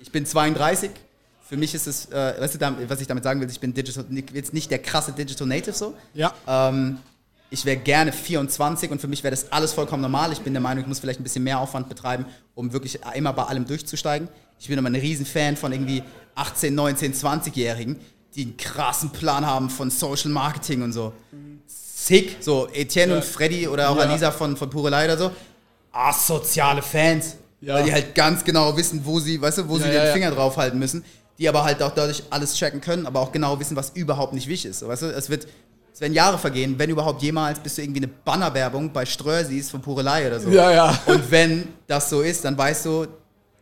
ich 0.00 0.10
bin 0.10 0.24
32. 0.24 0.90
Für 1.48 1.56
mich 1.56 1.74
ist 1.74 1.86
es, 1.86 2.06
äh, 2.06 2.34
weißt 2.40 2.60
du, 2.60 2.88
was 2.88 3.00
ich 3.00 3.06
damit 3.06 3.22
sagen 3.22 3.40
will, 3.40 3.48
ich 3.48 3.60
bin 3.60 3.72
digital, 3.72 4.04
jetzt 4.32 4.52
nicht 4.52 4.70
der 4.70 4.80
krasse 4.80 5.12
Digital 5.12 5.46
Native 5.46 5.74
so. 5.74 5.94
Ja. 6.14 6.32
Ähm, 6.48 6.98
ich 7.50 7.64
wäre 7.64 7.76
gerne 7.76 8.12
24 8.12 8.90
und 8.90 9.00
für 9.00 9.06
mich 9.06 9.22
wäre 9.22 9.30
das 9.30 9.52
alles 9.52 9.72
vollkommen 9.72 10.02
normal. 10.02 10.32
Ich 10.32 10.40
bin 10.40 10.52
der 10.52 10.60
Meinung, 10.60 10.82
ich 10.82 10.88
muss 10.88 10.98
vielleicht 10.98 11.20
ein 11.20 11.22
bisschen 11.22 11.44
mehr 11.44 11.60
Aufwand 11.60 11.88
betreiben, 11.88 12.26
um 12.54 12.72
wirklich 12.72 12.98
immer 13.14 13.32
bei 13.32 13.44
allem 13.44 13.66
durchzusteigen. 13.66 14.28
Ich 14.58 14.68
bin 14.68 14.78
immer 14.78 14.88
ein 14.88 14.94
Riesenfan 14.94 15.56
von 15.56 15.72
irgendwie 15.72 16.02
18, 16.34 16.74
19, 16.74 17.14
20-Jährigen, 17.14 17.98
die 18.34 18.42
einen 18.42 18.56
krassen 18.56 19.10
Plan 19.10 19.44
haben 19.46 19.70
von 19.70 19.90
Social 19.90 20.30
Marketing 20.30 20.82
und 20.82 20.92
so. 20.92 21.12
Sick, 21.66 22.36
so 22.40 22.68
Etienne 22.72 23.12
Ja. 23.12 23.18
und 23.18 23.24
Freddy 23.24 23.66
oder 23.68 23.90
auch 23.90 23.96
Ja. 23.96 24.02
Alisa 24.02 24.30
von, 24.30 24.56
von 24.56 24.70
Pure 24.70 24.90
Leider 24.90 25.16
so. 25.16 25.30
Asoziale 25.92 26.82
Fans. 26.82 27.36
Ja. 27.60 27.74
Weil 27.74 27.84
die 27.84 27.92
halt 27.92 28.14
ganz 28.14 28.44
genau 28.44 28.76
wissen, 28.76 29.00
wo 29.04 29.18
sie, 29.18 29.40
weißt 29.40 29.58
du, 29.58 29.68
wo 29.68 29.78
sie 29.78 29.84
den. 29.84 30.12
Finger 30.12 30.30
draufhalten 30.30 30.78
müssen. 30.78 31.04
die 31.38 31.48
aber 31.48 31.64
halt 31.64 31.82
auch 31.82 31.92
dadurch 31.92 32.22
alles 32.30 32.54
checken 32.56 32.80
können, 32.80 33.06
aber 33.06 33.20
auch 33.20 33.30
genau 33.32 33.58
wissen, 33.60 33.76
was 33.76 33.90
überhaupt 33.90 34.32
nicht 34.32 34.46
wichtig 34.48 34.70
ist. 34.70 34.86
Weißt 34.86 35.02
du, 35.02 35.06
es 35.06 35.28
wird, 35.28 35.46
es 35.92 36.00
werden 36.00 36.14
Jahre 36.14 36.38
vergehen, 36.38 36.78
wenn 36.78 36.88
überhaupt 36.90 37.22
jemals, 37.22 37.58
bis 37.58 37.74
du 37.74 37.82
irgendwie 37.82 38.00
eine 38.00 38.08
Bannerwerbung 38.08 38.90
bei 38.92 39.04
Ströer 39.04 39.44
siehst 39.44 39.70
von 39.70 39.80
Purelei 39.82 40.26
oder 40.26 40.40
so. 40.40 40.48
Ja, 40.50 40.70
ja. 40.70 40.98
Und 41.06 41.30
wenn 41.30 41.68
das 41.86 42.08
so 42.08 42.22
ist, 42.22 42.44
dann 42.44 42.56
weißt 42.56 42.86
du, 42.86 43.06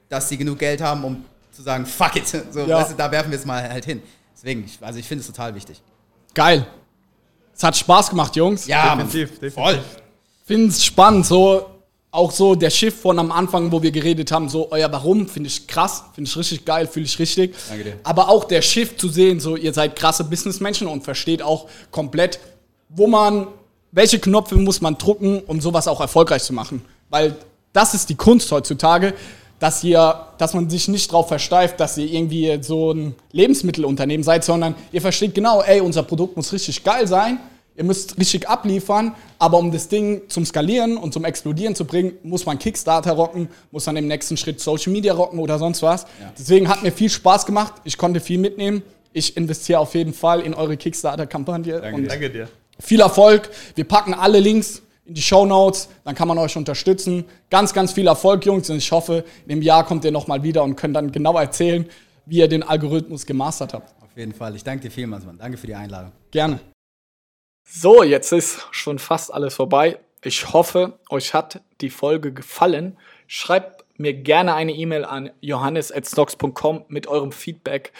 dass 0.09 0.29
sie 0.29 0.37
genug 0.37 0.59
Geld 0.59 0.81
haben, 0.81 1.05
um 1.05 1.25
zu 1.53 1.63
sagen, 1.63 1.87
fuck 1.87 2.17
it, 2.17 2.27
so, 2.27 2.39
Ja. 2.61 2.79
weißt 2.81 2.93
du, 2.93 2.95
da 2.97 3.11
werfen 3.11 3.31
wir 3.31 3.39
es 3.39 3.45
mal 3.45 3.69
halt 3.69 3.85
hin. 3.85 4.03
Deswegen, 4.37 4.65
ich, 4.65 4.79
also 4.81 4.99
ich 4.99 5.07
finde 5.07 5.21
es 5.23 5.27
total 5.29 5.55
wichtig. 5.55 5.81
Geil. 6.35 6.67
Es 7.57 7.63
hat 7.63 7.77
Spaß 7.77 8.11
gemacht, 8.11 8.35
Jungs. 8.37 8.67
Ja, 8.67 8.97
Definitiv, 8.97 9.31
definitiv. 9.39 9.55
voll. 9.55 9.79
finde 10.45 10.69
es 10.69 10.85
spannend, 10.85 11.25
so 11.27 11.71
auch 12.11 12.31
so 12.31 12.55
der 12.55 12.71
Schiff 12.71 13.01
von 13.01 13.19
am 13.19 13.33
Anfang, 13.33 13.73
wo 13.73 13.83
wir 13.83 13.91
geredet 13.91 14.31
haben, 14.31 14.49
so 14.49 14.71
euer 14.71 14.91
Warum, 14.93 15.27
finde 15.29 15.49
ich 15.49 15.67
krass, 15.67 16.05
finde 16.15 16.29
ich 16.31 16.37
richtig 16.37 16.65
geil, 16.65 16.87
fühle 16.87 17.07
ich 17.07 17.19
richtig. 17.19 17.55
Danke 17.69 17.85
dir. 17.85 17.97
Aber 18.05 18.29
auch 18.29 18.45
der 18.45 18.63
Schiff 18.63 18.97
zu 18.97 19.09
sehen, 19.09 19.41
so 19.41 19.57
ihr 19.57 19.73
seid 19.73 19.97
krasse 19.97 20.23
Businessmenschen 20.25 20.87
und 20.87 21.03
versteht 21.03 21.43
auch 21.43 21.69
komplett, 21.91 22.39
wo 22.89 23.07
man, 23.09 23.49
welche 23.91 24.21
Knöpfe 24.21 24.55
muss 24.57 24.81
man 24.81 24.97
drucken, 24.97 25.41
um 25.47 25.61
sowas 25.61 25.89
auch 25.89 26.01
erfolgreich 26.01 26.45
zu 26.45 26.53
machen. 26.53 26.85
Weil 27.11 27.35
das 27.73 27.95
ist 27.95 28.09
die 28.09 28.15
Kunst 28.15 28.51
heutzutage, 28.53 29.15
dass 29.59 29.83
ihr, 29.85 30.27
dass 30.39 30.55
man 30.55 30.69
sich 30.69 30.89
nicht 30.89 31.11
drauf 31.13 31.29
versteift, 31.29 31.81
dass 31.81 31.97
ihr 31.97 32.11
irgendwie 32.13 32.59
so 32.63 32.93
ein 32.93 33.15
Lebensmittelunternehmen 33.33 34.25
seid, 34.25 34.45
sondern 34.45 34.75
ihr 34.93 35.01
versteht 35.01 35.35
genau, 35.35 35.63
ey, 35.63 35.81
unser 35.81 36.03
Produkt 36.03 36.37
muss 36.37 36.53
richtig 36.53 36.85
geil 36.85 37.07
sein, 37.07 37.39
ihr 37.77 37.85
müsst 37.85 38.19
richtig 38.19 38.49
abliefern, 38.49 39.15
aber 39.39 39.59
um 39.59 39.73
das 39.73 39.89
Ding 39.89 40.23
zum 40.29 40.45
Skalieren 40.45 40.97
und 40.97 41.13
zum 41.13 41.25
Explodieren 41.25 41.75
zu 41.75 41.85
bringen, 41.85 42.13
muss 42.23 42.47
man 42.47 42.59
Kickstarter 42.59 43.13
rocken, 43.13 43.49
muss 43.71 43.85
dann 43.85 43.97
im 43.97 44.07
nächsten 44.07 44.37
Schritt 44.37 44.61
Social 44.61 44.93
Media 44.93 45.15
rocken 45.15 45.39
oder 45.39 45.59
sonst 45.59 45.83
was. 45.83 46.07
Deswegen 46.39 46.69
hat 46.69 46.83
mir 46.83 46.93
viel 46.93 47.11
Spaß 47.11 47.47
gemacht, 47.47 47.75
ich 47.85 47.97
konnte 47.99 48.21
viel 48.21 48.39
mitnehmen. 48.39 48.83
Ich 49.13 49.37
investiere 49.37 49.79
auf 49.79 49.95
jeden 49.95 50.13
Fall 50.13 50.41
in 50.41 50.55
eure 50.55 50.77
Kickstarter-Kampagne 50.77 51.81
Danke. 51.81 52.03
Danke 52.03 52.31
dir. 52.31 52.49
viel 52.81 53.01
Erfolg. 53.01 53.49
Wir 53.77 53.85
packen 53.85 54.13
alle 54.13 54.41
Links 54.41 54.83
in 55.07 55.15
die 55.15 55.23
Show 55.23 55.45
Notes, 55.45 55.89
dann 56.05 56.15
kann 56.15 56.29
man 56.29 56.39
euch 56.39 56.57
unterstützen. 56.57 57.25
Ganz, 57.51 57.75
ganz 57.75 57.93
viel 57.93 58.07
Erfolg, 58.07 58.45
Jungs. 58.47 58.71
Und 58.71 58.77
ich 58.77 58.91
hoffe, 58.91 59.25
in 59.45 59.53
einem 59.53 59.63
Jahr 59.63 59.85
kommt 59.85 60.05
ihr 60.05 60.13
nochmal 60.13 60.43
wieder 60.43 60.63
und 60.63 60.77
könnt 60.77 60.97
dann 60.97 61.13
genau 61.13 61.39
erzählen, 61.39 61.89
wie 62.27 62.39
ihr 62.39 62.49
den 62.49 62.63
Algorithmus 62.63 63.27
gemastert 63.27 63.75
habt. 63.75 63.95
Auf 64.03 64.17
jeden 64.17 64.33
Fall. 64.33 64.57
Ich 64.57 64.65
danke 64.65 64.83
dir 64.83 64.91
vielmals, 64.91 65.25
Mann. 65.25 65.39
Danke 65.39 65.59
für 65.59 65.67
die 65.67 65.75
Einladung. 65.75 66.13
Gerne. 66.31 66.61
So, 67.67 68.03
jetzt 68.03 68.33
ist 68.33 68.67
schon 68.71 68.99
fast 68.99 69.33
alles 69.33 69.55
vorbei. 69.55 69.99
Ich 70.23 70.53
hoffe, 70.53 70.99
euch 71.11 71.35
hat 71.35 71.63
die 71.81 71.91
Folge 71.91 72.33
gefallen. 72.33 72.97
Schreibt 73.27 73.85
mir 73.97 74.15
gerne 74.15 74.55
eine 74.55 74.73
E-Mail 74.73 75.05
an 75.05 75.31
johannes.stocks.com 75.41 76.85
mit 76.89 77.07
eurem 77.07 77.33
Feedback, 77.33 77.93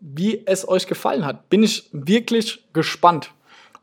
wie 0.00 0.42
es 0.46 0.66
euch 0.66 0.86
gefallen 0.86 1.24
hat. 1.24 1.48
Bin 1.50 1.62
ich 1.62 1.88
wirklich 1.92 2.64
gespannt. 2.72 3.30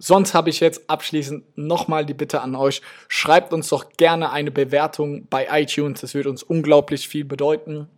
Sonst 0.02 0.34
habe 0.34 0.50
ich 0.50 0.62
jetzt 0.62 0.90
abschließend 0.90 1.58
nochmal 1.58 2.06
die 2.06 2.14
Bitte 2.14 2.40
an 2.40 2.56
euch. 2.56 2.82
Schreibt 3.10 3.52
uns 3.52 3.68
doch 3.68 3.92
gerne 3.98 4.32
eine 4.32 4.50
Bewertung 4.50 5.28
bei 5.30 5.48
iTunes. 5.52 6.00
Das 6.00 6.14
würde 6.14 6.30
uns 6.30 6.42
unglaublich 6.42 7.08
viel 7.10 7.26
bedeuten. 7.26 7.90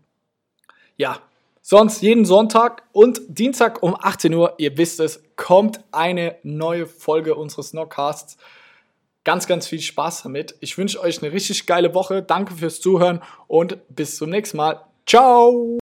Ja, 0.98 1.20
sonst 1.62 2.02
jeden 2.02 2.26
Sonntag 2.26 2.84
und 2.92 3.22
Dienstag 3.28 3.84
um 3.84 3.96
18 3.96 4.34
Uhr, 4.34 4.56
ihr 4.58 4.78
wisst 4.78 5.00
es, 5.00 5.24
kommt 5.36 5.80
eine 5.92 6.38
neue 6.42 6.88
Folge 6.88 7.36
unseres 7.36 7.70
Snockcasts. 7.70 8.38
Ganz, 9.24 9.46
ganz 9.46 9.68
viel 9.68 9.82
Spaß 9.82 10.24
damit. 10.24 10.56
Ich 10.60 10.80
wünsche 10.80 11.00
euch 11.00 11.22
eine 11.22 11.32
richtig 11.32 11.68
geile 11.68 11.94
Woche. 11.94 12.24
Danke 12.24 12.56
fürs 12.56 12.82
Zuhören 12.82 13.22
und 13.48 13.78
bis 13.90 14.18
zum 14.18 14.32
nächsten 14.32 14.58
Mal. 14.58 14.84
Ciao! 15.06 15.78